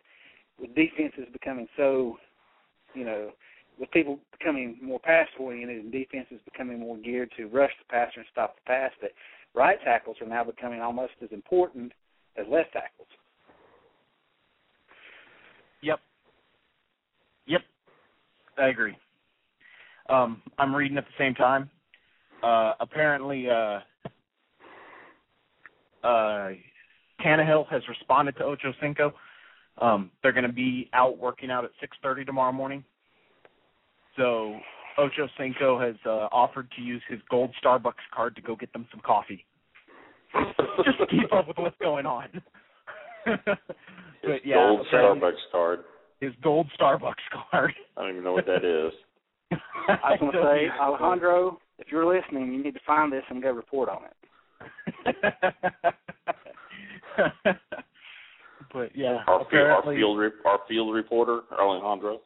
with 0.59 0.73
defenses 0.73 1.25
becoming 1.33 1.67
so, 1.75 2.17
you 2.93 3.03
know, 3.03 3.31
with 3.77 3.91
people 3.91 4.19
becoming 4.37 4.77
more 4.81 4.99
pass 4.99 5.27
oriented 5.39 5.83
and 5.83 5.91
defenses 5.91 6.39
becoming 6.45 6.79
more 6.79 6.97
geared 6.97 7.31
to 7.35 7.47
rush 7.47 7.71
the 7.79 7.91
passer 7.91 8.19
and 8.19 8.25
stop 8.31 8.55
the 8.55 8.61
pass, 8.65 8.91
that 9.01 9.11
right 9.53 9.77
tackles 9.83 10.17
are 10.21 10.27
now 10.27 10.43
becoming 10.43 10.79
almost 10.79 11.13
as 11.21 11.29
important 11.31 11.91
as 12.37 12.45
left 12.49 12.71
tackles. 12.71 13.07
Yep. 15.81 15.99
Yep. 17.47 17.61
I 18.57 18.67
agree. 18.67 18.97
Um, 20.09 20.41
I'm 20.57 20.75
reading 20.75 20.97
at 20.97 21.05
the 21.05 21.23
same 21.23 21.35
time. 21.35 21.69
Uh, 22.43 22.73
apparently, 22.79 23.47
uh, 23.49 23.79
uh, 26.05 26.49
Tannehill 27.23 27.67
has 27.69 27.81
responded 27.87 28.35
to 28.37 28.43
Ocho 28.43 28.73
Cinco. 28.81 29.13
Um, 29.79 30.11
they're 30.21 30.33
going 30.33 30.45
to 30.45 30.51
be 30.51 30.89
out 30.93 31.17
working 31.17 31.49
out 31.51 31.63
at 31.63 31.71
6:30 31.81 32.25
tomorrow 32.25 32.51
morning. 32.51 32.83
So 34.17 34.59
Ocho 34.97 35.27
Cinco 35.37 35.79
has 35.79 35.95
uh, 36.05 36.27
offered 36.31 36.69
to 36.75 36.81
use 36.81 37.01
his 37.07 37.19
gold 37.29 37.51
Starbucks 37.63 37.93
card 38.13 38.35
to 38.35 38.41
go 38.41 38.55
get 38.55 38.73
them 38.73 38.87
some 38.91 39.01
coffee, 39.01 39.45
just 40.83 40.97
to 40.99 41.07
keep 41.07 41.31
up 41.31 41.47
with 41.47 41.57
what's 41.57 41.77
going 41.81 42.05
on. 42.05 42.41
but 43.25 44.45
yeah, 44.45 44.55
Gold 44.55 44.87
Starbucks 44.91 45.51
card. 45.51 45.79
His 46.21 46.31
gold 46.41 46.67
Starbucks 46.79 47.15
card. 47.51 47.73
I 47.97 48.01
don't 48.01 48.11
even 48.11 48.23
know 48.23 48.33
what 48.33 48.45
that 48.45 48.63
is. 48.63 48.93
I 49.89 50.11
was 50.11 50.19
going 50.21 50.31
to 50.31 50.43
say. 50.43 50.69
Alejandro, 50.79 51.59
if 51.79 51.87
you're 51.91 52.05
listening, 52.05 52.53
you 52.53 52.63
need 52.63 52.75
to 52.75 52.79
find 52.87 53.11
this 53.11 53.23
and 53.29 53.43
go 53.43 53.51
report 53.51 53.89
on 53.89 54.03
it. 54.05 55.15
but 58.73 58.95
yeah, 58.95 59.17
Our, 59.27 59.45
field, 59.49 59.67
our 59.67 59.83
field, 59.95 60.19
re- 60.19 60.29
our 60.45 60.59
field 60.69 60.93
reporter, 60.93 61.41
Alejandro. 61.59 62.21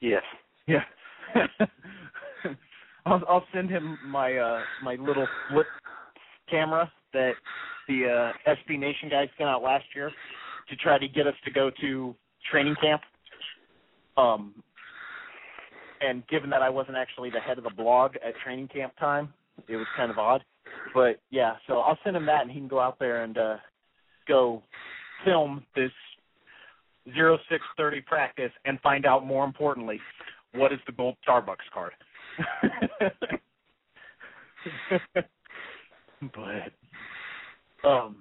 Yes. 0.00 0.22
yeah. 0.66 0.82
I'll 3.06 3.22
I'll 3.28 3.44
send 3.52 3.70
him 3.70 3.98
my 4.06 4.36
uh 4.36 4.60
my 4.82 4.94
little 4.94 5.26
flip 5.50 5.66
camera 6.50 6.90
that 7.12 7.32
the 7.86 8.32
uh, 8.46 8.50
SB 8.50 8.78
Nation 8.78 9.08
guys 9.10 9.28
sent 9.36 9.48
out 9.48 9.62
last 9.62 9.84
year 9.94 10.10
to 10.68 10.76
try 10.76 10.98
to 10.98 11.06
get 11.06 11.26
us 11.26 11.34
to 11.44 11.50
go 11.50 11.70
to 11.80 12.14
training 12.50 12.76
camp. 12.80 13.02
Um, 14.16 14.54
and 16.00 16.26
given 16.28 16.50
that 16.50 16.62
I 16.62 16.70
wasn't 16.70 16.96
actually 16.96 17.30
the 17.30 17.40
head 17.40 17.58
of 17.58 17.64
the 17.64 17.70
blog 17.70 18.14
at 18.16 18.34
training 18.44 18.68
camp 18.68 18.92
time, 18.98 19.32
it 19.68 19.76
was 19.76 19.86
kind 19.96 20.10
of 20.10 20.18
odd. 20.18 20.44
But 20.92 21.20
yeah, 21.30 21.54
so 21.66 21.78
I'll 21.78 21.98
send 22.04 22.16
him 22.16 22.26
that, 22.26 22.42
and 22.42 22.50
he 22.50 22.58
can 22.58 22.68
go 22.68 22.80
out 22.80 22.98
there 22.98 23.24
and 23.24 23.38
uh, 23.38 23.56
go 24.26 24.62
film 25.24 25.64
this 25.74 25.90
zero 27.14 27.38
six 27.50 27.62
thirty 27.76 28.00
practice 28.00 28.52
and 28.64 28.80
find 28.80 29.04
out 29.06 29.26
more 29.26 29.44
importantly 29.44 30.00
what 30.54 30.72
is 30.72 30.78
the 30.86 30.92
gold 30.92 31.16
Starbucks 31.26 31.56
card. 31.72 31.92
but 36.34 36.72
um 37.88 38.16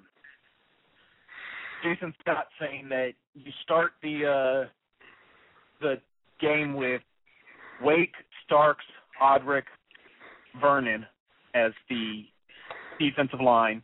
Jason 1.84 2.14
Scott 2.22 2.48
saying 2.60 2.88
that 2.90 3.12
you 3.36 3.52
start 3.64 3.92
the 4.02 4.26
uh 4.26 4.70
the 5.82 5.96
game 6.40 6.74
with 6.74 7.02
Wake, 7.82 8.14
Starks, 8.46 8.86
Odrick, 9.22 9.64
Vernon 10.62 11.06
as 11.54 11.72
the 11.90 12.24
defensive 13.00 13.42
line 13.42 13.82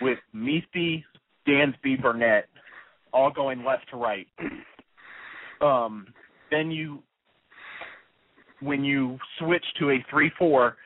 with 0.00 0.18
Misi, 0.32 1.04
Dansby, 1.48 2.00
Burnett 2.00 2.48
all 3.12 3.30
going 3.30 3.64
left 3.64 3.88
to 3.90 3.96
right. 3.96 4.26
Um, 5.60 6.06
then 6.50 6.70
you, 6.70 7.02
when 8.60 8.84
you 8.84 9.18
switch 9.38 9.64
to 9.78 9.90
a 9.90 10.04
three-four, 10.10 10.76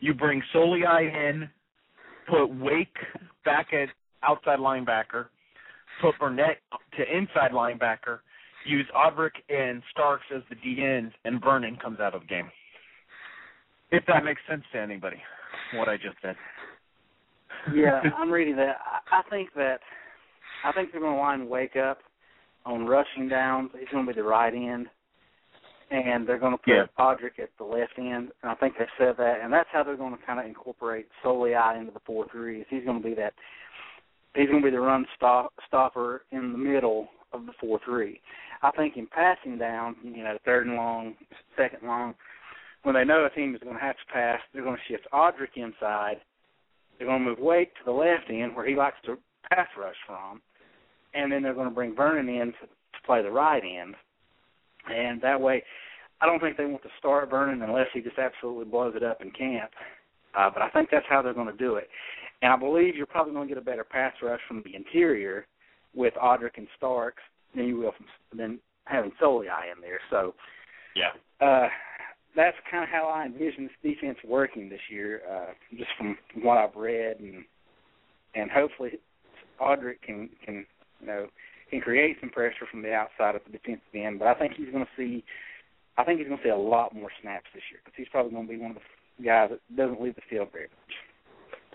you 0.00 0.14
bring 0.14 0.42
Soliai 0.54 1.30
in, 1.30 1.48
put 2.28 2.46
Wake 2.46 2.96
back 3.44 3.68
at 3.72 3.88
outside 4.22 4.58
linebacker, 4.58 5.26
put 6.00 6.18
Burnett 6.18 6.58
to 6.96 7.16
inside 7.16 7.52
linebacker, 7.52 8.20
use 8.66 8.86
Odrick 8.96 9.32
and 9.48 9.82
Starks 9.90 10.24
as 10.34 10.42
the 10.48 10.56
DNs, 10.56 11.12
and 11.24 11.42
Vernon 11.42 11.76
comes 11.76 12.00
out 12.00 12.14
of 12.14 12.22
the 12.22 12.26
game. 12.26 12.50
If 13.90 14.04
that 14.06 14.24
makes 14.24 14.40
sense 14.48 14.62
to 14.72 14.80
anybody, 14.80 15.18
what 15.74 15.88
I 15.88 15.96
just 15.96 16.16
said. 16.22 16.36
yeah, 17.74 18.00
I'm 18.18 18.30
reading 18.30 18.56
that. 18.56 18.76
I, 19.12 19.22
think 19.30 19.50
that 19.54 19.78
I 20.64 20.72
think 20.72 20.90
they're 20.90 21.00
going 21.00 21.14
to 21.14 21.20
line 21.20 21.48
Wake 21.48 21.76
up 21.76 21.98
on 22.66 22.86
rushing 22.86 23.28
downs. 23.28 23.70
He's 23.78 23.88
going 23.92 24.06
to 24.06 24.12
be 24.12 24.16
the 24.18 24.26
right 24.26 24.52
end, 24.52 24.86
and 25.90 26.26
they're 26.26 26.38
going 26.38 26.52
to 26.52 26.58
put 26.58 26.72
Yeah. 26.72 26.86
Odrick 26.98 27.38
at 27.40 27.50
the 27.58 27.64
left 27.64 27.92
end. 27.98 28.30
And 28.42 28.50
I 28.50 28.54
think 28.54 28.74
they 28.78 28.86
said 28.98 29.14
that, 29.18 29.40
and 29.42 29.52
that's 29.52 29.68
how 29.72 29.82
they're 29.84 29.96
going 29.96 30.16
to 30.16 30.26
kind 30.26 30.40
of 30.40 30.46
incorporate 30.46 31.06
Soliai 31.22 31.78
into 31.78 31.92
the 31.92 32.00
four 32.06 32.26
three. 32.32 32.60
Is 32.60 32.66
he's 32.70 32.84
going 32.84 33.02
to 33.02 33.08
be 33.08 33.14
that 33.14 33.34
he's 34.34 34.48
going 34.48 34.62
to 34.62 34.66
be 34.66 34.70
the 34.70 34.80
run 34.80 35.06
stop, 35.16 35.52
stopper 35.66 36.22
in 36.32 36.52
the 36.52 36.58
middle 36.58 37.08
of 37.32 37.46
the 37.46 37.52
four 37.60 37.80
three. 37.84 38.20
I 38.62 38.70
think 38.70 38.96
in 38.96 39.06
passing 39.06 39.58
down, 39.58 39.96
you 40.02 40.24
know, 40.24 40.38
third 40.44 40.66
and 40.66 40.76
long, 40.76 41.14
second 41.56 41.86
long, 41.86 42.14
when 42.82 42.94
they 42.94 43.04
know 43.04 43.26
a 43.26 43.30
team 43.30 43.54
is 43.54 43.62
going 43.62 43.76
to 43.76 43.82
have 43.82 43.96
to 43.96 44.12
pass, 44.12 44.40
they're 44.52 44.62
going 44.62 44.76
to 44.76 44.92
shift 44.92 45.06
Odrick 45.12 45.56
inside. 45.56 46.16
They're 46.98 47.08
going 47.08 47.24
to 47.24 47.30
move 47.30 47.38
Wake 47.38 47.74
to 47.74 47.84
the 47.84 47.92
left 47.92 48.30
end 48.30 48.54
where 48.54 48.66
he 48.66 48.76
likes 48.76 48.96
to 49.06 49.18
pass 49.50 49.68
rush 49.78 49.96
from, 50.06 50.40
and 51.14 51.30
then 51.30 51.42
they're 51.42 51.54
going 51.54 51.68
to 51.68 51.74
bring 51.74 51.94
Vernon 51.94 52.28
in 52.28 52.46
to, 52.46 52.66
to 52.66 53.06
play 53.06 53.22
the 53.22 53.30
right 53.30 53.62
end. 53.62 53.94
And 54.88 55.20
that 55.22 55.40
way, 55.40 55.62
I 56.20 56.26
don't 56.26 56.40
think 56.40 56.56
they 56.56 56.66
want 56.66 56.82
to 56.82 56.88
start 56.98 57.30
Vernon 57.30 57.62
unless 57.62 57.88
he 57.92 58.00
just 58.00 58.18
absolutely 58.18 58.66
blows 58.66 58.94
it 58.96 59.02
up 59.02 59.20
in 59.20 59.30
camp. 59.30 59.70
Uh, 60.38 60.50
but 60.52 60.62
I 60.62 60.68
think 60.70 60.88
that's 60.90 61.06
how 61.08 61.22
they're 61.22 61.34
going 61.34 61.50
to 61.50 61.56
do 61.56 61.76
it. 61.76 61.88
And 62.44 62.52
I 62.52 62.56
believe 62.56 62.94
you're 62.94 63.06
probably 63.06 63.32
going 63.32 63.48
to 63.48 63.54
get 63.54 63.60
a 63.60 63.64
better 63.64 63.84
pass 63.84 64.12
rush 64.22 64.40
from 64.46 64.62
the 64.66 64.74
interior 64.76 65.46
with 65.94 66.12
Odrick 66.22 66.58
and 66.58 66.68
Starks 66.76 67.22
than 67.56 67.66
you 67.66 67.78
will 67.78 67.92
from 67.92 68.04
than 68.36 68.58
having 68.84 69.12
Soliai 69.20 69.72
in 69.74 69.80
there. 69.80 69.98
So 70.10 70.34
Yeah. 70.94 71.12
uh, 71.40 71.70
that's 72.36 72.56
kind 72.70 72.84
of 72.84 72.90
how 72.90 73.08
I 73.08 73.24
envision 73.24 73.64
this 73.64 73.92
defense 73.94 74.18
working 74.24 74.68
this 74.68 74.90
year, 74.90 75.22
uh, 75.26 75.54
just 75.74 75.90
from 75.96 76.18
what 76.42 76.58
I've 76.58 76.76
read, 76.76 77.18
and 77.20 77.46
and 78.34 78.50
hopefully 78.50 78.98
Odrick 79.58 80.02
can 80.02 80.28
can 80.44 80.66
you 81.00 81.06
know 81.06 81.28
can 81.70 81.80
create 81.80 82.18
some 82.20 82.28
pressure 82.28 82.66
from 82.70 82.82
the 82.82 82.92
outside 82.92 83.36
of 83.36 83.42
the 83.46 83.52
defensive 83.52 83.94
end. 83.94 84.18
But 84.18 84.28
I 84.28 84.34
think 84.34 84.52
he's 84.52 84.68
going 84.68 84.84
to 84.84 84.90
see, 84.98 85.24
I 85.96 86.04
think 86.04 86.18
he's 86.18 86.28
going 86.28 86.40
to 86.40 86.44
see 86.44 86.50
a 86.50 86.56
lot 86.56 86.94
more 86.94 87.10
snaps 87.22 87.46
this 87.54 87.62
year 87.70 87.80
because 87.82 87.96
he's 87.96 88.08
probably 88.10 88.32
going 88.32 88.46
to 88.46 88.52
be 88.52 88.58
one 88.58 88.72
of 88.72 88.82
the 89.18 89.24
guys 89.24 89.48
that 89.48 89.60
doesn't 89.74 90.02
leave 90.02 90.16
the 90.16 90.28
field 90.28 90.48
very 90.52 90.64
much. 90.68 90.94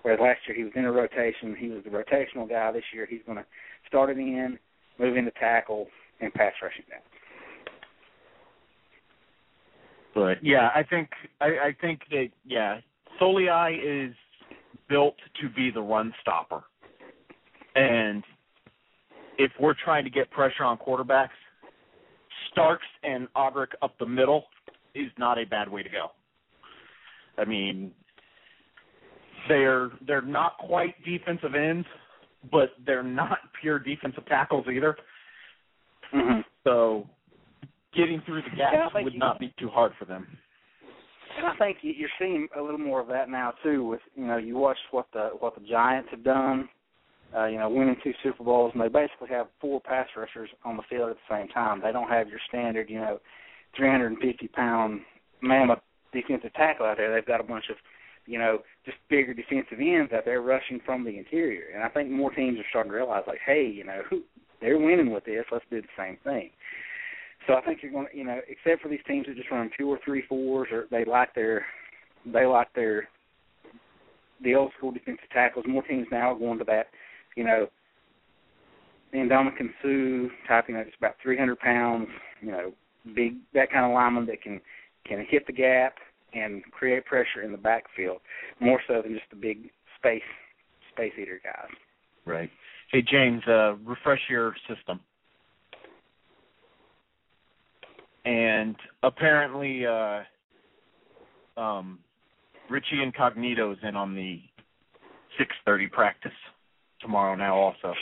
Whereas 0.02 0.20
last 0.22 0.40
year 0.48 0.56
he 0.56 0.64
was 0.64 0.74
in 0.76 0.86
a 0.86 0.92
rotation, 0.92 1.56
he 1.58 1.70
was 1.70 1.84
the 1.84 1.90
rotational 1.90 2.48
guy. 2.48 2.72
This 2.72 2.84
year 2.94 3.06
he's 3.10 3.22
going 3.26 3.38
to 3.38 3.46
start 3.88 4.10
it 4.10 4.18
in, 4.18 4.58
move 4.98 5.18
into 5.18 5.32
tackle, 5.32 5.88
and 6.22 6.34
pass 6.34 6.54
rushing 6.62 6.86
down. 6.90 7.02
But 10.16 10.44
yeah, 10.44 10.70
I 10.74 10.84
think 10.84 11.10
I, 11.40 11.46
I 11.46 11.76
think 11.80 12.02
that 12.12 12.30
yeah, 12.46 12.80
Soliai 13.22 14.10
is 14.10 14.16
built 14.90 15.16
to 15.42 15.50
be 15.50 15.70
the 15.72 15.82
run 15.82 16.14
stopper, 16.22 16.64
and 17.76 18.24
if 19.38 19.52
we're 19.60 19.76
trying 19.84 20.04
to 20.04 20.10
get 20.10 20.30
pressure 20.32 20.64
on 20.64 20.78
quarterbacks, 20.78 21.30
Starks 22.52 22.88
and 23.04 23.28
Odrick 23.36 23.74
up 23.82 23.98
the 24.00 24.06
middle 24.06 24.46
is 24.96 25.12
not 25.18 25.38
a 25.38 25.46
bad 25.46 25.70
way 25.70 25.84
to 25.84 25.90
go. 25.90 26.08
I 27.38 27.46
mean, 27.46 27.92
they're 29.48 29.90
they're 30.06 30.22
not 30.22 30.58
quite 30.58 30.96
defensive 31.04 31.56
ends, 31.56 31.88
but 32.52 32.72
they're 32.86 33.04
not 33.04 33.40
pure 33.62 33.80
defensive 33.80 34.26
tackles 34.28 34.66
either. 34.72 34.98
Mm-hmm. 36.14 36.42
So 36.64 37.08
getting 37.96 38.22
through 38.26 38.42
the 38.44 38.56
gaps 38.56 38.94
think 38.94 39.04
would 39.06 39.14
you- 39.14 39.20
not 39.20 39.40
be 39.40 39.54
too 39.60 39.70
hard 39.70 39.94
for 39.98 40.06
them. 40.06 40.28
And 41.38 41.46
I 41.48 41.56
think 41.56 41.78
you- 41.84 41.94
you're 41.94 42.10
seeing 42.20 42.50
a 42.56 42.62
little 42.62 42.80
more 42.80 43.00
of 43.00 43.08
that 43.08 43.30
now 43.30 43.52
too. 43.64 43.86
With 43.86 44.02
you 44.16 44.26
know, 44.26 44.38
you 44.38 44.58
watch 44.58 44.78
what 44.92 45.12
the 45.12 45.30
what 45.40 45.56
the 45.56 45.62
Giants 45.62 46.10
have 46.12 46.24
done. 46.24 46.70
Uh, 47.36 47.46
you 47.46 47.60
know, 47.60 47.70
winning 47.70 47.96
two 48.04 48.14
Super 48.24 48.44
Bowls, 48.44 48.72
and 48.74 48.82
they 48.82 48.88
basically 48.88 49.30
have 49.30 49.46
four 49.62 49.80
pass 49.80 50.08
rushers 50.18 50.50
on 50.66 50.76
the 50.76 50.84
field 50.90 51.12
at 51.12 51.18
the 51.18 51.36
same 51.36 51.48
time. 51.50 51.80
They 51.80 51.92
don't 51.92 52.10
have 52.10 52.28
your 52.28 52.40
standard, 52.48 52.90
you 52.90 53.00
know, 53.00 53.20
350 53.76 54.48
pound 54.48 55.02
mammoth 55.42 55.78
defensive 56.12 56.52
tackle 56.54 56.88
out 56.88 56.98
there. 56.98 57.14
They've 57.14 57.26
got 57.26 57.40
a 57.40 57.44
bunch 57.44 57.66
of, 57.70 57.76
you 58.30 58.38
know, 58.38 58.60
just 58.86 58.98
bigger 59.10 59.34
defensive 59.34 59.80
ends 59.80 60.14
out 60.14 60.24
there 60.24 60.42
rushing 60.42 60.80
from 60.86 61.04
the 61.04 61.18
interior. 61.18 61.74
And 61.74 61.84
I 61.84 61.90
think 61.90 62.12
more 62.12 62.30
teams 62.30 62.60
are 62.60 62.66
starting 62.70 62.92
to 62.92 62.96
realize, 62.96 63.24
like, 63.26 63.40
hey, 63.44 63.66
you 63.66 63.84
know, 63.84 64.02
they're 64.62 64.78
winning 64.78 65.12
with 65.12 65.26
this. 65.26 65.46
Let's 65.52 65.66
do 65.72 65.82
the 65.82 65.88
same 65.98 66.18
thing. 66.24 66.52
So 67.48 67.56
I 67.56 67.62
think 67.62 67.80
you're 67.82 67.92
going 67.92 68.06
to, 68.12 68.16
you 68.16 68.24
know, 68.24 68.40
except 68.48 68.84
for 68.84 68.90
these 68.90 69.00
teams 69.08 69.26
that 69.26 69.36
just 69.36 69.50
run 69.50 69.72
two 69.76 69.90
or 69.90 69.98
three 70.06 70.24
fours, 70.30 70.68
or 70.72 70.86
they 70.92 71.06
like 71.06 71.34
their, 71.34 71.66
they 72.32 72.46
like 72.46 72.72
their, 72.76 73.08
the 74.44 74.54
old 74.54 74.72
school 74.78 74.92
defensive 74.92 75.30
tackles. 75.34 75.66
More 75.68 75.82
teams 75.82 76.06
now 76.12 76.34
are 76.34 76.40
going 76.40 76.60
to 76.60 76.66
that, 76.66 76.88
you 77.36 77.44
know, 77.44 77.68
Ndamukong 79.12 79.74
Suh 79.82 80.32
type, 80.48 80.66
you 80.68 80.76
know, 80.76 80.84
just 80.84 80.98
about 80.98 81.16
300 81.24 81.58
pounds, 81.58 82.08
you 82.42 82.52
know, 82.52 82.74
big 83.16 83.38
that 83.56 83.72
kind 83.72 83.86
of 83.86 83.92
lineman 83.92 84.28
that 84.28 84.44
can 84.44 84.62
can 85.08 85.26
hit 85.28 85.48
the 85.48 85.54
gap 85.54 85.96
and 86.34 86.64
create 86.72 87.06
pressure 87.06 87.42
in 87.44 87.52
the 87.52 87.58
backfield 87.58 88.20
more 88.60 88.82
so 88.88 89.02
than 89.02 89.14
just 89.14 89.30
the 89.30 89.36
big 89.36 89.70
space 89.98 90.22
space 90.92 91.14
eater 91.20 91.42
guys. 91.44 91.70
Right. 92.26 92.50
Hey 92.92 93.02
James, 93.02 93.42
uh, 93.48 93.76
refresh 93.86 94.22
your 94.30 94.54
system. 94.68 95.00
And 98.26 98.76
apparently, 99.02 99.86
uh, 99.86 100.22
um, 101.60 102.00
Richie 102.70 103.02
Incognito's 103.02 103.78
in 103.84 103.96
on 103.96 104.16
the 104.16 104.42
6:30 105.40 105.88
practice 105.92 106.32
tomorrow 107.00 107.36
now 107.36 107.56
also. 107.56 107.94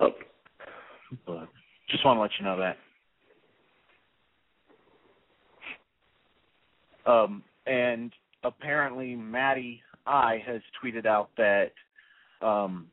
Oh, 0.00 0.10
But 1.26 1.48
just 1.88 2.04
want 2.04 2.16
to 2.16 2.20
let 2.20 2.30
you 2.38 2.44
know 2.44 2.58
that. 2.58 2.78
Um, 7.06 7.42
and 7.66 8.12
apparently, 8.44 9.14
Matty 9.14 9.82
I 10.06 10.42
has 10.46 10.60
tweeted 10.82 11.06
out 11.06 11.30
that 11.36 11.72
um, 12.40 12.88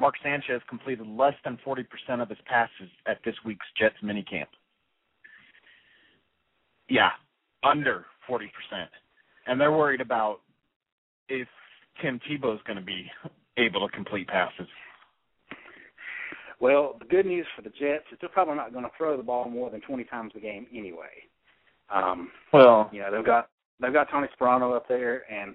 Mark 0.00 0.14
Sanchez 0.22 0.60
completed 0.68 1.06
less 1.06 1.34
than 1.44 1.58
40% 1.66 1.84
of 2.20 2.28
his 2.28 2.38
passes 2.46 2.90
at 3.06 3.18
this 3.24 3.34
week's 3.44 3.66
Jets 3.78 3.96
minicamp. 4.04 4.46
Yeah, 6.88 7.10
under 7.62 8.04
40%. 8.28 8.48
And 9.46 9.60
they're 9.60 9.72
worried 9.72 10.00
about 10.00 10.40
if 11.28 11.48
Tim 12.02 12.20
Tebow's 12.28 12.60
going 12.66 12.78
to 12.78 12.84
be 12.84 13.06
able 13.56 13.86
to 13.88 13.94
complete 13.94 14.28
passes. 14.28 14.68
Well, 16.60 16.96
the 16.98 17.04
good 17.04 17.26
news 17.26 17.46
for 17.54 17.62
the 17.62 17.70
Jets 17.70 18.04
is 18.12 18.18
they're 18.20 18.30
probably 18.30 18.54
not 18.54 18.72
going 18.72 18.84
to 18.84 18.90
throw 18.96 19.16
the 19.16 19.22
ball 19.22 19.48
more 19.48 19.70
than 19.70 19.80
20 19.82 20.04
times 20.04 20.32
a 20.36 20.40
game 20.40 20.66
anyway. 20.74 21.24
Um, 21.90 22.30
Well, 22.52 22.90
you 22.92 23.00
know, 23.00 23.10
they've 23.14 23.24
got 23.24 23.48
they've 23.80 23.92
got 23.92 24.10
Tony 24.10 24.28
Sparano 24.38 24.74
up 24.74 24.88
there, 24.88 25.30
and 25.32 25.54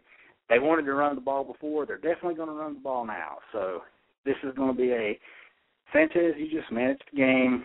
they 0.50 0.60
wanted 0.60 0.84
to 0.84 0.94
run 0.94 1.16
the 1.16 1.22
ball 1.22 1.44
before. 1.44 1.86
They're 1.86 1.98
definitely 1.98 2.36
going 2.36 2.50
to 2.50 2.56
run 2.56 2.76
the 2.76 2.80
ball 2.80 3.06
now. 3.06 3.38
So 3.52 3.82
this 4.26 4.36
is 4.44 4.54
going 4.56 4.76
to 4.76 4.78
be 4.80 4.92
a 4.92 5.20
Sanchez. 5.94 6.36
You 6.38 6.50
just 6.50 6.72
manage 6.72 7.00
the 7.12 7.18
game. 7.18 7.64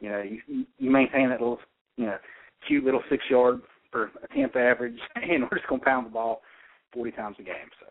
You 0.00 0.08
know, 0.10 0.22
you 0.22 0.66
you 0.78 0.90
maintain 0.90 1.30
that 1.30 1.40
little, 1.40 1.60
you 1.96 2.06
know, 2.06 2.18
cute 2.66 2.84
little 2.84 3.02
six 3.10 3.22
yard 3.30 3.60
per 3.92 4.10
attempt 4.22 4.56
average, 4.56 4.98
and 5.16 5.44
we're 5.44 5.58
just 5.58 5.68
going 5.68 5.80
to 5.80 5.84
pound 5.84 6.06
the 6.06 6.10
ball 6.10 6.42
forty 6.92 7.12
times 7.12 7.36
a 7.38 7.42
game. 7.42 7.70
So. 7.80 7.86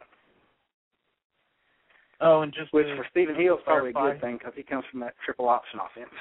Oh, 2.22 2.41
and 2.41 2.53
just 2.53 2.72
Which 2.74 2.86
to, 2.86 2.95
for 2.95 3.05
Stephen 3.11 3.36
Hill 3.36 3.55
is 3.55 3.61
probably 3.66 3.89
a 3.89 3.93
good 3.93 4.22
thing 4.22 4.38
because 4.38 4.53
he 4.55 4.64
comes 4.64 4.86
from 4.89 5.01
that 5.01 5.14
triple 5.26 5.49
option 5.49 5.80
offense. 5.80 6.14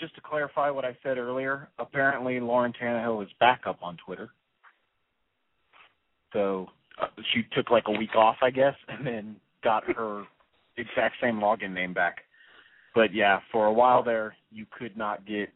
Just 0.00 0.14
to 0.14 0.20
clarify 0.20 0.70
what 0.70 0.84
I 0.84 0.96
said 1.02 1.18
earlier, 1.18 1.68
apparently 1.78 2.40
Lauren 2.40 2.72
Tannehill 2.72 3.22
is 3.22 3.30
back 3.40 3.62
up 3.66 3.78
on 3.82 3.96
Twitter. 4.04 4.30
So 6.32 6.68
uh, 7.00 7.06
she 7.32 7.42
took 7.54 7.70
like 7.70 7.84
a 7.86 7.98
week 7.98 8.14
off, 8.14 8.36
I 8.42 8.50
guess, 8.50 8.74
and 8.88 9.06
then 9.06 9.36
got 9.62 9.84
her 9.96 10.24
exact 10.76 11.16
same 11.22 11.36
login 11.36 11.72
name 11.72 11.92
back. 11.92 12.18
But 12.94 13.14
yeah, 13.14 13.40
for 13.52 13.66
a 13.66 13.72
while 13.72 14.02
there, 14.02 14.34
you 14.50 14.66
could 14.76 14.96
not 14.96 15.26
get 15.26 15.50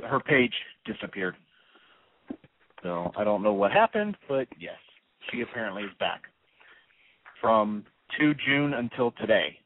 her 0.00 0.20
page 0.20 0.52
disappeared. 0.84 1.36
So 2.82 3.10
I 3.16 3.24
don't 3.24 3.42
know 3.42 3.52
what 3.52 3.72
happened, 3.72 4.16
but 4.28 4.46
yes, 4.58 4.78
she 5.30 5.40
apparently 5.40 5.82
is 5.82 5.90
back. 5.98 6.22
From 7.40 7.84
2 8.18 8.34
June 8.46 8.74
until 8.74 9.12
today, 9.12 9.58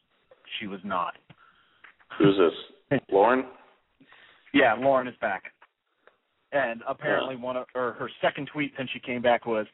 she 0.58 0.66
was 0.66 0.80
not. 0.84 1.14
Who's 2.18 2.36
this? 2.38 3.00
Lauren? 3.12 3.44
Yeah, 4.52 4.74
Lauren 4.74 5.06
is 5.06 5.14
back. 5.20 5.44
And 6.52 6.82
apparently 6.88 7.36
one 7.36 7.56
of 7.56 7.66
or 7.74 7.92
her 7.92 8.10
second 8.20 8.48
tweet 8.52 8.72
since 8.76 8.90
she 8.90 8.98
came 8.98 9.22
back 9.22 9.46
was 9.46 9.66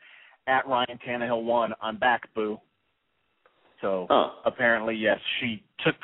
at 0.46 0.66
Ryan 0.66 0.98
Tannehill 1.06 1.42
one, 1.42 1.72
I'm 1.80 1.96
back, 1.96 2.32
boo. 2.34 2.60
So 3.80 4.06
Huh. 4.10 4.30
apparently 4.44 4.94
yes, 4.94 5.18
she 5.40 5.62
took 5.84 5.96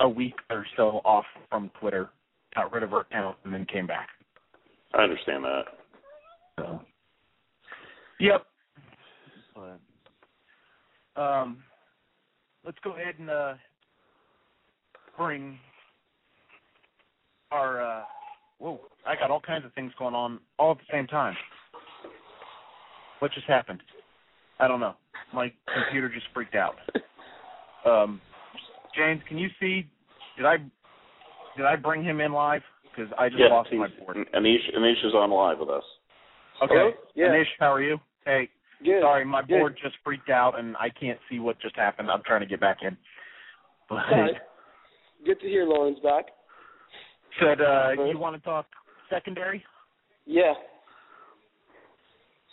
a 0.00 0.08
week 0.08 0.34
or 0.50 0.66
so 0.76 1.00
off 1.04 1.24
from 1.50 1.70
Twitter, 1.80 2.10
got 2.54 2.70
rid 2.72 2.82
of 2.82 2.90
her 2.90 3.00
account 3.00 3.38
and 3.44 3.52
then 3.54 3.64
came 3.64 3.86
back. 3.86 4.08
I 4.94 5.02
understand 5.02 5.44
that. 5.44 5.64
So 6.58 6.80
Yep. 8.20 8.46
But 9.54 9.80
um 11.20 11.62
let's 12.64 12.78
go 12.84 12.92
ahead 12.92 13.14
and 13.18 13.30
uh 13.30 13.54
bring 15.16 15.58
our 17.56 17.80
uh 17.82 18.02
whoa, 18.58 18.80
I 19.06 19.14
got 19.16 19.30
all 19.30 19.40
kinds 19.40 19.64
of 19.64 19.72
things 19.74 19.92
going 19.98 20.14
on 20.14 20.40
all 20.58 20.72
at 20.72 20.78
the 20.78 20.84
same 20.92 21.06
time. 21.06 21.34
What 23.20 23.32
just 23.32 23.46
happened? 23.46 23.82
I 24.60 24.68
don't 24.68 24.80
know. 24.80 24.94
My 25.32 25.52
computer 25.72 26.08
just 26.08 26.26
freaked 26.34 26.54
out. 26.54 26.76
Um 27.86 28.20
James, 28.94 29.20
can 29.28 29.38
you 29.38 29.48
see 29.60 29.86
did 30.36 30.46
I 30.46 30.56
did 31.56 31.64
I 31.66 31.76
bring 31.76 32.04
him 32.04 32.20
in 32.20 32.32
live? 32.32 32.62
Because 32.94 33.12
I 33.18 33.28
just 33.28 33.40
yeah, 33.40 33.48
lost 33.48 33.70
my 33.72 33.86
he's- 33.88 34.00
board. 34.00 34.16
Anish, 34.34 34.74
Anish 34.76 35.04
is 35.04 35.14
on 35.14 35.30
live 35.30 35.58
with 35.58 35.68
us. 35.70 35.84
Okay. 36.62 36.72
Hello? 36.74 36.90
Yeah. 37.14 37.26
Anish, 37.28 37.44
how 37.60 37.72
are 37.72 37.82
you? 37.82 37.98
Hey, 38.24 38.48
Good. 38.82 39.02
sorry, 39.02 39.24
my 39.24 39.42
Good. 39.42 39.48
board 39.50 39.78
just 39.82 39.96
freaked 40.02 40.30
out 40.30 40.58
and 40.58 40.76
I 40.78 40.88
can't 40.88 41.18
see 41.30 41.38
what 41.38 41.60
just 41.60 41.76
happened. 41.76 42.10
I'm 42.10 42.22
trying 42.24 42.40
to 42.40 42.46
get 42.46 42.60
back 42.60 42.78
in. 42.82 42.96
But 43.88 44.02
Sorry. 44.10 44.38
Good 45.24 45.40
to 45.40 45.46
hear 45.46 45.64
Lauren's 45.66 45.98
back. 46.00 46.26
Said 47.40 47.60
uh 47.60 47.92
Okay. 47.92 48.10
you 48.10 48.18
want 48.18 48.36
to 48.36 48.42
talk 48.42 48.66
secondary? 49.10 49.64
Yeah. 50.24 50.54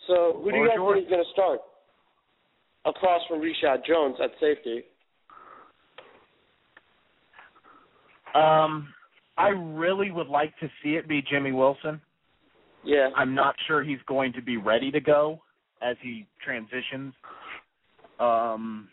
So 0.07 0.41
who 0.43 0.51
do 0.51 0.57
you 0.57 0.67
guys 0.67 0.77
think 0.77 1.05
is 1.05 1.09
going 1.09 1.23
to 1.23 1.31
start? 1.31 1.59
Across 2.85 3.21
from 3.27 3.39
Reshad 3.39 3.85
Jones 3.85 4.17
at 4.21 4.31
safety. 4.39 4.83
Um 8.35 8.93
I 9.37 9.49
really 9.49 10.11
would 10.11 10.27
like 10.27 10.57
to 10.59 10.69
see 10.83 10.95
it 10.95 11.07
be 11.07 11.23
Jimmy 11.29 11.51
Wilson. 11.51 11.99
Yeah. 12.83 13.09
I'm 13.15 13.33
not 13.33 13.55
sure 13.67 13.83
he's 13.83 14.01
going 14.07 14.33
to 14.33 14.41
be 14.41 14.57
ready 14.57 14.91
to 14.91 14.99
go 14.99 15.41
as 15.81 15.95
he 16.01 16.27
transitions. 16.43 17.13
Um, 18.19 18.87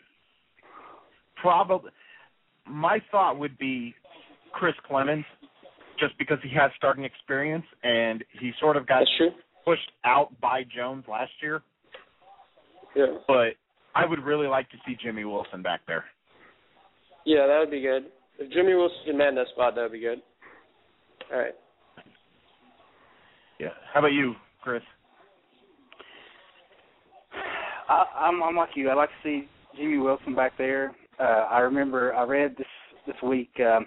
probably, 1.35 1.91
my 2.67 2.99
thought 3.11 3.37
would 3.37 3.57
be 3.57 3.93
Chris 4.51 4.73
Clemons, 4.89 5.25
just 6.01 6.17
because 6.17 6.39
he 6.43 6.49
has 6.59 6.71
starting 6.75 7.05
experience 7.05 7.65
and 7.83 8.23
he 8.41 8.51
sort 8.59 8.75
of 8.75 8.87
got 8.87 9.03
pushed 9.63 9.91
out 10.03 10.29
by 10.41 10.63
Jones 10.75 11.05
last 11.07 11.31
year. 11.41 11.61
Yeah. 12.95 13.17
But 13.27 13.53
I 13.95 14.05
would 14.05 14.19
really 14.19 14.47
like 14.47 14.69
to 14.71 14.77
see 14.85 14.97
Jimmy 15.01 15.23
Wilson 15.23 15.61
back 15.61 15.81
there. 15.87 16.03
Yeah, 17.25 17.45
that 17.47 17.59
would 17.59 17.71
be 17.71 17.81
good. 17.81 18.05
If 18.39 18.51
Jimmy 18.51 18.73
Wilson 18.73 18.97
can 19.05 19.17
man 19.17 19.35
that 19.35 19.47
spot, 19.53 19.75
that 19.75 19.83
would 19.83 19.91
be 19.91 19.99
good. 19.99 20.21
All 21.31 21.39
right. 21.39 21.53
Yeah. 23.59 23.69
How 23.93 23.99
about 23.99 24.13
you, 24.13 24.33
Chris? 24.63 24.81
I, 27.87 28.05
I'm, 28.17 28.41
I'm 28.41 28.55
like 28.55 28.69
you. 28.75 28.89
I 28.89 28.95
like 28.95 29.09
to 29.09 29.15
see 29.23 29.47
Jimmy 29.77 29.99
Wilson 29.99 30.35
back 30.35 30.57
there. 30.57 30.95
Uh, 31.19 31.45
I 31.51 31.59
remember 31.59 32.13
I 32.15 32.23
read 32.23 32.55
this 32.57 32.67
this 33.05 33.15
week 33.23 33.51
um, 33.59 33.85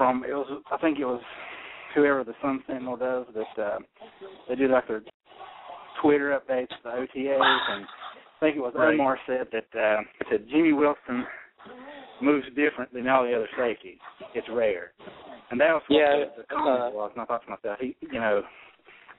from 0.00 0.24
it 0.24 0.32
was 0.32 0.62
I 0.72 0.78
think 0.78 0.98
it 0.98 1.04
was 1.04 1.20
whoever 1.94 2.24
the 2.24 2.32
Sun 2.40 2.62
Sentinel 2.66 2.96
does 2.96 3.26
that 3.34 3.62
uh, 3.62 3.78
they 4.48 4.54
do 4.54 4.66
like 4.68 4.88
their 4.88 5.02
Twitter 6.00 6.30
updates, 6.40 6.68
the 6.82 6.88
OTAs, 6.88 7.70
and 7.70 7.84
I 7.84 8.40
think 8.40 8.56
it 8.56 8.60
was 8.60 8.72
Right. 8.74 8.94
Omar 8.94 9.18
said 9.26 9.48
that 9.52 9.78
uh, 9.78 10.00
said 10.30 10.46
Jimmy 10.50 10.72
Wilson 10.72 11.26
moves 12.22 12.46
different 12.56 12.94
than 12.94 13.06
all 13.08 13.24
the 13.24 13.34
other 13.36 13.48
safeties. 13.58 13.98
It's 14.34 14.46
rare, 14.50 14.92
and 15.50 15.60
that 15.60 15.74
was 15.74 15.82
what 15.88 15.98
Yeah, 15.98 16.24
the, 16.34 16.42
the 16.42 16.44
I 16.48 16.54
comment 16.54 16.78
saw 16.78 16.84
that. 16.88 16.94
was. 16.94 17.10
And 17.14 17.20
I 17.22 17.24
thought 17.26 17.44
to 17.44 17.50
myself, 17.50 17.78
he, 17.78 17.94
you 18.00 18.20
know, 18.20 18.40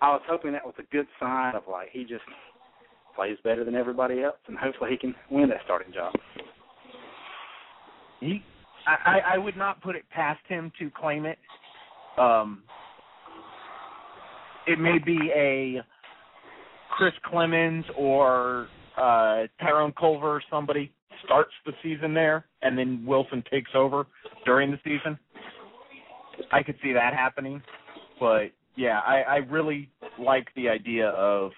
I 0.02 0.10
was 0.10 0.22
hoping 0.28 0.52
that 0.54 0.66
was 0.66 0.74
a 0.80 0.84
good 0.92 1.06
sign 1.20 1.54
of 1.56 1.62
like 1.70 1.90
he 1.92 2.06
just 2.06 2.24
plays 3.16 3.38
better 3.44 3.64
than 3.64 3.76
everybody 3.76 4.24
else, 4.24 4.38
and 4.48 4.58
hopefully 4.58 4.90
he 4.90 4.98
can 4.98 5.14
win 5.30 5.50
that 5.50 5.60
starting 5.66 5.94
job. 5.94 6.14
He, 8.20 8.42
I, 8.88 9.20
I 9.34 9.38
would 9.38 9.58
not 9.58 9.82
put 9.82 9.96
it 9.96 10.04
past 10.10 10.42
him 10.48 10.72
to 10.80 10.90
claim 10.90 11.26
it. 11.26 11.38
Um, 12.18 12.64
it 14.68 14.80
may 14.80 14.98
be 15.04 15.18
a 15.36 15.82
Chris 16.90 17.14
Clemons 17.32 17.84
or 17.98 18.68
uh, 18.98 19.48
Tyrone 19.60 19.94
Culver 19.98 20.44
somebody 20.50 20.92
starts 21.26 21.52
the 21.66 21.74
season 21.84 22.14
there, 22.14 22.46
and 22.62 22.78
then 22.78 23.04
Wilson 23.06 23.44
takes 23.52 23.72
over 23.76 24.08
during 24.46 24.72
the 24.72 24.80
season. 24.84 25.18
I 26.52 26.64
could 26.64 26.76
see 26.84 26.94
that 26.94 27.14
happening, 27.14 27.62
but 28.20 28.52
yeah, 28.76 29.00
I, 29.00 29.22
I 29.22 29.36
really 29.38 29.90
like 30.20 30.48
the 30.56 30.70
idea 30.70 31.10
of 31.10 31.52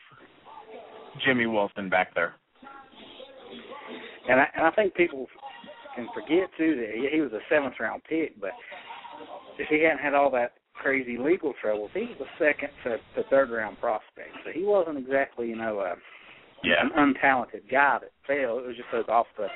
Jimmy 1.26 1.45
Wilson 1.45 1.89
back 1.89 2.13
there. 2.15 2.36
And 4.28 4.39
I, 4.39 4.47
and 4.55 4.65
I 4.65 4.71
think 4.71 4.95
people 4.95 5.28
can 5.95 6.07
forget 6.13 6.49
too 6.57 6.75
that 6.75 7.09
he, 7.11 7.21
was 7.21 7.31
a 7.33 7.39
seventh 7.49 7.75
round 7.79 8.01
pick, 8.07 8.39
but 8.39 8.51
if 9.57 9.67
he 9.69 9.83
hadn't 9.83 9.99
had 9.99 10.13
all 10.13 10.31
that 10.31 10.53
crazy 10.73 11.17
legal 11.17 11.53
troubles, 11.61 11.91
he 11.93 12.01
was 12.01 12.27
a 12.27 12.43
second 12.43 12.69
to, 12.83 12.97
to 13.15 13.29
third 13.29 13.51
round 13.51 13.79
prospect. 13.79 14.33
So 14.43 14.51
he 14.53 14.63
wasn't 14.63 14.97
exactly, 14.97 15.47
you 15.49 15.55
know, 15.55 15.79
a, 15.79 15.95
an 16.63 16.91
untalented 16.97 17.69
guy 17.69 17.99
that 18.01 18.11
fell. 18.25 18.59
It 18.59 18.67
was 18.67 18.75
just 18.75 18.89
those 18.91 19.05
off 19.07 19.27
the 19.37 19.47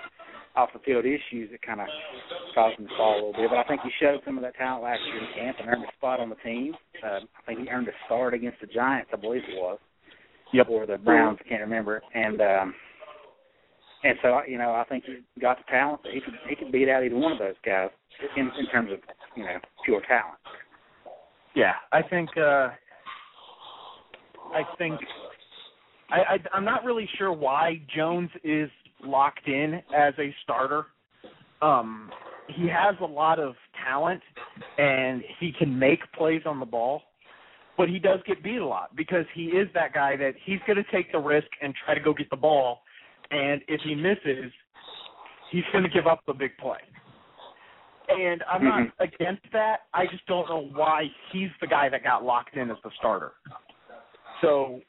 off 0.55 0.69
the 0.73 0.79
field 0.79 1.05
issues 1.05 1.51
that 1.51 1.61
kind 1.61 1.79
of 1.79 1.87
caused 2.55 2.79
him 2.79 2.87
to 2.87 2.97
fall 2.97 3.13
a 3.13 3.17
little 3.17 3.33
bit. 3.33 3.49
But 3.51 3.59
I 3.59 3.63
think 3.67 3.81
he 3.81 3.91
showed 4.01 4.21
some 4.25 4.37
of 4.37 4.43
that 4.43 4.55
talent 4.55 4.83
last 4.83 5.01
year 5.05 5.21
in 5.21 5.27
camp 5.35 5.57
and 5.59 5.69
earned 5.69 5.83
a 5.83 5.93
spot 5.95 6.19
on 6.19 6.29
the 6.29 6.35
team. 6.37 6.73
Uh, 7.03 7.19
I 7.19 7.45
think 7.45 7.59
he 7.59 7.69
earned 7.69 7.87
a 7.87 7.91
start 8.07 8.33
against 8.33 8.59
the 8.59 8.65
Giants, 8.65 9.11
I 9.13 9.17
believe 9.17 9.43
it 9.47 9.55
was. 9.55 9.77
Yep. 10.53 10.67
Or 10.69 10.87
the 10.87 10.97
Browns, 10.97 11.37
I 11.45 11.47
can't 11.47 11.61
remember. 11.61 12.01
And 12.15 12.41
um 12.41 12.73
and 14.03 14.17
so 14.21 14.41
you 14.47 14.57
know, 14.57 14.71
I 14.71 14.83
think 14.85 15.03
he 15.05 15.41
got 15.41 15.57
the 15.57 15.63
talent 15.69 16.01
he 16.11 16.19
could 16.19 16.33
he 16.49 16.55
could 16.55 16.71
beat 16.71 16.89
out 16.89 17.03
either 17.03 17.15
one 17.15 17.31
of 17.31 17.39
those 17.39 17.55
guys 17.65 17.89
in 18.35 18.51
in 18.59 18.67
terms 18.67 18.91
of, 18.91 18.99
you 19.35 19.43
know, 19.43 19.57
pure 19.85 20.01
talent. 20.07 20.39
Yeah, 21.55 21.73
I 21.91 22.01
think 22.01 22.29
uh 22.37 22.69
I 24.53 24.63
think 24.77 24.99
I, 26.09 26.15
I 26.15 26.37
I'm 26.53 26.65
not 26.65 26.83
really 26.83 27.09
sure 27.17 27.31
why 27.31 27.81
Jones 27.95 28.29
is 28.43 28.69
locked 29.03 29.47
in 29.47 29.81
as 29.95 30.13
a 30.19 30.33
starter. 30.43 30.85
Um 31.61 32.11
he 32.49 32.67
has 32.67 32.95
a 33.01 33.05
lot 33.05 33.39
of 33.39 33.55
talent 33.85 34.21
and 34.77 35.21
he 35.39 35.51
can 35.57 35.77
make 35.77 35.99
plays 36.13 36.43
on 36.45 36.59
the 36.59 36.65
ball, 36.65 37.01
but 37.77 37.89
he 37.89 37.99
does 37.99 38.19
get 38.25 38.43
beat 38.43 38.57
a 38.57 38.65
lot 38.65 38.95
because 38.95 39.25
he 39.33 39.45
is 39.45 39.67
that 39.73 39.93
guy 39.93 40.15
that 40.15 40.33
he's 40.45 40.59
going 40.65 40.77
to 40.77 40.91
take 40.91 41.11
the 41.11 41.19
risk 41.19 41.47
and 41.61 41.73
try 41.85 41.93
to 41.93 41.99
go 41.99 42.13
get 42.13 42.29
the 42.29 42.37
ball 42.37 42.79
and 43.31 43.61
if 43.67 43.81
he 43.81 43.95
misses, 43.95 44.51
he's 45.51 45.63
going 45.71 45.83
to 45.83 45.89
give 45.89 46.07
up 46.07 46.21
the 46.27 46.33
big 46.33 46.57
play. 46.57 46.79
And 48.09 48.41
I'm 48.49 48.63
not 48.63 48.87
against 48.99 49.43
that. 49.51 49.81
I 49.93 50.05
just 50.05 50.25
don't 50.27 50.47
know 50.47 50.69
why 50.73 51.07
he's 51.31 51.49
the 51.59 51.67
guy 51.67 51.89
that 51.89 52.03
got 52.03 52.23
locked 52.23 52.55
in 52.55 52.71
as 52.71 52.77
the 52.83 52.91
starter. 52.97 53.33
So 54.41 54.79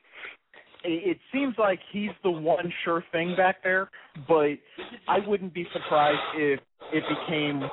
it 0.84 1.16
it 1.16 1.18
seems 1.32 1.55
like 1.59 1.80
he's 1.93 2.12
the 2.22 2.30
one 2.30 2.72
sure 2.84 3.05
thing 3.11 3.34
back 3.36 3.57
there, 3.64 3.91
but 4.28 4.53
I 5.09 5.18
wouldn't 5.26 5.53
be 5.53 5.66
surprised 5.72 6.20
if 6.36 6.61
it 6.93 7.05
became 7.09 7.68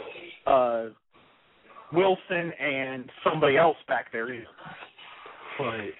uh 0.47 0.85
Wilson 1.93 2.51
and 2.59 3.09
somebody 3.23 3.57
else 3.57 3.77
back 3.87 4.11
there 4.11 4.33
either. 4.33 4.45
But 5.59 5.93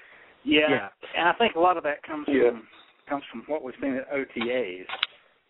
Yeah, 0.43 0.69
Yeah. 0.69 0.89
and 1.15 1.29
I 1.29 1.33
think 1.33 1.55
a 1.55 1.59
lot 1.59 1.77
of 1.77 1.83
that 1.83 2.01
comes 2.03 2.27
Yeah. 2.27 2.49
from 2.49 2.67
comes 3.07 3.23
from 3.31 3.43
what 3.47 3.63
we've 3.63 3.75
seen 3.81 3.95
at 3.95 4.09
OTAs. 4.11 4.85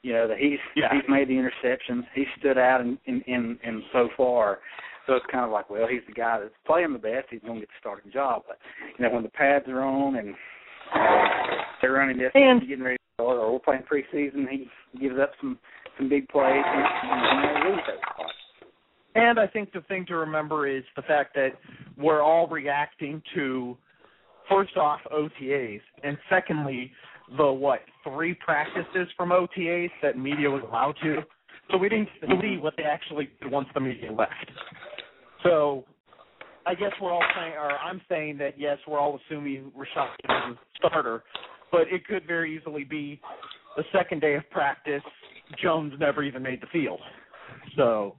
You 0.02 0.14
know 0.14 0.28
that 0.28 0.38
he's 0.38 0.60
Yeah. 0.76 0.90
he's 0.94 1.08
made 1.10 1.28
the 1.28 1.34
interceptions, 1.34 2.04
he 2.14 2.26
stood 2.40 2.58
out 2.58 2.82
in 2.82 2.98
in 3.06 3.22
in, 3.28 3.58
in 3.64 3.84
so 3.92 4.10
far. 4.16 4.60
So 5.08 5.14
it's 5.14 5.26
kind 5.32 5.46
of 5.46 5.52
like, 5.52 5.70
well, 5.70 5.88
he's 5.88 6.02
the 6.08 6.14
guy 6.14 6.40
that's 6.40 6.54
playing 6.66 6.92
the 6.94 6.98
best. 7.00 7.28
He's 7.30 7.40
going 7.42 7.56
to 7.56 7.60
get 7.60 7.70
the 7.70 7.76
starting 7.80 8.12
job. 8.12 8.42
But 8.48 8.58
you 8.98 9.06
know, 9.06 9.14
when 9.14 9.22
the 9.24 9.30
pads 9.30 9.66
are 9.68 9.82
on 9.84 10.16
and 10.16 10.34
uh, 10.96 11.64
they're 11.82 11.92
running 11.94 12.18
this 12.18 12.32
And- 12.34 12.62
getting 12.62 12.84
ready 12.84 12.98
to 12.98 13.24
start, 13.24 13.38
or 13.38 13.54
we're 13.54 13.60
playing 13.60 13.84
preseason, 13.84 14.48
he 14.50 14.68
gives 15.00 15.18
up 15.20 15.32
some 15.40 15.60
some 15.98 16.10
big 16.10 16.28
plays 16.30 16.64
and, 16.66 16.86
and 17.04 17.44
they 17.66 17.70
lose 17.70 17.80
those 17.88 17.98
spots. 18.14 18.34
And 19.16 19.40
I 19.40 19.48
think 19.48 19.72
the 19.72 19.82
thing 19.82 20.06
to 20.08 20.16
remember 20.18 20.68
is 20.68 20.84
the 20.98 21.02
fact 21.04 21.34
that 21.36 21.52
we're 21.98 22.22
all 22.22 22.48
reacting 22.48 23.22
to 23.34 23.78
first 24.50 24.76
off 24.76 25.00
OTAs 25.12 25.80
and 26.04 26.18
secondly 26.30 26.92
the 27.38 27.52
what 27.52 27.80
three 28.04 28.34
practices 28.34 29.08
from 29.18 29.30
OTAs 29.30 29.90
that 30.02 30.18
media 30.18 30.50
was 30.50 30.64
allowed 30.68 30.96
to. 31.04 31.18
So 31.72 31.78
we 31.78 31.90
didn't 31.90 32.10
see 32.22 32.58
what 32.58 32.76
they 32.78 32.84
actually 32.84 33.30
did 33.42 33.52
once 33.52 33.68
the 33.74 33.80
media 33.80 34.12
left. 34.12 34.52
So 35.44 35.84
I 36.68 36.76
guess 36.76 36.92
we're 37.02 37.12
all 37.12 37.24
saying, 37.36 37.54
or 37.54 37.72
I'm 37.72 38.02
saying 38.10 38.38
that 38.40 38.60
yes, 38.60 38.78
we're 38.88 39.00
all 39.00 39.20
assuming 39.26 39.72
Reshad 39.78 40.10
a 40.30 40.58
starter, 40.78 41.24
but 41.72 41.82
it 41.92 42.06
could 42.06 42.26
very 42.28 42.56
easily 42.56 42.84
be 42.84 43.20
the 43.76 43.84
second 43.92 44.22
day 44.22 44.36
of 44.36 44.50
practice. 44.52 45.04
Jones 45.62 45.94
never 46.00 46.24
even 46.24 46.42
made 46.42 46.62
the 46.62 46.68
field. 46.68 47.00
So 47.76 48.16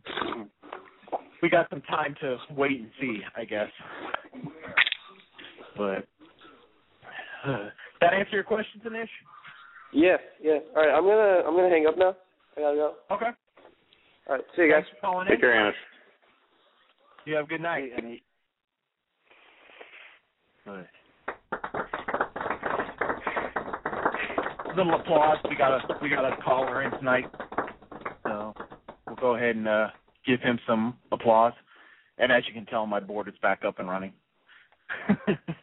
we 1.43 1.51
got 1.51 1.69
some 1.71 1.83
time 1.83 2.15
to 2.21 2.37
wait 2.57 2.81
and 2.81 2.91
see, 3.01 3.21
I 3.37 3.45
guess. 3.45 3.69
But 5.77 6.07
uh, 7.47 7.69
that 8.01 8.15
answer 8.15 8.33
your 8.33 8.45
question, 8.45 8.81
Dinesh? 8.85 9.09
Yeah, 9.93 10.17
yeah. 10.43 10.59
All 10.77 10.83
right, 10.87 10.95
I'm 10.95 11.05
gonna 11.05 11.47
I'm 11.47 11.55
gonna 11.55 11.71
hang 11.71 11.87
up 11.87 11.97
now. 11.97 12.15
I 12.57 12.61
gotta 12.61 12.77
go. 12.77 12.95
Okay. 13.13 13.31
All 14.29 14.37
right, 14.37 14.45
see 14.57 14.63
you 14.63 14.71
guys. 14.71 14.83
Thanks 14.85 14.91
for 15.01 15.07
calling 15.07 15.27
Take 15.27 15.35
in. 15.37 15.41
care, 15.41 15.55
Anish. 15.55 15.73
You 17.25 17.35
have 17.37 17.47
a 17.47 17.49
good 17.49 17.61
night. 17.61 17.91
And 17.97 18.07
he, 18.07 18.23
Little 24.77 24.95
applause. 25.01 25.39
We 25.49 25.57
got 25.57 25.73
a 25.73 25.99
we 26.03 26.09
got 26.09 26.25
a 26.25 26.37
caller 26.43 26.83
in 26.83 26.91
tonight, 26.93 27.25
so 28.25 28.53
we'll 29.07 29.17
go 29.17 29.37
ahead 29.37 29.57
and 29.57 29.67
uh, 29.67 29.89
give 30.27 30.41
him 30.41 30.59
some 30.67 30.97
applause. 31.13 31.53
And 32.19 32.33
as 32.33 32.43
you 32.47 32.53
can 32.53 32.67
tell, 32.67 32.85
my 32.87 33.01
board 33.01 33.29
is 33.29 33.35
back 33.41 33.65
up 33.65 33.79
and 33.79 33.89
running. 33.89 34.13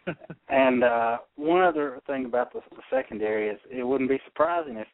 And 0.53 0.83
uh, 0.83 1.17
one 1.35 1.63
other 1.63 1.99
thing 2.05 2.25
about 2.25 2.53
the, 2.53 2.59
the 2.69 2.83
secondary 2.91 3.49
is 3.49 3.59
it 3.71 3.83
wouldn't 3.83 4.09
be 4.09 4.19
surprising 4.25 4.77
if, 4.77 4.87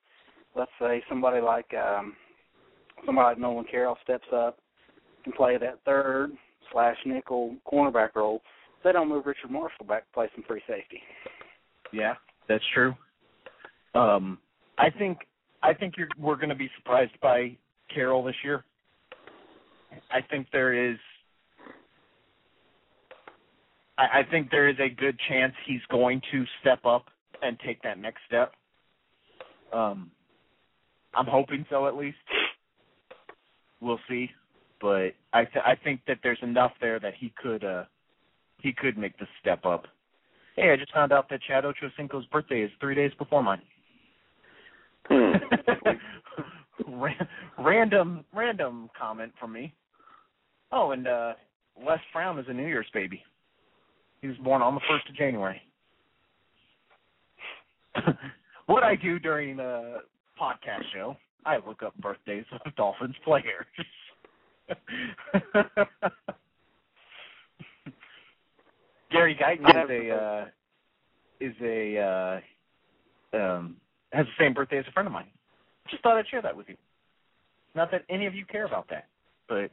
let's 0.55 0.71
say, 0.79 1.03
somebody 1.09 1.41
like 1.41 1.69
um, 1.73 2.15
somebody 3.05 3.25
like 3.25 3.39
Nolan 3.39 3.65
Carroll 3.69 3.97
steps 4.01 4.27
up 4.33 4.57
and 5.25 5.33
play 5.33 5.57
that 5.57 5.79
third 5.83 6.31
slash 6.71 6.95
nickel 7.05 7.57
cornerback 7.69 8.15
role. 8.15 8.41
They 8.85 8.93
don't 8.93 9.09
move 9.09 9.25
Richard 9.25 9.51
Marshall 9.51 9.85
back 9.85 10.05
to 10.05 10.13
play 10.13 10.29
some 10.33 10.45
free 10.47 10.61
safety. 10.65 11.01
Yeah, 11.91 12.13
that's 12.47 12.63
true. 12.73 12.95
Um, 13.95 14.37
I 14.77 14.89
think 14.89 15.17
I 15.61 15.73
think 15.73 15.95
you're, 15.97 16.07
we're 16.17 16.37
going 16.37 16.49
to 16.49 16.55
be 16.55 16.69
surprised 16.77 17.19
by 17.21 17.57
Carroll 17.93 18.23
this 18.23 18.35
year. 18.45 18.63
I 20.09 20.21
think 20.29 20.47
there 20.53 20.91
is. 20.91 20.97
I, 23.99 24.19
I 24.19 24.23
think 24.31 24.49
there 24.49 24.69
is 24.69 24.77
a 24.79 24.89
good 24.89 25.19
chance 25.27 25.53
he's 25.65 25.81
going 25.91 26.21
to 26.31 26.45
step 26.61 26.85
up 26.85 27.05
and 27.41 27.57
take 27.65 27.81
that 27.83 27.99
next 27.99 28.21
step. 28.27 28.53
Um, 29.73 30.09
I'm 31.13 31.25
hoping 31.25 31.65
so 31.69 31.87
at 31.87 31.95
least. 31.95 32.17
We'll 33.81 33.99
see, 34.09 34.29
but 34.81 35.11
I 35.31 35.45
th- 35.45 35.63
I 35.65 35.75
think 35.83 36.01
that 36.07 36.19
there's 36.21 36.39
enough 36.41 36.71
there 36.81 36.99
that 36.99 37.13
he 37.17 37.33
could 37.41 37.63
uh 37.63 37.85
he 38.61 38.73
could 38.73 38.97
make 38.97 39.17
the 39.17 39.27
step 39.39 39.65
up. 39.65 39.85
Hey, 40.55 40.71
I 40.71 40.75
just 40.75 40.93
found 40.93 41.13
out 41.13 41.29
that 41.29 41.39
Chad 41.47 41.63
Ochocinco's 41.63 42.25
birthday 42.25 42.61
is 42.61 42.71
three 42.81 42.95
days 42.95 43.11
before 43.17 43.41
mine. 43.41 43.61
Hmm. 45.07 45.31
Random, 47.57 48.25
random 48.33 48.89
comment 48.99 49.31
from 49.39 49.53
me. 49.53 49.73
Oh, 50.71 50.91
and 50.91 51.07
uh 51.07 51.33
Les 51.85 51.99
Brown 52.11 52.37
is 52.37 52.45
a 52.49 52.53
New 52.53 52.67
Year's 52.67 52.87
baby. 52.93 53.23
He 54.21 54.27
was 54.27 54.37
born 54.37 54.61
on 54.61 54.75
the 54.75 54.81
first 54.89 55.07
of 55.09 55.15
January. 55.15 55.61
what 58.65 58.83
I 58.83 58.95
do 58.95 59.17
during 59.19 59.59
a 59.59 59.99
podcast 60.39 60.83
show, 60.93 61.17
I 61.45 61.57
look 61.65 61.83
up 61.83 61.95
birthdays 61.97 62.45
of 62.65 62.75
Dolphins 62.75 63.15
players. 63.23 63.65
Gary 69.11 69.35
Guyton 69.41 69.69
is 69.69 69.89
a 69.89 70.11
uh, 70.13 70.45
is 71.39 71.55
a 71.61 71.97
uh, 71.97 72.39
um, 73.37 73.77
has 74.11 74.25
the 74.25 74.43
same 74.43 74.53
birthday 74.53 74.77
as 74.77 74.85
a 74.87 74.91
friend 74.91 75.07
of 75.07 75.13
mine. 75.13 75.25
Just 75.89 76.03
thought 76.03 76.17
I'd 76.17 76.27
share 76.27 76.41
that 76.41 76.55
with 76.55 76.69
you. 76.69 76.75
Not 77.75 77.89
that 77.91 78.03
any 78.09 78.27
of 78.27 78.35
you 78.35 78.45
care 78.45 78.65
about 78.65 78.87
that, 78.89 79.07
but 79.47 79.71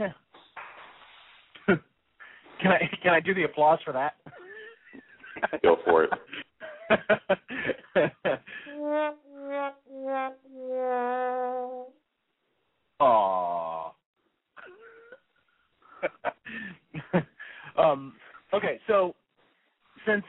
yeah. 0.00 0.12
Can 2.62 2.72
I 2.72 2.90
can 3.02 3.12
I 3.12 3.20
do 3.20 3.34
the 3.34 3.44
applause 3.44 3.78
for 3.84 3.92
that? 3.92 4.14
Go 5.62 5.76
for 5.84 6.04
it. 6.04 6.10
Aww. 13.00 13.90
um, 17.78 18.14
okay, 18.54 18.78
so 18.86 19.14
since 20.06 20.24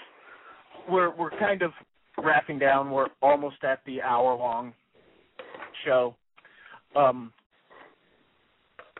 we're 0.90 1.16
we're 1.16 1.38
kind 1.38 1.62
of 1.62 1.72
wrapping 2.18 2.58
down, 2.60 2.90
we're 2.92 3.08
almost 3.22 3.64
at 3.64 3.80
the 3.86 4.02
hour 4.02 4.36
long 4.36 4.74
show. 5.86 6.16
Um, 6.96 7.34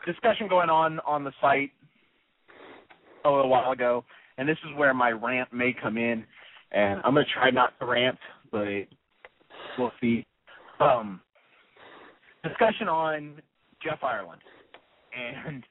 discussion 0.06 0.48
going 0.48 0.70
on 0.70 1.00
on 1.02 1.24
the 1.24 1.32
site 1.42 1.72
a 3.26 3.30
little 3.30 3.50
while 3.50 3.72
ago, 3.72 4.04
and 4.38 4.48
this 4.48 4.58
is 4.70 4.78
where 4.78 4.94
my 4.94 5.12
rant 5.12 5.54
may 5.54 5.74
come 5.80 5.98
in, 5.98 6.24
and 6.72 7.02
I'm 7.04 7.14
gonna 7.14 7.26
try 7.34 7.50
not 7.50 7.78
to 7.80 7.86
rant, 7.86 8.18
but 8.52 8.86
we'll 9.78 9.92
see. 10.02 10.26
Um, 10.80 11.22
discussion 12.44 12.88
on 12.88 13.42
Jeff 13.82 14.04
Ireland 14.04 14.42
and 15.14 15.64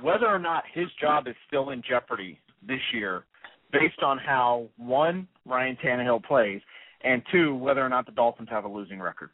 whether 0.00 0.26
or 0.26 0.38
not 0.38 0.64
his 0.72 0.86
job 1.00 1.26
is 1.26 1.34
still 1.46 1.70
in 1.70 1.82
jeopardy 1.88 2.38
this 2.66 2.80
year 2.92 3.24
based 3.72 4.02
on 4.02 4.18
how 4.18 4.68
one 4.76 5.26
Ryan 5.44 5.76
Tannehill 5.84 6.24
plays 6.24 6.60
and 7.02 7.22
two 7.30 7.54
whether 7.54 7.84
or 7.84 7.88
not 7.88 8.06
the 8.06 8.12
Dolphins 8.12 8.48
have 8.50 8.64
a 8.64 8.68
losing 8.68 9.00
record. 9.00 9.30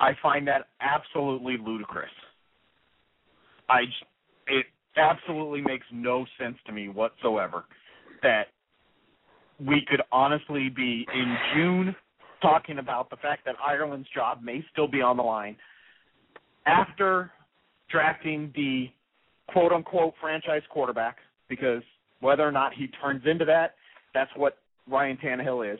I 0.00 0.12
find 0.22 0.46
that 0.48 0.68
absolutely 0.80 1.56
ludicrous. 1.64 2.10
I 3.68 3.82
it 4.48 4.66
absolutely 4.96 5.60
makes 5.60 5.86
no 5.92 6.24
sense 6.38 6.56
to 6.66 6.72
me 6.72 6.88
whatsoever 6.88 7.64
that 8.22 8.48
we 9.64 9.84
could 9.88 10.02
honestly 10.12 10.68
be 10.68 11.06
in 11.14 11.36
June 11.54 11.96
talking 12.42 12.78
about 12.78 13.08
the 13.10 13.16
fact 13.16 13.44
that 13.46 13.54
Ireland's 13.64 14.08
job 14.14 14.42
may 14.42 14.64
still 14.72 14.88
be 14.88 15.00
on 15.00 15.16
the 15.16 15.22
line 15.22 15.56
after 16.66 17.30
drafting 17.90 18.52
the 18.54 18.88
quote 19.48 19.72
unquote 19.72 20.14
franchise 20.20 20.62
quarterback 20.70 21.16
because 21.48 21.82
whether 22.20 22.46
or 22.46 22.52
not 22.52 22.72
he 22.74 22.88
turns 23.02 23.22
into 23.26 23.44
that, 23.44 23.74
that's 24.14 24.30
what 24.36 24.58
Ryan 24.88 25.16
Tannehill 25.22 25.74
is. 25.74 25.78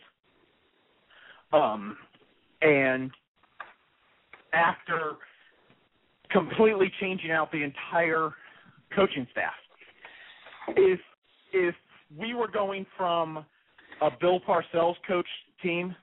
Um, 1.52 1.96
and 2.62 3.10
after 4.52 5.12
completely 6.30 6.90
changing 7.00 7.30
out 7.30 7.50
the 7.52 7.62
entire 7.62 8.30
coaching 8.94 9.26
staff, 9.32 9.54
if 10.76 11.00
if 11.52 11.74
we 12.16 12.34
were 12.34 12.48
going 12.48 12.86
from 12.96 13.44
a 14.02 14.10
Bill 14.20 14.40
Parcells 14.40 14.96
coach 15.06 15.26
team 15.62 15.94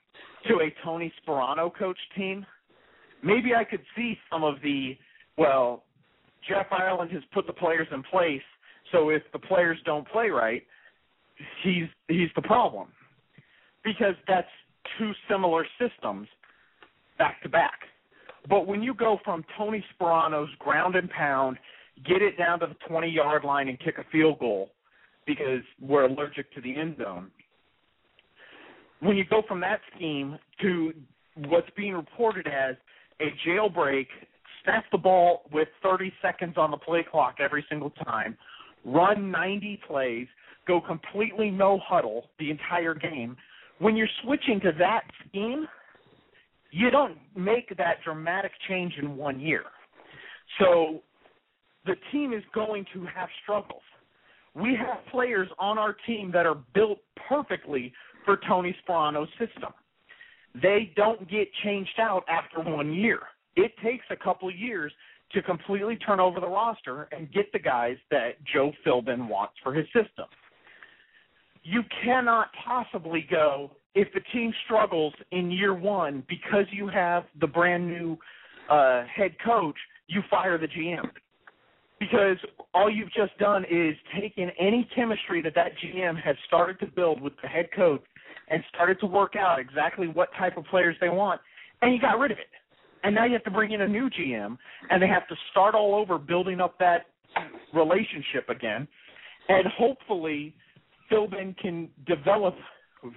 to 0.47 0.55
a 0.55 0.73
Tony 0.83 1.11
Sparano 1.21 1.71
coach 1.73 1.97
team, 2.15 2.45
maybe 3.23 3.55
I 3.55 3.63
could 3.63 3.81
see 3.95 4.17
some 4.31 4.43
of 4.43 4.55
the 4.63 4.97
well, 5.37 5.83
Jeff 6.47 6.67
Ireland 6.71 7.11
has 7.11 7.23
put 7.33 7.47
the 7.47 7.53
players 7.53 7.87
in 7.91 8.03
place, 8.03 8.41
so 8.91 9.09
if 9.09 9.23
the 9.31 9.39
players 9.39 9.77
don't 9.85 10.07
play 10.07 10.29
right, 10.29 10.63
he's 11.63 11.87
he's 12.07 12.29
the 12.35 12.41
problem. 12.41 12.87
because 13.83 14.15
that's 14.27 14.47
two 14.97 15.11
similar 15.29 15.65
systems 15.79 16.27
back 17.17 17.41
to 17.43 17.49
back. 17.49 17.79
But 18.49 18.67
when 18.67 18.81
you 18.81 18.93
go 18.93 19.19
from 19.23 19.45
Tony 19.57 19.83
Sparano's 19.93 20.49
ground 20.59 20.95
and 20.95 21.09
pound, 21.09 21.57
get 22.05 22.21
it 22.21 22.37
down 22.37 22.59
to 22.59 22.67
the 22.67 22.75
20 22.87 23.09
yard 23.09 23.43
line 23.43 23.67
and 23.67 23.79
kick 23.79 23.97
a 23.97 24.03
field 24.11 24.39
goal 24.39 24.71
because 25.25 25.61
we're 25.81 26.05
allergic 26.05 26.53
to 26.53 26.61
the 26.61 26.75
end 26.75 26.97
zone. 26.97 27.31
When 28.99 29.17
you 29.17 29.25
go 29.29 29.41
from 29.47 29.59
that 29.61 29.79
scheme 29.95 30.37
to 30.61 30.93
what's 31.47 31.69
being 31.75 31.93
reported 31.93 32.47
as 32.47 32.75
a 33.19 33.33
jailbreak, 33.47 34.07
snap 34.63 34.85
the 34.91 34.97
ball 34.97 35.43
with 35.51 35.67
30 35.81 36.11
seconds 36.21 36.55
on 36.57 36.71
the 36.71 36.77
play 36.77 37.05
clock 37.09 37.35
every 37.39 37.65
single 37.69 37.91
time, 37.91 38.37
run 38.85 39.31
90 39.31 39.81
plays, 39.87 40.27
go 40.67 40.79
completely 40.81 41.49
no 41.49 41.79
huddle 41.85 42.29
the 42.39 42.49
entire 42.49 42.93
game. 42.93 43.35
When 43.79 43.95
you're 43.95 44.07
switching 44.23 44.59
to 44.61 44.71
that 44.79 45.01
scheme, 45.27 45.67
you 46.71 46.89
don't 46.89 47.17
make 47.35 47.75
that 47.77 47.97
dramatic 48.03 48.51
change 48.67 48.93
in 49.01 49.15
one 49.15 49.39
year. 49.39 49.63
So 50.59 51.01
the 51.85 51.95
team 52.11 52.33
is 52.33 52.43
going 52.53 52.85
to 52.93 53.05
have 53.05 53.29
struggles. 53.43 53.81
We 54.55 54.75
have 54.75 54.99
players 55.11 55.49
on 55.59 55.77
our 55.77 55.95
team 56.05 56.31
that 56.33 56.45
are 56.45 56.57
built 56.73 56.99
perfectly 57.27 57.91
for 58.23 58.39
Tony 58.47 58.75
Sparano's 58.83 59.29
system. 59.31 59.71
They 60.61 60.93
don't 60.95 61.29
get 61.29 61.47
changed 61.63 61.99
out 61.99 62.23
after 62.29 62.61
one 62.69 62.93
year. 62.93 63.21
It 63.55 63.71
takes 63.83 64.05
a 64.11 64.15
couple 64.15 64.47
of 64.47 64.55
years 64.55 64.91
to 65.31 65.41
completely 65.41 65.95
turn 65.95 66.19
over 66.19 66.39
the 66.39 66.47
roster 66.47 67.07
and 67.11 67.31
get 67.31 67.51
the 67.51 67.59
guys 67.59 67.97
that 68.11 68.33
Joe 68.53 68.71
Philbin 68.85 69.27
wants 69.27 69.55
for 69.63 69.73
his 69.73 69.85
system. 69.87 70.25
You 71.63 71.81
cannot 72.03 72.49
possibly 72.63 73.25
go 73.29 73.71
if 73.95 74.07
the 74.13 74.21
team 74.31 74.53
struggles 74.65 75.13
in 75.31 75.49
year 75.49 75.73
one 75.73 76.23
because 76.29 76.65
you 76.71 76.87
have 76.87 77.23
the 77.39 77.47
brand 77.47 77.87
new 77.87 78.17
uh, 78.69 79.03
head 79.05 79.35
coach, 79.43 79.75
you 80.07 80.21
fire 80.29 80.57
the 80.57 80.67
GM 80.67 81.09
because 82.09 82.37
all 82.73 82.89
you've 82.89 83.11
just 83.13 83.37
done 83.37 83.63
is 83.69 83.95
taken 84.19 84.51
any 84.59 84.87
chemistry 84.95 85.41
that 85.41 85.55
that 85.55 85.71
GM 85.83 86.21
has 86.21 86.35
started 86.47 86.79
to 86.79 86.87
build 86.87 87.21
with 87.21 87.33
the 87.41 87.47
head 87.47 87.69
coach 87.75 88.03
and 88.49 88.63
started 88.73 88.99
to 88.99 89.05
work 89.05 89.35
out 89.35 89.59
exactly 89.59 90.07
what 90.07 90.29
type 90.37 90.57
of 90.57 90.65
players 90.65 90.95
they 90.99 91.09
want, 91.09 91.39
and 91.81 91.93
you 91.93 92.01
got 92.01 92.19
rid 92.19 92.31
of 92.31 92.37
it. 92.37 92.47
And 93.03 93.13
now 93.15 93.25
you 93.25 93.33
have 93.33 93.43
to 93.43 93.51
bring 93.51 93.71
in 93.71 93.81
a 93.81 93.87
new 93.87 94.09
GM, 94.09 94.57
and 94.89 95.01
they 95.01 95.07
have 95.07 95.27
to 95.27 95.35
start 95.51 95.75
all 95.75 95.95
over 95.95 96.17
building 96.17 96.61
up 96.61 96.77
that 96.79 97.07
relationship 97.73 98.49
again. 98.49 98.87
And 99.49 99.65
hopefully, 99.77 100.55
Philbin 101.11 101.57
can 101.57 101.89
develop 102.05 102.55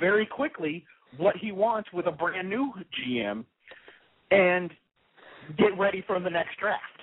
very 0.00 0.26
quickly 0.26 0.84
what 1.18 1.36
he 1.36 1.52
wants 1.52 1.88
with 1.92 2.06
a 2.06 2.12
brand 2.12 2.48
new 2.48 2.72
GM 3.00 3.44
and 4.30 4.70
get 5.56 5.76
ready 5.78 6.02
for 6.06 6.18
the 6.18 6.30
next 6.30 6.58
draft 6.58 6.95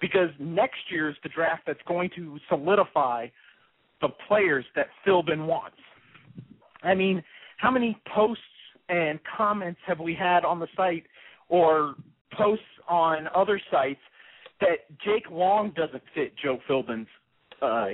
because 0.00 0.30
next 0.38 0.78
year 0.90 1.10
is 1.10 1.16
the 1.22 1.28
draft 1.28 1.62
that's 1.66 1.80
going 1.86 2.10
to 2.16 2.38
solidify 2.48 3.26
the 4.00 4.08
players 4.28 4.64
that 4.76 4.86
Philbin 5.06 5.46
wants. 5.46 5.76
I 6.82 6.94
mean, 6.94 7.22
how 7.58 7.70
many 7.70 8.00
posts 8.14 8.42
and 8.88 9.18
comments 9.36 9.80
have 9.86 10.00
we 10.00 10.14
had 10.14 10.44
on 10.44 10.58
the 10.58 10.68
site 10.76 11.04
or 11.48 11.94
posts 12.36 12.64
on 12.88 13.28
other 13.34 13.60
sites 13.70 14.00
that 14.60 14.98
Jake 15.04 15.30
Long 15.30 15.72
doesn't 15.76 16.02
fit 16.14 16.32
Joe 16.42 16.58
Philbin's 16.68 17.06
uh, 17.62 17.88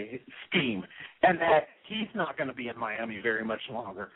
scheme 0.49 0.85
and 1.23 1.41
that 1.41 1.69
he's 1.89 2.09
not 2.15 2.37
going 2.37 2.49
to 2.49 2.55
be 2.55 2.69
in 2.69 2.79
Miami 2.79 3.21
very 3.21 3.45
much 3.45 3.61
longer. 3.71 4.11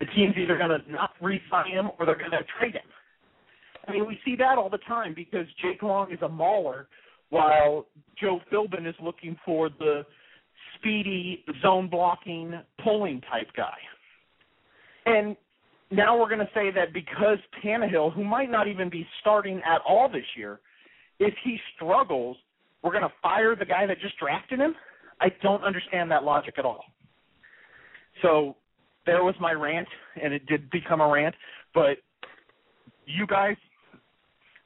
The 0.00 0.06
team's 0.06 0.34
either 0.36 0.58
going 0.58 0.70
to 0.70 0.92
not 0.92 1.10
re-sign 1.22 1.70
him 1.70 1.90
or 1.98 2.06
they're 2.06 2.16
going 2.16 2.32
to 2.32 2.44
trade 2.58 2.74
him. 2.74 2.82
I 3.86 3.92
mean, 3.92 4.06
we 4.06 4.18
see 4.24 4.34
that 4.36 4.58
all 4.58 4.68
the 4.68 4.78
time 4.78 5.14
because 5.14 5.46
Jake 5.62 5.82
Long 5.82 6.10
is 6.12 6.18
a 6.22 6.28
mauler 6.28 6.88
while 7.30 7.86
Joe 8.20 8.40
Philbin 8.52 8.88
is 8.88 8.94
looking 9.02 9.36
for 9.44 9.68
the 9.68 10.04
speedy 10.78 11.44
zone 11.62 11.88
blocking 11.88 12.60
pulling 12.82 13.20
type 13.22 13.48
guy. 13.56 13.76
And 15.06 15.36
now 15.90 16.18
we're 16.18 16.28
going 16.28 16.40
to 16.40 16.50
say 16.54 16.70
that 16.72 16.92
because 16.92 17.38
Tannehill, 17.64 18.12
who 18.12 18.24
might 18.24 18.50
not 18.50 18.68
even 18.68 18.90
be 18.90 19.06
starting 19.20 19.58
at 19.58 19.80
all 19.88 20.08
this 20.08 20.24
year, 20.36 20.60
if 21.18 21.34
he 21.44 21.58
struggles, 21.74 22.36
we're 22.82 22.90
going 22.90 23.02
to 23.02 23.12
fire 23.22 23.56
the 23.56 23.64
guy 23.64 23.86
that 23.86 24.00
just 24.00 24.18
drafted 24.18 24.58
him. 24.60 24.74
I 25.20 25.28
don't 25.42 25.64
understand 25.64 26.10
that 26.10 26.24
logic 26.24 26.54
at 26.58 26.64
all. 26.64 26.84
So 28.22 28.56
there 29.06 29.24
was 29.24 29.34
my 29.40 29.52
rant, 29.52 29.88
and 30.22 30.32
it 30.32 30.46
did 30.46 30.70
become 30.70 31.00
a 31.00 31.08
rant. 31.08 31.34
But 31.74 31.98
you 33.06 33.26
guys 33.26 33.56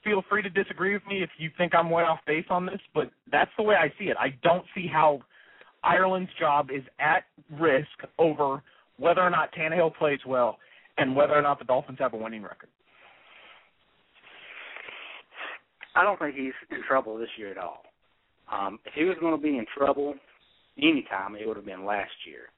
feel 0.05 0.23
free 0.29 0.43
to 0.43 0.51
disagree 0.51 0.93
with 0.95 1.07
me 1.07 1.23
if 1.23 1.31
you 1.39 1.51
think 1.57 1.75
I'm 1.75 1.91
way 1.91 2.03
off 2.03 2.21
base 2.27 2.47
on 2.51 2.67
this, 2.67 2.81
but 2.95 3.11
that's 3.31 3.51
the 3.57 3.63
way 3.63 3.77
I 3.77 3.93
see 3.99 4.07
it. 4.07 4.17
I 4.19 4.35
don't 4.43 4.65
see 4.75 4.87
how 4.87 5.21
Ireland's 5.83 6.31
job 6.39 6.71
is 6.75 6.83
at 6.99 7.25
risk 7.59 7.89
over 8.19 8.63
whether 8.99 9.21
or 9.21 9.31
not 9.31 9.53
Tannehill 9.55 9.97
plays 9.97 10.21
well 10.27 10.59
and 10.99 11.17
whether 11.17 11.35
or 11.35 11.43
not 11.43 11.59
the 11.59 11.65
Dolphins 11.65 11.99
have 12.01 12.13
a 12.13 12.17
winning 12.17 12.43
record. 12.43 12.69
I 15.95 16.05
don't 16.05 16.19
think 16.19 16.37
he's 16.37 16.53
in 16.71 16.83
trouble 16.87 17.19
this 17.19 17.29
year 17.37 17.51
at 17.51 17.59
all. 17.59 17.83
Um, 18.53 18.79
if 18.85 18.93
he 18.95 19.05
was 19.05 19.17
going 19.21 19.37
to 19.37 19.43
be 19.43 19.59
in 19.59 19.67
trouble 19.77 20.15
anytime, 20.79 21.35
it 21.37 21.47
would 21.47 21.57
have 21.57 21.67
been 21.67 21.85
last 21.85 22.11
year, 22.27 22.51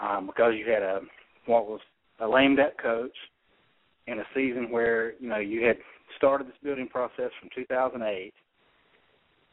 um, 0.00 0.26
because 0.26 0.54
you 0.56 0.70
had 0.70 0.82
a 0.82 1.00
what 1.46 1.66
was 1.66 1.80
a 2.20 2.28
lame 2.28 2.56
duck 2.56 2.72
coach 2.80 3.14
in 4.06 4.18
a 4.18 4.24
season 4.34 4.70
where 4.70 5.14
you 5.18 5.28
know 5.28 5.38
you 5.38 5.66
had 5.66 5.76
started 6.18 6.46
this 6.46 6.54
building 6.62 6.88
process 6.88 7.30
from 7.40 7.48
2008, 7.54 8.34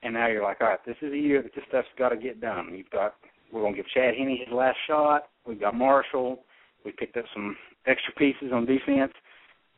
and 0.04 0.14
now 0.14 0.28
you're 0.28 0.44
like, 0.44 0.60
all 0.60 0.68
right, 0.68 0.86
this 0.86 0.98
is 1.02 1.14
a 1.14 1.18
year 1.18 1.42
that 1.42 1.56
this 1.56 1.64
stuff's 1.70 1.88
got 1.98 2.10
to 2.10 2.18
get 2.18 2.42
done. 2.42 2.74
You've 2.76 2.90
got 2.90 3.16
we're 3.52 3.62
going 3.62 3.74
to 3.74 3.78
give 3.78 3.90
Chad 3.94 4.16
Henne 4.16 4.38
his 4.38 4.54
last 4.54 4.78
shot. 4.88 5.30
We've 5.48 5.60
got 5.60 5.76
Marshall. 5.76 6.40
We 6.84 6.92
picked 6.92 7.16
up 7.16 7.26
some 7.34 7.56
extra 7.88 8.14
pieces 8.16 8.52
on 8.54 8.66
defense. 8.66 9.14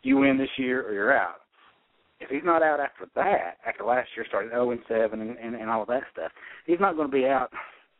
You 0.04 0.18
win 0.18 0.38
this 0.38 0.50
year 0.58 0.88
or 0.88 0.94
you're 0.94 1.16
out. 1.16 1.42
If 2.20 2.30
he's 2.30 2.44
not 2.44 2.64
out 2.64 2.80
after 2.80 3.06
that, 3.16 3.58
after 3.68 3.84
last 3.84 4.10
year 4.16 4.26
started 4.28 4.50
0 4.50 4.72
and 4.72 4.80
7 4.88 5.22
and, 5.22 5.38
and, 5.38 5.56
and 5.56 5.70
all 5.70 5.84
of 5.84 5.88
that 5.90 6.04
stuff, 6.12 6.32
he's 6.66 6.80
not 6.80 6.96
going 6.96 7.10
to 7.10 7.16
be 7.16 7.26
out 7.26 7.52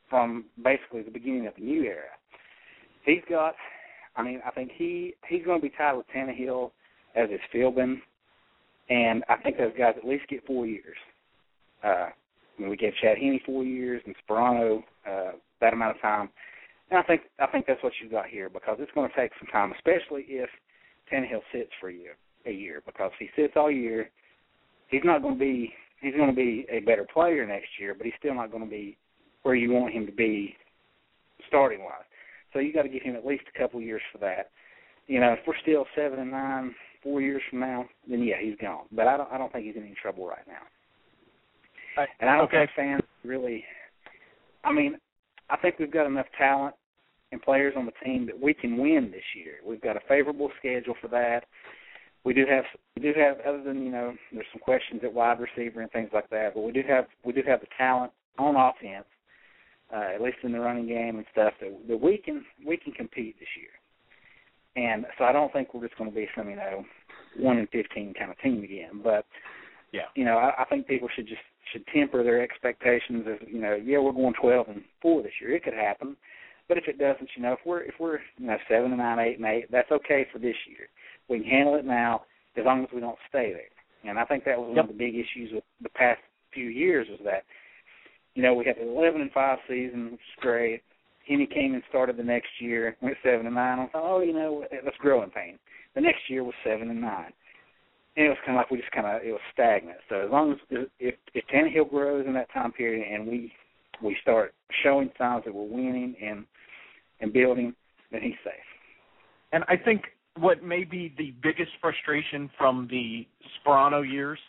from 0.10 0.46
basically 0.64 1.04
the 1.04 1.12
beginning 1.12 1.46
of 1.46 1.54
the 1.56 1.64
new 1.64 1.84
era. 1.84 2.10
He's 3.06 3.22
got, 3.30 3.54
I 4.16 4.24
mean, 4.24 4.42
I 4.46 4.52
think 4.52 4.72
he 4.76 5.14
he's 5.30 5.46
going 5.46 5.62
to 5.62 5.70
be 5.70 5.74
tied 5.78 5.94
with 5.94 6.08
Tannehill 6.16 6.72
as 7.16 7.30
his 7.30 7.40
Philbin 7.54 7.98
and 8.90 9.24
I 9.30 9.36
think 9.38 9.58
those 9.58 9.74
guys 9.78 9.96
at 9.98 10.08
least 10.08 10.28
get 10.30 10.46
four 10.46 10.66
years. 10.66 10.98
Uh, 11.84 12.10
I 12.10 12.62
mean, 12.62 12.70
we 12.70 12.78
gave 12.78 12.94
Chad 13.02 13.18
Henne 13.18 13.40
four 13.46 13.64
years 13.64 14.02
and 14.06 14.16
Sparano 14.28 14.84
uh, 15.10 15.32
that 15.62 15.74
amount 15.74 15.96
of 15.96 16.02
time. 16.02 16.30
And 16.90 17.00
I 17.00 17.04
think 17.04 17.22
I 17.40 17.48
think 17.48 17.66
that's 17.68 17.84
what 17.84 17.94
you've 18.02 18.12
got 18.12 18.28
here 18.28 18.50
because 18.50 18.78
it's 18.80 18.92
going 18.94 19.10
to 19.10 19.16
take 19.16 19.32
some 19.40 19.48
time, 19.52 19.74
especially 19.74 20.24
if 20.28 20.50
Tannehill 21.12 21.42
sits 21.52 21.72
for 21.80 21.90
year, 21.90 22.16
a 22.46 22.52
year. 22.52 22.82
Because 22.86 23.12
if 23.20 23.30
he 23.36 23.42
sits 23.42 23.54
all 23.56 23.70
year, 23.70 24.10
he's 24.88 25.04
not 25.04 25.22
going 25.22 25.36
to 25.36 25.40
be 25.40 25.74
he's 26.02 26.16
going 26.16 26.30
to 26.30 26.36
be 26.36 26.66
a 26.72 26.80
better 26.80 27.06
player 27.14 27.46
next 27.46 27.68
year, 27.80 27.94
but 27.94 28.06
he's 28.06 28.16
still 28.20 28.36
not 28.36 28.52
going 28.52 28.64
to 28.64 28.70
be 28.70 28.98
where 29.44 29.56
you 29.56 29.72
want 29.72 29.94
him 29.94 30.06
to 30.06 30.12
be 30.12 30.56
starting 31.48 31.84
wise. 31.84 32.04
So 32.54 32.60
you 32.60 32.74
got 32.74 32.84
to 32.84 32.90
give 32.90 33.04
him 33.04 33.16
at 33.16 33.26
least 33.26 33.44
a 33.54 33.58
couple 33.58 33.82
years 33.82 34.02
for 34.12 34.18
that. 34.20 34.52
You 35.08 35.20
know, 35.20 35.34
if 35.34 35.40
we're 35.46 35.58
still 35.62 35.86
seven 35.96 36.20
and 36.20 36.32
nine, 36.32 36.74
four 37.04 37.22
years 37.22 37.42
from 37.50 37.60
now, 37.60 37.86
then 38.10 38.24
yeah, 38.24 38.36
he's 38.42 38.58
gone. 38.62 38.86
But 38.92 39.08
I 39.08 39.18
don't 39.18 39.32
I 39.32 39.38
don't 39.38 39.52
think 39.52 39.66
he's 39.66 39.76
in 39.76 39.84
any 39.84 39.96
trouble 40.02 40.28
right 40.28 40.48
now. 40.48 40.64
Right. 41.98 42.10
And 42.20 42.30
I 42.30 42.38
don't 42.38 42.46
okay. 42.46 42.60
think 42.60 42.70
fans 42.76 43.02
really. 43.24 43.64
I 44.64 44.72
mean, 44.72 44.98
I 45.50 45.58
think 45.58 45.80
we've 45.80 45.92
got 45.92 46.06
enough 46.06 46.26
talent 46.38 46.76
and 47.32 47.42
players 47.42 47.74
on 47.78 47.86
the 47.86 47.92
team 48.04 48.26
that 48.26 48.40
we 48.40 48.54
can 48.54 48.78
win 48.78 49.10
this 49.12 49.24
year. 49.36 49.56
We've 49.66 49.82
got 49.82 49.98
a 49.98 50.02
favorable 50.08 50.50
schedule 50.60 50.96
for 51.02 51.08
that. 51.10 51.42
We 52.24 52.34
do 52.34 52.46
have 52.50 52.66
we 52.96 53.02
do 53.02 53.14
have 53.18 53.38
other 53.48 53.64
than 53.64 53.84
you 53.84 53.92
know 53.92 54.14
there's 54.34 54.46
some 54.52 54.62
questions 54.62 55.02
at 55.04 55.14
wide 55.14 55.40
receiver 55.40 55.82
and 55.82 55.92
things 55.92 56.10
like 56.14 56.30
that, 56.30 56.54
but 56.54 56.62
we 56.62 56.72
do 56.72 56.82
have 56.88 57.06
we 57.24 57.34
do 57.34 57.42
have 57.48 57.62
the 57.62 57.68
talent 57.78 58.12
on 58.38 58.56
offense, 58.56 59.06
uh, 59.94 60.14
at 60.16 60.22
least 60.22 60.38
in 60.44 60.52
the 60.52 60.60
running 60.60 60.88
game 60.88 61.18
and 61.18 61.26
stuff 61.32 61.54
that 61.62 61.72
that 61.88 62.02
we 62.02 62.18
can 62.18 62.44
we 62.66 62.78
can 62.78 62.92
compete 62.92 63.40
this 63.40 63.48
year. 63.58 63.70
And 64.78 65.06
so 65.18 65.26
I 65.26 65.34
don't 65.34 65.52
think 65.52 65.74
we're 65.74 65.88
just 65.88 65.98
going 65.98 66.12
to 66.12 66.16
be 66.16 66.28
some, 66.38 66.50
you 66.50 66.56
know, 66.56 66.86
one 67.38 67.58
in 67.58 67.68
fifteen 67.68 68.14
kind 68.14 68.30
of 68.32 68.40
team 68.40 68.64
again. 68.64 69.02
But 69.04 69.26
yeah, 69.92 70.08
you 70.16 70.24
know, 70.24 70.38
I, 70.38 70.62
I 70.62 70.66
think 70.66 70.86
people 70.86 71.10
should 71.16 71.28
just 71.28 71.42
should 71.74 71.84
temper 71.88 72.24
their 72.24 72.42
expectations 72.42 73.26
of, 73.28 73.50
you 73.50 73.60
know, 73.60 73.74
yeah, 73.74 73.98
we're 73.98 74.12
going 74.12 74.36
twelve 74.40 74.68
and 74.70 74.84
four 75.02 75.24
this 75.24 75.32
year. 75.42 75.56
It 75.56 75.64
could 75.64 75.74
happen. 75.74 76.16
But 76.68 76.78
if 76.78 76.88
it 76.88 77.00
doesn't, 77.00 77.30
you 77.36 77.42
know, 77.42 77.54
if 77.54 77.60
we're 77.66 77.82
if 77.82 77.96
we're 78.00 78.20
you 78.38 78.48
know 78.48 78.58
seven 78.70 78.92
and 78.92 79.00
nine, 79.00 79.20
eight 79.20 79.38
and 79.38 79.48
eight, 79.48 79.72
that's 79.72 79.92
okay 79.92 80.28
for 80.32 80.38
this 80.40 80.56
year. 80.70 80.88
We 81.28 81.40
can 81.40 81.50
handle 81.50 81.76
it 81.76 81.86
now 81.86 82.24
as 82.56 82.66
long 82.66 82.84
as 82.84 82.90
we 82.94 83.02
don't 83.02 83.18
stay 83.30 83.54
there. 83.54 84.10
And 84.10 84.20
I 84.20 84.26
think 84.26 84.46
that 84.46 84.58
was 84.58 84.68
yep. 84.70 84.86
one 84.86 84.86
of 84.86 84.98
the 84.98 85.04
big 85.06 85.16
issues 85.16 85.52
with 85.54 85.64
the 85.82 85.90
past 85.90 86.20
few 86.54 86.68
years 86.68 87.08
was 87.10 87.20
that, 87.26 87.44
you 88.36 88.44
know, 88.44 88.54
we 88.54 88.66
had 88.66 88.78
the 88.78 88.88
eleven 88.88 89.22
and 89.22 89.32
five 89.32 89.58
season, 89.68 90.12
which 90.12 90.22
is 90.22 90.42
great. 90.42 90.82
Henne 91.28 91.48
came 91.54 91.74
and 91.74 91.84
started 91.90 92.18
the 92.18 92.24
next 92.24 92.50
year, 92.60 92.96
went 93.02 93.18
seven 93.24 93.46
and 93.46 93.56
nine. 93.56 93.80
I 93.80 93.88
thought, 93.88 94.04
oh, 94.04 94.22
you 94.22 94.34
know, 94.34 94.66
that's 94.72 94.98
growing 94.98 95.30
pain. 95.30 95.60
The 95.96 96.02
next 96.02 96.30
year 96.30 96.44
was 96.44 96.54
seven 96.64 96.90
and 96.90 97.02
nine, 97.02 97.34
and 98.16 98.28
it 98.28 98.30
was 98.30 98.38
kind 98.46 98.58
of 98.58 98.62
like 98.62 98.72
we 98.72 98.78
just 98.78 98.92
kind 98.92 99.08
of 99.08 99.22
it 99.24 99.32
was 99.32 99.42
stagnant. 99.54 99.98
So 100.10 100.22
as 100.26 100.32
long 100.32 100.52
as 100.52 100.58
if 101.00 101.16
if 101.34 101.44
Tannehill 101.54 101.90
grows 101.90 102.26
in 102.28 102.34
that 102.34 102.52
time 102.54 102.72
period 102.72 103.06
and 103.12 103.28
we 103.28 103.52
we 104.04 104.16
start 104.22 104.54
showing 104.84 105.10
signs 105.18 105.44
that 105.46 105.54
we're 105.54 105.64
winning 105.64 106.16
and 106.22 106.46
and 107.20 107.34
building, 107.34 107.74
then 108.12 108.22
he's 108.22 108.36
safe. 108.44 108.54
And 109.52 109.64
I 109.68 109.76
think 109.76 110.04
what 110.40 110.64
may 110.64 110.84
be 110.84 111.14
the 111.18 111.34
biggest 111.42 111.72
frustration 111.82 112.50
from 112.58 112.88
the 112.92 113.26
Sparano 113.66 114.08
years 114.08 114.40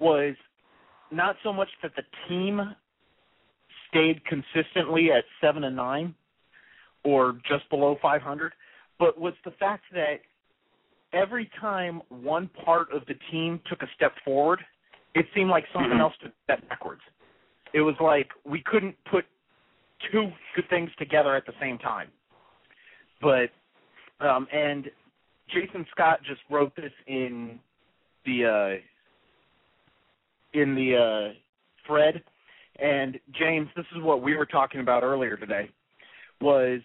was 0.00 0.34
not 1.10 1.36
so 1.42 1.52
much 1.52 1.68
that 1.82 1.92
the 1.96 2.02
team 2.28 2.60
stayed 3.94 4.20
consistently 4.24 5.12
at 5.12 5.24
seven 5.40 5.64
and 5.64 5.76
nine 5.76 6.14
or 7.04 7.38
just 7.48 7.68
below 7.70 7.96
500, 8.02 8.52
but 8.98 9.20
was 9.20 9.34
the 9.44 9.52
fact 9.52 9.84
that 9.92 10.16
every 11.12 11.50
time 11.60 12.02
one 12.08 12.48
part 12.64 12.92
of 12.92 13.02
the 13.06 13.14
team 13.30 13.60
took 13.68 13.82
a 13.82 13.88
step 13.94 14.12
forward, 14.24 14.60
it 15.14 15.26
seemed 15.34 15.50
like 15.50 15.64
something 15.72 15.98
Mhm. 15.98 16.00
else 16.00 16.16
took 16.18 16.32
a 16.32 16.42
step 16.44 16.68
backwards. 16.68 17.02
It 17.72 17.82
was 17.82 17.98
like 18.00 18.32
we 18.44 18.60
couldn't 18.62 19.02
put 19.04 19.26
two 20.10 20.32
good 20.54 20.68
things 20.68 20.94
together 20.96 21.34
at 21.34 21.46
the 21.46 21.54
same 21.60 21.78
time. 21.78 22.10
But 23.20 23.50
um 24.20 24.48
and 24.50 24.90
Jason 25.48 25.86
Scott 25.90 26.22
just 26.22 26.42
wrote 26.48 26.74
this 26.74 26.92
in 27.06 27.60
the 28.24 28.46
uh 28.46 28.76
in 30.52 30.74
the 30.74 30.96
uh 30.96 31.34
thread 31.86 32.24
and 32.78 33.18
James, 33.32 33.68
this 33.76 33.86
is 33.96 34.02
what 34.02 34.22
we 34.22 34.36
were 34.36 34.46
talking 34.46 34.80
about 34.80 35.02
earlier 35.02 35.36
today 35.36 35.70
was 36.40 36.80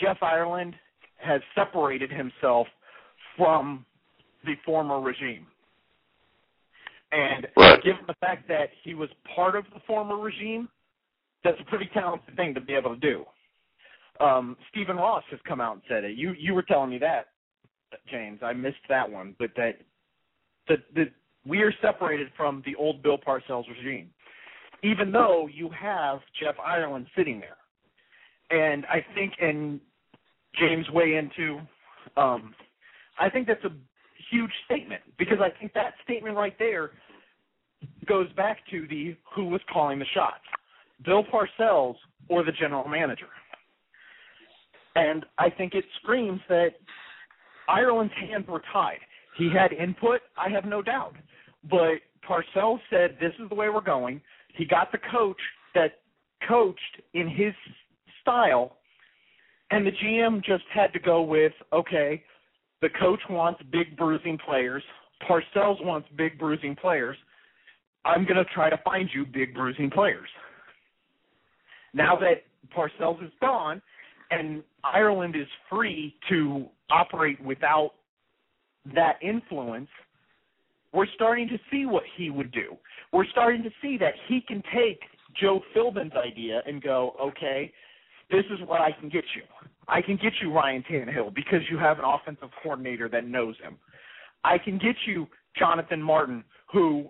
Jeff 0.00 0.18
Ireland 0.22 0.74
has 1.18 1.40
separated 1.54 2.10
himself 2.10 2.66
from 3.36 3.84
the 4.44 4.54
former 4.64 5.00
regime. 5.00 5.46
And 7.12 7.48
Right. 7.56 7.82
given 7.82 8.06
the 8.06 8.14
fact 8.14 8.46
that 8.48 8.70
he 8.82 8.94
was 8.94 9.10
part 9.34 9.56
of 9.56 9.68
the 9.74 9.80
former 9.80 10.16
regime, 10.16 10.68
that's 11.42 11.60
a 11.60 11.64
pretty 11.64 11.86
talented 11.86 12.36
thing 12.36 12.54
to 12.54 12.60
be 12.60 12.74
able 12.74 12.94
to 12.94 13.00
do. 13.00 13.26
Um, 14.20 14.56
Stephen 14.68 14.96
Ross 14.96 15.24
has 15.30 15.40
come 15.42 15.60
out 15.60 15.74
and 15.74 15.82
said 15.88 16.04
it. 16.04 16.16
You 16.16 16.32
you 16.32 16.54
were 16.54 16.62
telling 16.62 16.90
me 16.90 16.98
that, 16.98 17.28
James. 18.06 18.42
I 18.42 18.52
missed 18.52 18.86
that 18.88 19.10
one, 19.10 19.34
but 19.38 19.50
that 19.56 19.80
that 20.68 20.80
that 20.94 21.12
we 21.46 21.62
are 21.62 21.72
separated 21.80 22.30
from 22.36 22.62
the 22.66 22.76
old 22.76 23.02
Bill 23.02 23.18
Parcells 23.18 23.66
regime, 23.68 24.10
even 24.82 25.12
though 25.12 25.48
you 25.52 25.70
have 25.70 26.20
Jeff 26.40 26.54
Ireland 26.64 27.06
sitting 27.16 27.40
there. 27.40 27.56
And 28.50 28.84
I 28.86 29.04
think, 29.14 29.34
and 29.40 29.80
James 30.58 30.86
weigh 30.90 31.16
into, 31.16 31.60
um, 32.16 32.54
I 33.18 33.28
think 33.30 33.46
that's 33.46 33.64
a 33.64 33.72
huge 34.30 34.50
statement 34.64 35.02
because 35.18 35.38
I 35.40 35.50
think 35.58 35.72
that 35.74 35.94
statement 36.04 36.36
right 36.36 36.58
there 36.58 36.90
goes 38.06 38.30
back 38.32 38.58
to 38.70 38.86
the 38.88 39.16
who 39.34 39.46
was 39.46 39.60
calling 39.72 39.98
the 39.98 40.06
shots, 40.14 40.42
Bill 41.04 41.24
Parcells 41.24 41.96
or 42.28 42.44
the 42.44 42.52
general 42.52 42.88
manager. 42.88 43.28
And 44.96 45.24
I 45.38 45.50
think 45.50 45.74
it 45.74 45.84
screams 46.02 46.40
that 46.48 46.70
Ireland's 47.68 48.12
hands 48.14 48.46
were 48.48 48.62
tied. 48.72 48.98
He 49.36 49.50
had 49.50 49.72
input, 49.72 50.20
I 50.36 50.48
have 50.50 50.64
no 50.64 50.82
doubt. 50.82 51.14
But 51.70 52.00
Parcells 52.28 52.80
said, 52.90 53.16
This 53.20 53.32
is 53.42 53.48
the 53.48 53.54
way 53.54 53.68
we're 53.68 53.80
going. 53.80 54.20
He 54.56 54.64
got 54.64 54.92
the 54.92 54.98
coach 55.10 55.40
that 55.74 56.00
coached 56.46 57.02
in 57.14 57.28
his 57.28 57.54
style, 58.22 58.76
and 59.70 59.86
the 59.86 59.92
GM 59.92 60.44
just 60.44 60.64
had 60.72 60.92
to 60.92 60.98
go 60.98 61.22
with, 61.22 61.52
okay, 61.72 62.22
the 62.82 62.88
coach 62.98 63.20
wants 63.28 63.60
big 63.70 63.96
bruising 63.96 64.38
players. 64.38 64.82
Parcells 65.28 65.84
wants 65.84 66.08
big 66.16 66.38
bruising 66.38 66.74
players. 66.74 67.16
I'm 68.04 68.24
going 68.24 68.36
to 68.36 68.44
try 68.54 68.70
to 68.70 68.78
find 68.84 69.08
you 69.14 69.26
big 69.26 69.54
bruising 69.54 69.90
players. 69.90 70.28
Now 71.92 72.16
that 72.16 72.44
Parcells 72.74 73.22
is 73.24 73.32
gone 73.40 73.82
and 74.30 74.62
Ireland 74.84 75.36
is 75.36 75.46
free 75.68 76.14
to 76.28 76.66
operate 76.90 77.42
without 77.44 77.90
that 78.94 79.18
influence, 79.20 79.88
we're 80.92 81.06
starting 81.14 81.48
to 81.48 81.58
see 81.70 81.86
what 81.86 82.02
he 82.16 82.30
would 82.30 82.50
do. 82.52 82.76
We're 83.12 83.26
starting 83.26 83.62
to 83.62 83.70
see 83.82 83.96
that 83.98 84.14
he 84.28 84.40
can 84.40 84.62
take 84.74 85.00
Joe 85.40 85.60
Philbin's 85.74 86.12
idea 86.14 86.62
and 86.66 86.82
go, 86.82 87.14
okay, 87.20 87.72
this 88.30 88.44
is 88.50 88.66
what 88.66 88.80
I 88.80 88.92
can 88.92 89.08
get 89.08 89.24
you. 89.34 89.42
I 89.88 90.00
can 90.00 90.16
get 90.16 90.32
you 90.40 90.52
Ryan 90.52 90.84
Tannehill 90.88 91.34
because 91.34 91.60
you 91.70 91.78
have 91.78 91.98
an 91.98 92.04
offensive 92.04 92.50
coordinator 92.62 93.08
that 93.08 93.26
knows 93.26 93.56
him. 93.62 93.76
I 94.44 94.58
can 94.58 94.78
get 94.78 94.96
you 95.06 95.26
Jonathan 95.58 96.00
Martin, 96.00 96.44
who 96.72 97.06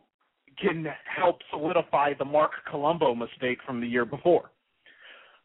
can 0.60 0.86
help 1.04 1.38
solidify 1.50 2.14
the 2.18 2.24
Marc 2.24 2.52
Colombo 2.70 3.14
mistake 3.14 3.58
from 3.66 3.80
the 3.80 3.86
year 3.86 4.04
before. 4.04 4.50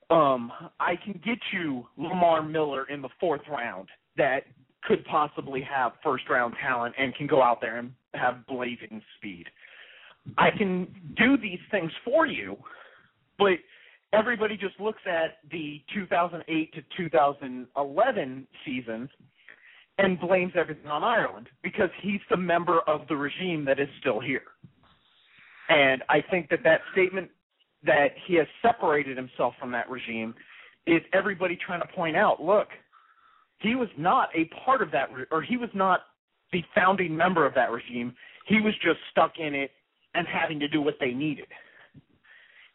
Um, 0.09 0.51
I 0.79 0.95
can 0.95 1.19
get 1.25 1.39
you 1.51 1.88
Lamar 1.97 2.41
Miller 2.43 2.86
in 2.89 3.01
the 3.01 3.09
fourth 3.19 3.41
round 3.49 3.89
that 4.17 4.43
could 4.83 5.03
possibly 5.05 5.61
have 5.61 5.93
first 6.03 6.29
round 6.29 6.53
talent 6.61 6.93
and 6.97 7.13
can 7.15 7.27
go 7.27 7.41
out 7.41 7.59
there 7.59 7.77
and 7.77 7.91
have 8.18 8.45
blazing 8.47 9.01
speed. 9.18 9.45
I 10.38 10.49
can 10.51 10.88
do 11.18 11.38
these 11.38 11.59
things 11.72 11.91
for 12.03 12.26
you, 12.26 12.57
but 13.38 13.57
everybody 14.13 14.57
just 14.57 14.80
looks 14.80 15.01
at 15.05 15.38
the 15.51 15.82
2008 15.93 16.74
to 16.74 16.82
2011 16.97 18.47
seasons 18.66 19.09
and 19.97 20.20
blames 20.20 20.53
everything 20.55 20.88
on 20.88 21.03
Ireland 21.03 21.47
because 21.63 21.89
he's 22.01 22.20
the 22.30 22.38
member 22.38 22.80
of 22.82 23.01
the 23.07 23.16
regime 23.16 23.66
that 23.66 23.80
is 23.80 23.88
still 23.99 24.20
here. 24.20 24.41
And 25.70 26.03
I 26.09 26.22
think 26.22 26.49
that 26.49 26.59
that 26.63 26.82
statement 26.91 27.30
that 27.86 28.09
he 28.26 28.36
has 28.36 28.47
separated 28.61 29.16
himself 29.16 29.53
from 29.59 29.72
that 29.72 29.89
regime 29.89 30.34
is 30.86 31.01
everybody 31.13 31.57
trying 31.66 31.82
to 31.82 31.88
point 31.88 32.16
out, 32.16 32.41
look, 32.41 32.68
he 33.59 33.76
was 33.76 33.89
not 33.97 34.30
a 34.36 34.45
part 34.66 34.82
of 34.82 34.91
that, 34.91 35.09
or 35.32 35.41
he 35.41 35.57
was 35.57 35.70
not 35.74 36.01
the 36.55 36.63
founding 36.73 37.15
member 37.15 37.45
of 37.45 37.53
that 37.55 37.69
regime. 37.69 38.15
He 38.47 38.61
was 38.61 38.73
just 38.75 38.99
stuck 39.11 39.33
in 39.39 39.53
it 39.53 39.71
and 40.13 40.25
having 40.25 40.57
to 40.61 40.69
do 40.69 40.81
what 40.81 40.95
they 41.01 41.11
needed. 41.11 41.47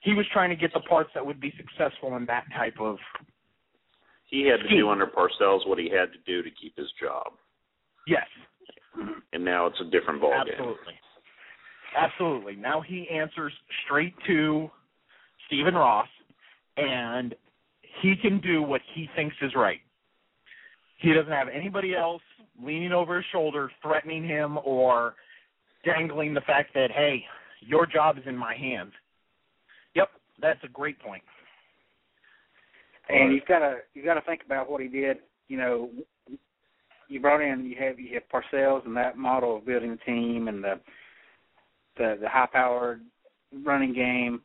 He 0.00 0.12
was 0.12 0.26
trying 0.32 0.50
to 0.50 0.56
get 0.56 0.72
the 0.74 0.80
parts 0.80 1.08
that 1.14 1.24
would 1.24 1.40
be 1.40 1.52
successful 1.56 2.16
in 2.16 2.26
that 2.26 2.44
type 2.54 2.74
of. 2.78 2.98
He 4.26 4.46
had 4.46 4.60
to 4.60 4.68
do 4.68 4.90
under 4.90 5.06
Parcells 5.06 5.66
what 5.66 5.78
he 5.78 5.88
had 5.88 6.12
to 6.12 6.18
do 6.26 6.42
to 6.42 6.50
keep 6.50 6.76
his 6.76 6.86
job, 7.02 7.32
Yes, 8.06 8.26
and 9.32 9.44
now 9.44 9.66
it's 9.66 9.80
a 9.80 9.84
different 9.90 10.22
ballgame. 10.22 10.50
absolutely. 10.50 10.94
Absolutely. 11.96 12.56
Now 12.56 12.80
he 12.80 13.08
answers 13.10 13.52
straight 13.84 14.14
to 14.26 14.70
Stephen 15.46 15.74
Ross, 15.74 16.08
and 16.76 17.34
he 18.00 18.14
can 18.16 18.40
do 18.40 18.62
what 18.62 18.80
he 18.94 19.08
thinks 19.16 19.34
is 19.42 19.52
right. 19.56 19.80
He 20.98 21.12
doesn't 21.12 21.32
have 21.32 21.48
anybody 21.48 21.96
else 21.96 22.22
leaning 22.64 22.92
over 22.92 23.16
his 23.16 23.26
shoulder, 23.32 23.70
threatening 23.82 24.26
him, 24.26 24.58
or 24.64 25.14
dangling 25.84 26.34
the 26.34 26.40
fact 26.42 26.74
that, 26.74 26.90
hey, 26.90 27.24
your 27.61 27.86
job 27.86 28.18
is 28.18 28.24
in 28.26 28.36
my 28.36 28.54
hands. 28.54 28.92
Yep, 29.94 30.08
that's 30.40 30.61
a 30.64 30.68
great 30.68 30.98
point. 31.00 31.22
And 33.08 33.34
you've 33.34 33.46
got 33.46 33.58
to 33.58 33.78
you've 33.94 34.04
got 34.04 34.14
to 34.14 34.20
think 34.22 34.42
about 34.46 34.70
what 34.70 34.80
he 34.80 34.86
did. 34.86 35.18
You 35.48 35.58
know, 35.58 35.90
you 37.08 37.20
brought 37.20 37.40
in 37.40 37.66
you 37.66 37.76
have 37.80 37.98
you 37.98 38.14
have 38.14 38.22
Parcells 38.32 38.86
and 38.86 38.96
that 38.96 39.16
model 39.16 39.56
of 39.56 39.66
building 39.66 39.90
a 39.90 40.04
team 40.08 40.48
and 40.48 40.62
the 40.62 40.74
the 41.96 42.18
the 42.20 42.28
high 42.28 42.46
powered 42.52 43.00
running 43.64 43.92
game, 43.92 44.40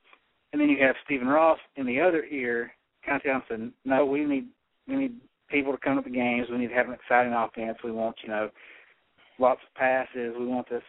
and 0.51 0.59
then 0.59 0.70
you 0.70 0.78
have 0.84 0.95
Stephen 1.05 1.28
Ross 1.28 1.59
in 1.76 1.86
the 1.86 2.01
other 2.01 2.24
ear, 2.26 2.72
kind 3.05 3.22
of 3.24 3.41
that, 3.49 3.72
no, 3.84 4.05
we 4.05 4.26
need 4.26 4.47
we 4.88 4.95
need 4.95 5.16
people 5.50 5.72
to 5.72 5.78
come 5.78 5.98
to 5.98 6.04
the 6.04 6.16
games. 6.16 6.48
We 6.50 6.58
need 6.58 6.70
to 6.70 6.76
have 6.76 6.88
an 6.88 6.93
exciting 6.93 7.34
offense. 7.34 7.78
We 7.84 7.91
want 7.91 8.18
you 8.24 8.30
know 8.30 8.50
lots 9.39 9.62
of 9.68 9.76
passes. 9.76 10.36
We 10.38 10.46
want 10.46 10.70
this 10.70 10.84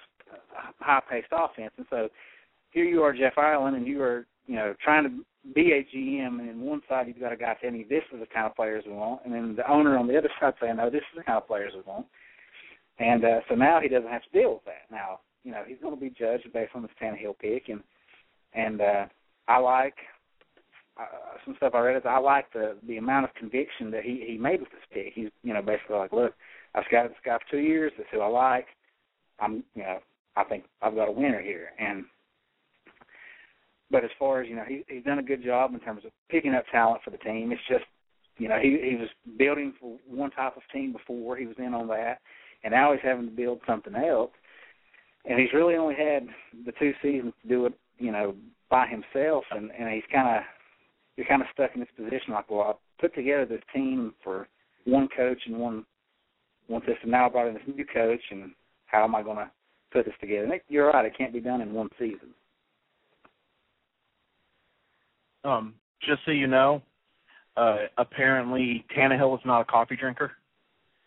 high 0.81 1.03
paced 1.11 1.29
offense. 1.33 1.73
And 1.77 1.87
so 1.91 2.09
here 2.71 2.85
you 2.85 3.03
are, 3.03 3.13
Jeff 3.13 3.39
Ireland, 3.39 3.77
and 3.77 3.87
you 3.87 4.03
are 4.03 4.27
you 4.47 4.57
know 4.57 4.75
trying 4.83 5.05
to 5.05 5.25
be 5.55 5.73
a 5.73 5.97
GM, 5.97 6.41
and 6.41 6.51
on 6.51 6.61
one 6.61 6.83
side 6.89 7.07
you've 7.07 7.21
got 7.21 7.33
a 7.33 7.37
guy 7.37 7.57
telling 7.61 7.79
you 7.79 7.89
this 7.89 8.03
is 8.13 8.21
the 8.21 8.27
kind 8.27 8.47
of 8.47 8.57
players 8.57 8.85
we 8.87 8.93
want, 8.93 9.23
and 9.25 9.33
then 9.33 9.55
the 9.57 9.71
owner 9.71 9.97
on 9.97 10.07
the 10.07 10.19
other 10.19 10.31
side 10.41 10.55
saying, 10.61 10.77
no, 10.77 10.91
this 10.91 11.03
is 11.13 11.19
the 11.19 11.25
kind 11.25 11.39
of 11.39 11.47
players 11.47 11.73
we 11.75 11.83
want. 11.83 12.07
And 12.99 13.25
uh, 13.25 13.41
so 13.49 13.55
now 13.55 13.81
he 13.81 13.89
doesn't 13.89 14.11
have 14.11 14.23
to 14.23 14.39
deal 14.39 14.55
with 14.55 14.65
that. 14.65 14.91
Now, 14.91 15.21
you 15.45 15.53
know, 15.53 15.63
he's 15.67 15.79
going 15.83 15.95
to 15.95 16.01
be 16.01 16.11
judged 16.11 16.51
based 16.53 16.73
on 16.75 16.83
this 16.83 16.91
Tannehill 17.01 17.39
pick, 17.39 17.69
and 17.69 17.83
and 18.55 18.81
uh, 18.81 19.07
I 19.49 19.59
like 19.59 19.95
uh, 20.99 21.05
some 21.45 21.55
stuff 21.57 21.75
I 21.75 21.81
read 21.81 21.97
is 21.97 22.03
I 22.09 22.19
like 22.19 22.53
the 22.53 22.77
the 22.87 22.97
amount 22.97 23.25
of 23.25 23.35
conviction 23.35 23.91
that 23.91 24.03
he 24.03 24.25
he 24.27 24.39
made 24.39 24.61
with 24.61 24.71
this 24.71 24.81
pick. 24.93 25.13
He's 25.15 25.31
you 25.43 25.53
know 25.53 25.63
basically 25.63 25.97
like, 25.97 26.13
look, 26.13 26.35
I've 26.75 26.85
scouted 26.89 27.13
this 27.13 27.19
guy 27.25 27.39
for 27.39 27.51
two 27.51 27.63
years. 27.63 27.93
This 27.97 28.05
is 28.05 28.11
who 28.13 28.21
I 28.21 28.29
like. 28.29 28.67
I'm 29.39 29.65
you 29.75 29.83
know 29.83 29.99
I 30.37 30.45
think 30.45 30.65
I've 30.83 30.95
got 30.95 31.09
a 31.09 31.13
winner 31.13 31.43
here, 31.43 31.71
and 31.79 32.05
but 33.91 34.05
as 34.05 34.11
far 34.19 34.43
as 34.43 34.49
you 34.49 34.57
know, 34.57 34.65
he 34.67 34.85
he's 34.89 35.05
done 35.05 35.19
a 35.19 35.23
good 35.23 35.45
job 35.45 35.75
in 35.75 35.81
terms 35.81 36.05
of 36.05 36.13
picking 36.31 36.55
up 36.55 36.65
talent 36.73 37.03
for 37.05 37.11
the 37.11 37.19
team. 37.19 37.53
It's 37.53 37.61
just 37.69 37.85
you 38.39 38.49
know 38.49 38.59
he 38.59 38.79
he 38.83 38.97
was 38.97 39.09
building 39.39 39.75
for 39.81 39.99
one 40.07 40.31
type 40.31 40.57
of 40.57 40.63
team 40.73 40.93
before 40.93 41.37
he 41.37 41.47
was 41.47 41.57
in 41.59 41.75
on 41.75 41.89
that, 41.89 42.21
and 42.65 42.73
now 42.73 42.93
he's 42.93 43.03
having 43.03 43.27
to 43.27 43.37
build 43.37 43.61
something 43.67 43.95
else. 43.95 44.31
And 45.25 45.41
he's 45.41 45.53
really 45.53 45.75
only 45.75 45.97
had 45.97 46.27
the 46.65 46.73
two 46.79 46.93
seasons 47.03 47.33
to 47.43 47.49
do 47.49 47.67
it, 47.67 47.73
you 47.99 48.13
know, 48.13 48.35
by 48.71 48.87
himself, 48.87 49.45
and 49.51 49.71
and 49.79 49.93
he's 49.93 50.05
kind 50.13 50.37
of 50.37 50.43
you're 51.17 51.27
kind 51.27 51.43
of 51.43 51.49
stuck 51.53 51.71
in 51.75 51.81
this 51.81 51.89
position 51.97 52.33
like, 52.33 52.51
well, 52.51 52.61
I 52.61 53.01
put 53.01 53.15
together 53.15 53.47
this 53.47 53.63
team 53.75 54.15
for 54.23 54.49
one 54.85 55.09
coach 55.17 55.41
and 55.47 55.59
one 55.59 55.85
one 56.69 56.83
system. 56.83 57.11
Now 57.11 57.27
I 57.27 57.29
brought 57.29 57.49
in 57.49 57.55
this 57.55 57.63
new 57.75 57.85
coach, 57.85 58.21
and 58.31 58.51
how 58.87 59.05
am 59.05 59.15
I 59.15 59.23
going 59.23 59.37
to 59.37 59.51
put 59.93 60.05
this 60.05 60.15
together? 60.21 60.45
And 60.45 60.53
it, 60.55 60.65
you're 60.69 60.89
right; 60.89 61.05
it 61.05 61.17
can't 61.17 61.33
be 61.33 61.41
done 61.41 61.61
in 61.61 61.73
one 61.73 61.89
season. 61.99 62.35
Um, 65.45 65.75
just 66.03 66.23
so 66.25 66.33
you 66.33 66.49
know, 66.49 66.83
uh, 67.57 67.77
apparently 67.99 68.85
Tannehill 68.97 69.39
is 69.39 69.45
not 69.45 69.61
a 69.61 69.65
coffee 69.65 69.97
drinker. 69.97 70.33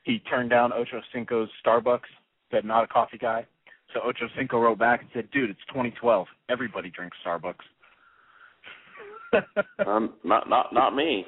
He 0.04 0.20
turned 0.20 0.50
down 0.50 0.72
Ocho 0.72 1.02
Cinco's 1.14 1.50
Starbucks. 1.66 2.08
Said 2.52 2.66
not 2.66 2.84
a 2.84 2.88
coffee 2.88 3.20
guy. 3.20 3.46
So 3.94 4.00
Ocho 4.02 4.28
Cinco 4.38 4.60
wrote 4.60 4.80
back 4.80 5.02
and 5.02 5.10
said, 5.14 5.30
"Dude, 5.32 5.50
it's 5.50 5.60
2012. 5.68 6.28
Everybody 6.50 6.90
drinks 6.90 7.18
Starbucks." 7.26 7.66
um, 9.88 10.14
not 10.24 10.50
not 10.50 10.74
not 10.74 10.96
me. 10.96 11.26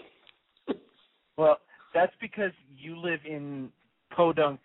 well, 1.37 1.57
that's 1.93 2.13
because 2.21 2.51
you 2.77 2.97
live 2.97 3.19
in 3.25 3.69
podunk 4.15 4.59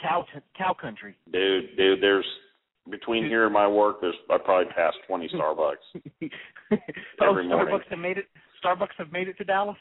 cow 0.00 0.24
cow 0.56 0.74
country. 0.78 1.16
Dude, 1.32 1.76
dude, 1.76 2.02
there's 2.02 2.26
between 2.90 3.24
here 3.24 3.44
and 3.44 3.54
my 3.54 3.66
work, 3.68 4.00
there's 4.00 4.14
I 4.30 4.38
probably 4.38 4.72
passed 4.72 4.96
20 5.06 5.28
Starbucks 5.28 5.74
oh, 6.72 6.76
every 7.22 7.48
morning. 7.48 7.74
Starbucks 7.74 7.90
have 7.90 7.98
made 7.98 8.18
it. 8.18 8.26
Starbucks 8.64 8.96
have 8.98 9.12
made 9.12 9.28
it 9.28 9.38
to 9.38 9.44
Dallas. 9.44 9.76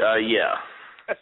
Uh, 0.00 0.16
yeah. 0.16 0.54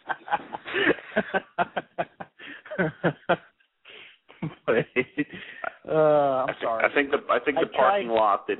uh, 5.87 5.91
I'm 5.91 6.49
I 6.49 6.53
sorry. 6.61 6.85
I 6.85 6.93
think 6.93 7.11
the 7.11 7.17
I 7.29 7.39
think 7.39 7.57
I 7.57 7.61
the 7.61 7.67
parking 7.67 8.07
tried- 8.07 8.15
lot 8.15 8.47
that 8.47 8.57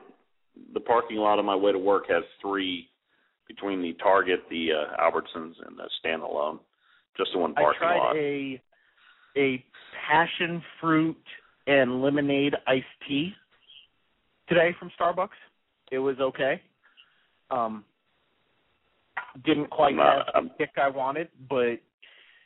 the 0.74 0.80
parking 0.80 1.18
lot 1.18 1.40
on 1.40 1.46
my 1.46 1.56
way 1.56 1.72
to 1.72 1.80
work 1.80 2.06
has 2.10 2.24
three 2.42 2.90
between 3.48 3.82
the 3.82 3.94
Target, 3.94 4.42
the 4.50 4.70
uh, 4.72 5.02
Albertsons, 5.02 5.56
and 5.66 5.78
the 5.78 5.90
standalone. 6.04 6.60
Just 7.18 7.32
the 7.34 7.40
one 7.40 7.54
parking 7.54 7.82
lot. 7.82 7.92
I 7.92 7.98
tried 7.98 7.98
lot. 7.98 8.16
a 8.16 8.62
a 9.38 9.66
passion 10.08 10.62
fruit 10.80 11.18
and 11.68 12.02
lemonade 12.02 12.56
iced 12.68 12.86
tea 13.08 13.34
today 14.48 14.76
from 14.80 14.92
Starbucks. 15.00 15.30
It 15.92 16.00
was 16.00 16.18
okay. 16.20 16.62
Um, 17.52 17.84
didn't 19.46 19.70
quite 19.70 19.92
I'm 19.92 19.98
not- 19.98 20.26
have 20.26 20.36
I'm- 20.36 20.52
the 20.58 20.66
kick 20.66 20.78
I 20.78 20.90
wanted, 20.90 21.30
but 21.50 21.80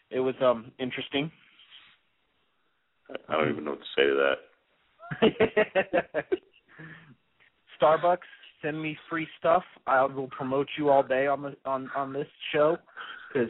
it 0.10 0.20
was 0.20 0.36
um 0.42 0.72
interesting. 0.80 1.32
I 3.28 3.34
don't 3.36 3.50
even 3.50 3.66
know 3.66 3.72
what 3.72 3.82
to 3.82 3.86
say 3.96 4.04
to 4.08 4.16
that. 4.16 4.40
Starbucks, 7.94 8.18
send 8.62 8.82
me 8.82 8.98
free 9.10 9.28
stuff. 9.40 9.64
I 9.88 10.04
will 10.06 10.28
promote 10.28 10.68
you 10.78 10.90
all 10.90 11.04
day 11.04 11.28
on 11.28 11.42
the 11.42 11.56
on 11.66 11.90
on 11.96 12.14
this 12.14 12.28
show 12.52 12.78
because 13.34 13.50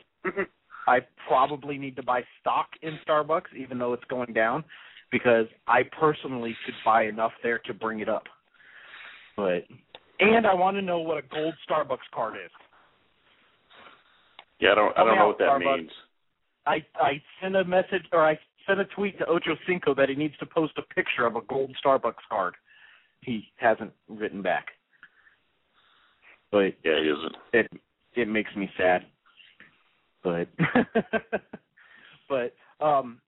I 0.88 1.00
probably 1.28 1.78
need 1.78 1.96
to 1.96 2.04
buy 2.04 2.22
stock 2.42 2.68
in 2.82 2.98
Starbucks, 3.08 3.56
even 3.58 3.78
though 3.78 3.94
it's 3.94 4.04
going 4.06 4.34
down, 4.34 4.64
because 5.12 5.46
I 5.68 5.82
personally 6.00 6.56
could 6.66 6.76
buy 6.86 7.06
enough 7.06 7.32
there 7.42 7.60
to 7.66 7.74
bring 7.74 8.00
it 8.00 8.10
up. 8.10 8.24
But 9.36 9.64
and 10.20 10.46
I 10.46 10.54
want 10.54 10.78
to 10.78 10.82
know 10.82 11.00
what 11.00 11.18
a 11.18 11.28
gold 11.28 11.56
Starbucks 11.70 12.10
card 12.14 12.36
is. 12.36 12.52
Yeah, 14.60 14.72
I 14.72 14.76
don't 14.76 14.98
I 14.98 15.04
don't 15.04 15.18
know 15.18 15.28
what 15.28 15.38
that 15.40 15.48
Starbucks. 15.48 15.78
means. 15.78 15.92
I 16.66 16.86
I 16.96 17.22
sent 17.42 17.56
a 17.56 17.64
message 17.64 18.04
or 18.12 18.28
I 18.28 18.38
sent 18.68 18.80
a 18.80 18.86
tweet 18.86 19.18
to 19.20 19.26
Ocho 19.26 19.56
Cinco 19.68 19.94
that 19.96 20.10
he 20.10 20.16
needs 20.16 20.38
to 20.38 20.46
post 20.46 20.74
a 20.78 20.94
picture 20.94 21.26
of 21.26 21.36
a 21.36 21.42
gold 21.42 21.76
Starbucks 21.84 22.24
card. 22.30 22.56
He 23.26 23.46
hasn't 23.58 23.92
written 24.10 24.42
back. 24.42 24.68
But 26.52 26.74
Yeah, 26.84 27.00
he 27.02 27.10
isn't. 27.10 27.36
it 27.54 27.72
it 28.16 28.28
makes 28.28 28.56
me 28.56 28.70
sad. 28.78 29.06
But 30.24 30.48
but 32.30 32.54
um 32.80 33.20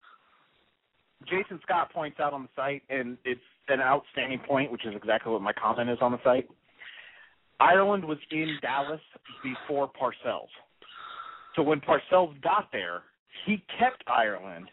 Jason 1.27 1.59
Scott 1.63 1.91
points 1.91 2.19
out 2.19 2.33
on 2.33 2.43
the 2.43 2.49
site 2.55 2.83
and 2.89 3.17
it's 3.25 3.41
an 3.67 3.81
outstanding 3.81 4.39
point, 4.39 4.71
which 4.71 4.85
is 4.85 4.93
exactly 4.95 5.31
what 5.31 5.41
my 5.41 5.53
comment 5.53 5.89
is 5.89 5.97
on 6.01 6.11
the 6.11 6.19
site. 6.23 6.47
Ireland 7.59 8.03
was 8.05 8.17
in 8.31 8.57
Dallas 8.61 9.01
before 9.41 9.89
Parcells. 9.89 10.49
So 11.55 11.63
when 11.63 11.79
Parcells 11.79 12.39
got 12.41 12.67
there, 12.71 13.03
he 13.45 13.63
kept 13.79 14.03
Ireland. 14.07 14.67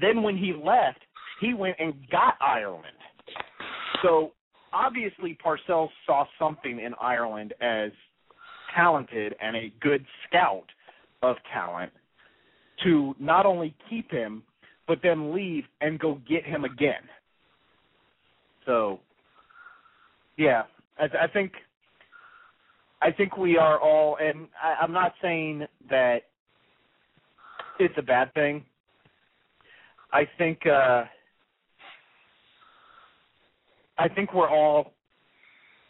Then 0.00 0.22
when 0.22 0.36
he 0.36 0.52
left, 0.52 0.98
he 1.40 1.54
went 1.54 1.76
and 1.78 1.94
got 2.10 2.34
Ireland. 2.40 2.86
So 4.02 4.32
obviously 4.72 5.36
Parcells 5.44 5.90
saw 6.06 6.24
something 6.38 6.80
in 6.80 6.94
Ireland 7.00 7.54
as 7.60 7.90
talented 8.74 9.34
and 9.40 9.56
a 9.56 9.72
good 9.80 10.04
scout 10.26 10.66
of 11.22 11.36
talent 11.52 11.92
to 12.84 13.14
not 13.18 13.46
only 13.46 13.74
keep 13.88 14.10
him 14.10 14.42
but 14.86 15.00
then 15.02 15.34
leave 15.34 15.64
and 15.80 15.98
go 15.98 16.20
get 16.28 16.44
him 16.44 16.64
again. 16.64 17.02
So 18.64 19.00
yeah, 20.36 20.62
I, 20.98 21.24
I 21.24 21.26
think 21.26 21.52
I 23.00 23.12
think 23.12 23.36
we 23.36 23.56
are 23.56 23.78
all, 23.78 24.16
and 24.20 24.48
I, 24.62 24.82
I'm 24.82 24.92
not 24.92 25.14
saying 25.22 25.66
that 25.88 26.22
it's 27.78 27.94
a 27.96 28.02
bad 28.02 28.32
thing. 28.34 28.64
I 30.12 30.26
think 30.36 30.66
uh, 30.66 31.04
I 33.98 34.08
think 34.08 34.32
we're 34.32 34.48
all 34.48 34.92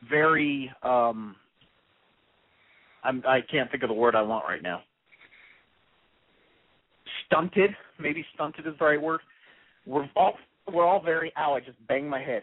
very. 0.09 0.71
Um, 0.83 1.37
I'm, 3.05 3.23
I 3.27 3.41
can't 3.51 3.71
think 3.71 3.83
of 3.83 3.89
the 3.89 3.95
word 3.95 4.15
I 4.15 4.23
want 4.23 4.45
right 4.49 4.63
now. 4.63 4.81
Stunted, 7.27 7.71
maybe 8.01 8.25
stunted 8.35 8.67
is 8.67 8.75
the 8.79 8.85
right 8.85 9.01
word. 9.01 9.21
We're 9.87 10.09
all 10.17 10.35
we're 10.73 10.87
all 10.87 11.03
very. 11.03 11.33
Ow! 11.39 11.55
I 11.55 11.61
just 11.61 11.79
banged 11.87 12.09
my 12.09 12.23
head. 12.23 12.43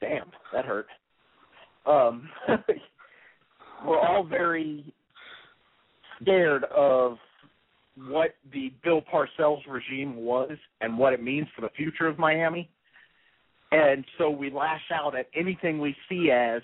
Damn, 0.00 0.30
that 0.52 0.64
hurt. 0.64 0.86
Um, 1.86 2.28
we're 3.86 4.00
all 4.00 4.24
very 4.24 4.92
scared 6.20 6.64
of 6.64 7.18
what 7.96 8.34
the 8.52 8.72
Bill 8.82 9.02
Parcells 9.02 9.60
regime 9.68 10.16
was 10.16 10.52
and 10.80 10.98
what 10.98 11.12
it 11.12 11.22
means 11.22 11.46
for 11.54 11.60
the 11.62 11.70
future 11.76 12.06
of 12.06 12.18
Miami. 12.18 12.68
And 13.74 14.04
so 14.18 14.30
we 14.30 14.50
lash 14.50 14.82
out 14.92 15.16
at 15.16 15.26
anything 15.34 15.80
we 15.80 15.96
see 16.08 16.30
as 16.30 16.62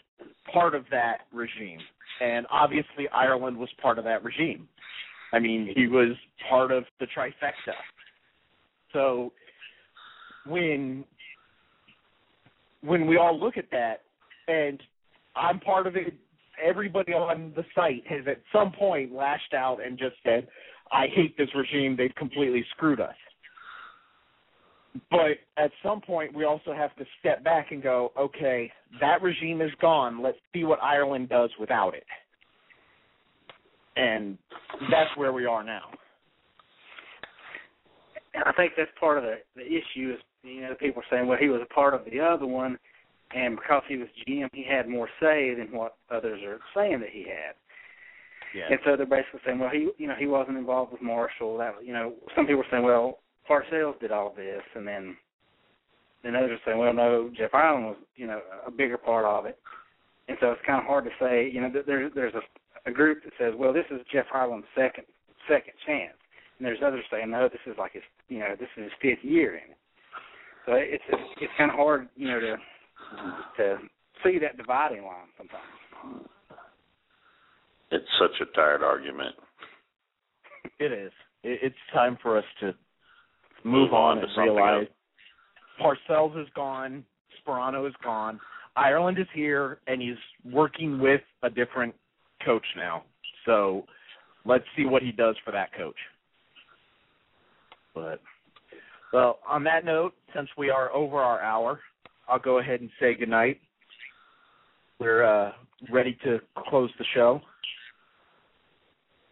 part 0.52 0.76
of 0.76 0.84
that 0.92 1.22
regime. 1.32 1.80
And 2.20 2.46
obviously 2.50 3.08
Ireland 3.12 3.56
was 3.56 3.68
part 3.82 3.98
of 3.98 4.04
that 4.04 4.22
regime. 4.22 4.68
I 5.32 5.40
mean, 5.40 5.72
he 5.74 5.88
was 5.88 6.10
part 6.48 6.70
of 6.70 6.84
the 7.00 7.06
trifecta. 7.06 7.74
So 8.92 9.32
when 10.46 11.04
when 12.82 13.06
we 13.06 13.16
all 13.16 13.38
look 13.38 13.56
at 13.56 13.70
that 13.72 14.02
and 14.48 14.80
I'm 15.34 15.60
part 15.60 15.86
of 15.86 15.96
it 15.96 16.14
everybody 16.62 17.12
on 17.12 17.52
the 17.56 17.64
site 17.74 18.06
has 18.06 18.20
at 18.28 18.40
some 18.52 18.72
point 18.72 19.12
lashed 19.12 19.54
out 19.54 19.84
and 19.84 19.98
just 19.98 20.16
said, 20.22 20.46
I 20.92 21.06
hate 21.12 21.36
this 21.36 21.48
regime, 21.54 21.96
they've 21.96 22.14
completely 22.16 22.64
screwed 22.70 23.00
us. 23.00 23.14
But 25.10 25.38
at 25.56 25.70
some 25.82 26.00
point, 26.00 26.34
we 26.34 26.44
also 26.44 26.72
have 26.72 26.94
to 26.96 27.04
step 27.20 27.44
back 27.44 27.70
and 27.70 27.82
go, 27.82 28.12
okay, 28.18 28.72
that 29.00 29.22
regime 29.22 29.60
is 29.60 29.70
gone. 29.80 30.22
Let's 30.22 30.38
see 30.52 30.64
what 30.64 30.82
Ireland 30.82 31.28
does 31.28 31.50
without 31.60 31.94
it. 31.94 32.04
And 33.96 34.36
that's 34.90 35.16
where 35.16 35.32
we 35.32 35.46
are 35.46 35.62
now. 35.62 35.82
And 38.34 38.44
I 38.46 38.52
think 38.52 38.72
that's 38.76 38.90
part 38.98 39.18
of 39.18 39.24
the 39.24 39.36
the 39.56 39.66
issue 39.66 40.14
is 40.14 40.20
you 40.42 40.62
know 40.62 40.74
people 40.78 41.02
are 41.02 41.06
saying 41.10 41.26
well 41.26 41.38
he 41.38 41.48
was 41.48 41.60
a 41.62 41.74
part 41.74 41.94
of 41.94 42.02
the 42.10 42.20
other 42.20 42.46
one, 42.46 42.78
and 43.34 43.56
because 43.56 43.82
he 43.88 43.96
was 43.96 44.06
GM 44.26 44.48
he 44.52 44.64
had 44.64 44.88
more 44.88 45.08
say 45.20 45.54
than 45.54 45.68
what 45.72 45.96
others 46.10 46.40
are 46.46 46.60
saying 46.74 47.00
that 47.00 47.10
he 47.10 47.22
had. 47.22 47.54
Yeah. 48.54 48.66
And 48.70 48.78
so 48.84 48.96
they're 48.96 49.06
basically 49.06 49.40
saying 49.44 49.58
well 49.58 49.70
he 49.70 49.90
you 49.98 50.06
know 50.06 50.14
he 50.16 50.26
wasn't 50.26 50.58
involved 50.58 50.92
with 50.92 51.02
Marshall 51.02 51.58
that 51.58 51.74
you 51.84 51.92
know 51.92 52.14
some 52.36 52.46
people 52.46 52.62
are 52.62 52.70
saying 52.70 52.84
well 52.84 53.18
Parcells 53.50 53.98
did 54.00 54.12
all 54.12 54.32
this 54.36 54.62
and 54.74 54.86
then 54.86 55.16
then 56.22 56.36
others 56.36 56.52
are 56.52 56.70
saying 56.70 56.78
well 56.78 56.92
no 56.92 57.30
Jeff 57.36 57.54
Ireland 57.54 57.86
was 57.86 57.96
you 58.16 58.26
know 58.26 58.40
a 58.66 58.70
bigger 58.70 58.96
part 58.96 59.24
of 59.24 59.46
it. 59.46 59.58
And 60.28 60.38
so 60.40 60.52
it's 60.52 60.62
kind 60.64 60.78
of 60.78 60.86
hard 60.86 61.04
to 61.04 61.10
say 61.18 61.50
you 61.52 61.60
know 61.60 61.70
there's 61.86 62.12
there's 62.14 62.34
a 62.34 62.88
a 62.88 62.92
group 62.92 63.24
that 63.24 63.32
says 63.38 63.54
well 63.58 63.72
this 63.72 63.86
is 63.90 64.00
Jeff 64.12 64.26
Ireland's 64.32 64.66
second 64.74 65.04
second 65.48 65.74
chance 65.86 66.14
and 66.60 66.66
there's 66.66 66.78
others 66.84 67.04
saying 67.10 67.30
no, 67.30 67.48
this 67.48 67.60
is 67.66 67.74
like 67.78 67.94
his, 67.94 68.02
you 68.28 68.40
know, 68.40 68.54
this 68.58 68.68
is 68.76 68.84
his 68.84 68.92
fifth 69.00 69.24
year 69.24 69.52
in 69.54 69.70
it. 69.70 69.78
So 70.66 70.72
it's 70.74 71.02
it's, 71.08 71.22
it's 71.40 71.52
kind 71.56 71.70
of 71.70 71.76
hard, 71.78 72.06
you 72.16 72.28
know, 72.28 72.38
to 72.38 72.56
to 73.56 73.78
see 74.22 74.38
that 74.38 74.58
dividing 74.58 75.02
line 75.02 75.32
sometimes. 75.38 76.28
It's 77.90 78.04
such 78.20 78.46
a 78.46 78.54
tired 78.54 78.82
argument. 78.82 79.34
It 80.78 80.92
is. 80.92 81.12
It's 81.42 81.74
time 81.94 82.18
for 82.22 82.36
us 82.36 82.44
to 82.60 82.74
move, 83.64 83.92
on, 83.92 84.16
to 84.16 84.22
and 84.22 84.30
something 84.34 84.54
realize 84.54 84.86
else. 85.80 85.98
Parcells 86.10 86.40
is 86.40 86.48
gone, 86.54 87.04
Sparano 87.46 87.88
is 87.88 87.94
gone, 88.02 88.40
Ireland 88.76 89.18
is 89.18 89.26
here, 89.34 89.78
and 89.86 90.00
he's 90.00 90.16
working 90.44 90.98
with 90.98 91.20
a 91.42 91.50
different 91.50 91.94
coach 92.44 92.64
now. 92.76 93.04
So 93.46 93.84
let's 94.44 94.64
see 94.76 94.84
what 94.84 95.02
he 95.02 95.12
does 95.12 95.36
for 95.44 95.50
that 95.52 95.72
coach. 95.74 95.96
But 97.94 98.20
well, 99.12 99.40
on 99.48 99.64
that 99.64 99.84
note, 99.84 100.14
since 100.34 100.48
we 100.56 100.70
are 100.70 100.92
over 100.92 101.18
our 101.18 101.40
hour, 101.40 101.80
I'll 102.28 102.38
go 102.38 102.58
ahead 102.58 102.80
and 102.80 102.90
say 103.00 103.14
goodnight. 103.14 103.60
We're 105.00 105.24
uh, 105.24 105.52
ready 105.90 106.16
to 106.24 106.38
close 106.68 106.90
the 106.98 107.04
show. 107.14 107.40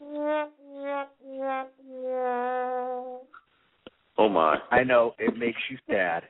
Oh 4.19 4.29
my! 4.29 4.59
I 4.71 4.83
know 4.85 5.15
it 5.19 5.37
makes 5.37 5.59
you 5.71 5.79
sad. 5.89 6.25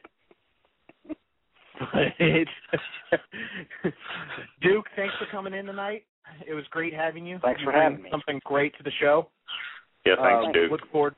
But 1.81 2.13
Duke, 4.61 4.87
thanks 4.97 5.15
for 5.19 5.27
coming 5.31 5.55
in 5.55 5.65
tonight. 5.67 6.05
It 6.47 6.53
was 6.55 6.65
great 6.71 6.93
having 6.93 7.25
you. 7.27 7.39
Thanks 7.43 7.61
You 7.61 7.67
for 7.67 7.73
bring 7.73 7.83
having 7.83 8.03
me. 8.03 8.11
Something 8.11 8.41
great 8.45 8.77
to 8.77 8.83
the 8.83 8.91
show. 9.01 9.29
Yeah, 10.05 10.17
thanks, 10.17 10.47
Uh, 10.49 10.53
Duke. 10.53 10.71
Look 10.73 10.91
forward 10.93 11.15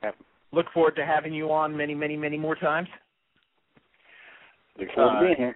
look 0.53 0.67
forward 0.73 0.95
to 0.97 1.05
having 1.05 1.33
you 1.33 1.51
on 1.51 1.75
many, 1.75 1.93
many, 1.95 2.15
many 2.15 2.37
more 2.37 2.55
times. 2.55 2.87
Look 4.77 4.89
forward 4.93 5.17
Uh, 5.17 5.19
to 5.19 5.25
being 5.25 5.37
here. 5.37 5.55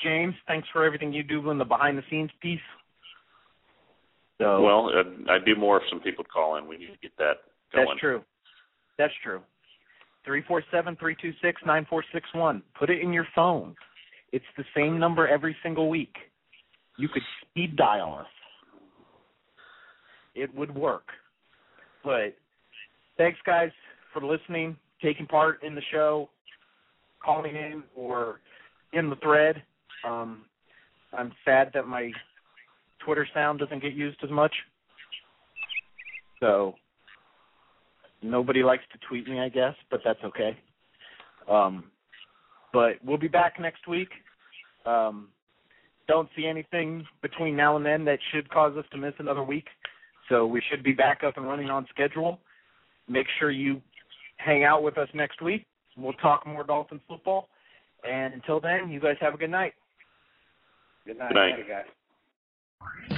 James, 0.00 0.34
thanks 0.46 0.68
for 0.72 0.84
everything 0.84 1.12
you 1.12 1.22
do 1.22 1.50
in 1.50 1.58
the 1.58 1.64
behind 1.64 1.98
the 1.98 2.02
scenes 2.10 2.30
piece. 2.40 2.60
So 4.40 4.62
Well, 4.62 4.90
I, 5.28 5.34
I 5.34 5.38
do 5.44 5.54
more 5.56 5.78
if 5.78 5.82
some 5.90 6.00
people 6.00 6.24
call 6.24 6.56
in. 6.56 6.66
We 6.66 6.76
need 6.78 6.92
to 6.92 6.98
get 7.02 7.16
that 7.18 7.38
going. 7.74 7.86
that's 7.88 8.00
true. 8.00 8.24
That's 8.96 9.14
true. 9.22 9.40
Three 10.28 10.42
four 10.46 10.62
seven 10.70 10.94
three 10.96 11.16
two 11.18 11.32
six 11.40 11.58
nine 11.64 11.86
four 11.88 12.04
six 12.12 12.28
one. 12.34 12.62
Put 12.78 12.90
it 12.90 13.00
in 13.00 13.14
your 13.14 13.26
phone. 13.34 13.74
It's 14.30 14.44
the 14.58 14.64
same 14.76 14.98
number 14.98 15.26
every 15.26 15.56
single 15.62 15.88
week. 15.88 16.14
You 16.98 17.08
could 17.08 17.22
speed 17.40 17.76
dial 17.76 18.18
us. 18.20 18.26
It 20.34 20.54
would 20.54 20.74
work. 20.74 21.04
But 22.04 22.36
thanks 23.16 23.38
guys 23.46 23.70
for 24.12 24.22
listening, 24.22 24.76
taking 25.00 25.24
part 25.24 25.62
in 25.62 25.74
the 25.74 25.80
show, 25.90 26.28
calling 27.24 27.56
in 27.56 27.82
or 27.96 28.40
in 28.92 29.08
the 29.08 29.16
thread. 29.16 29.62
Um, 30.06 30.42
I'm 31.16 31.32
sad 31.42 31.70
that 31.72 31.86
my 31.86 32.12
Twitter 33.02 33.26
sound 33.32 33.60
doesn't 33.60 33.80
get 33.80 33.94
used 33.94 34.18
as 34.22 34.30
much. 34.30 34.52
So 36.38 36.74
nobody 38.22 38.62
likes 38.62 38.84
to 38.92 38.98
tweet 39.08 39.28
me, 39.28 39.40
I 39.40 39.48
guess, 39.48 39.74
but 39.90 40.00
that's 40.04 40.22
okay. 40.24 40.56
Um, 41.50 41.84
but 42.72 42.94
we'll 43.04 43.18
be 43.18 43.28
back 43.28 43.58
next 43.60 43.86
week. 43.88 44.08
Um, 44.86 45.28
don't 46.06 46.28
see 46.36 46.46
anything 46.46 47.06
between 47.22 47.54
now 47.56 47.76
and 47.76 47.84
then 47.84 48.04
that 48.06 48.18
should 48.32 48.48
cause 48.50 48.76
us 48.76 48.84
to 48.92 48.98
miss 48.98 49.14
another 49.18 49.42
week. 49.42 49.66
So 50.28 50.46
we 50.46 50.62
should 50.70 50.82
be 50.82 50.92
back 50.92 51.22
up 51.24 51.36
and 51.36 51.46
running 51.46 51.70
on 51.70 51.86
schedule. 51.90 52.40
Make 53.08 53.26
sure 53.38 53.50
you 53.50 53.80
hang 54.36 54.64
out 54.64 54.82
with 54.82 54.98
us 54.98 55.08
next 55.14 55.42
week. 55.42 55.66
We'll 55.96 56.12
talk 56.14 56.46
more 56.46 56.64
Dolphins 56.64 57.00
football. 57.08 57.48
And 58.08 58.34
until 58.34 58.60
then, 58.60 58.90
you 58.90 59.00
guys 59.00 59.16
have 59.20 59.34
a 59.34 59.38
good 59.38 59.50
night. 59.50 59.72
Good 61.06 61.18
night, 61.18 61.28
Good 61.28 61.34
night. 61.34 61.68
Guys. 61.68 63.17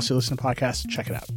you 0.09 0.15
listen 0.15 0.37
to 0.37 0.43
podcasts. 0.43 0.87
Check 0.89 1.09
it 1.09 1.15
out. 1.15 1.29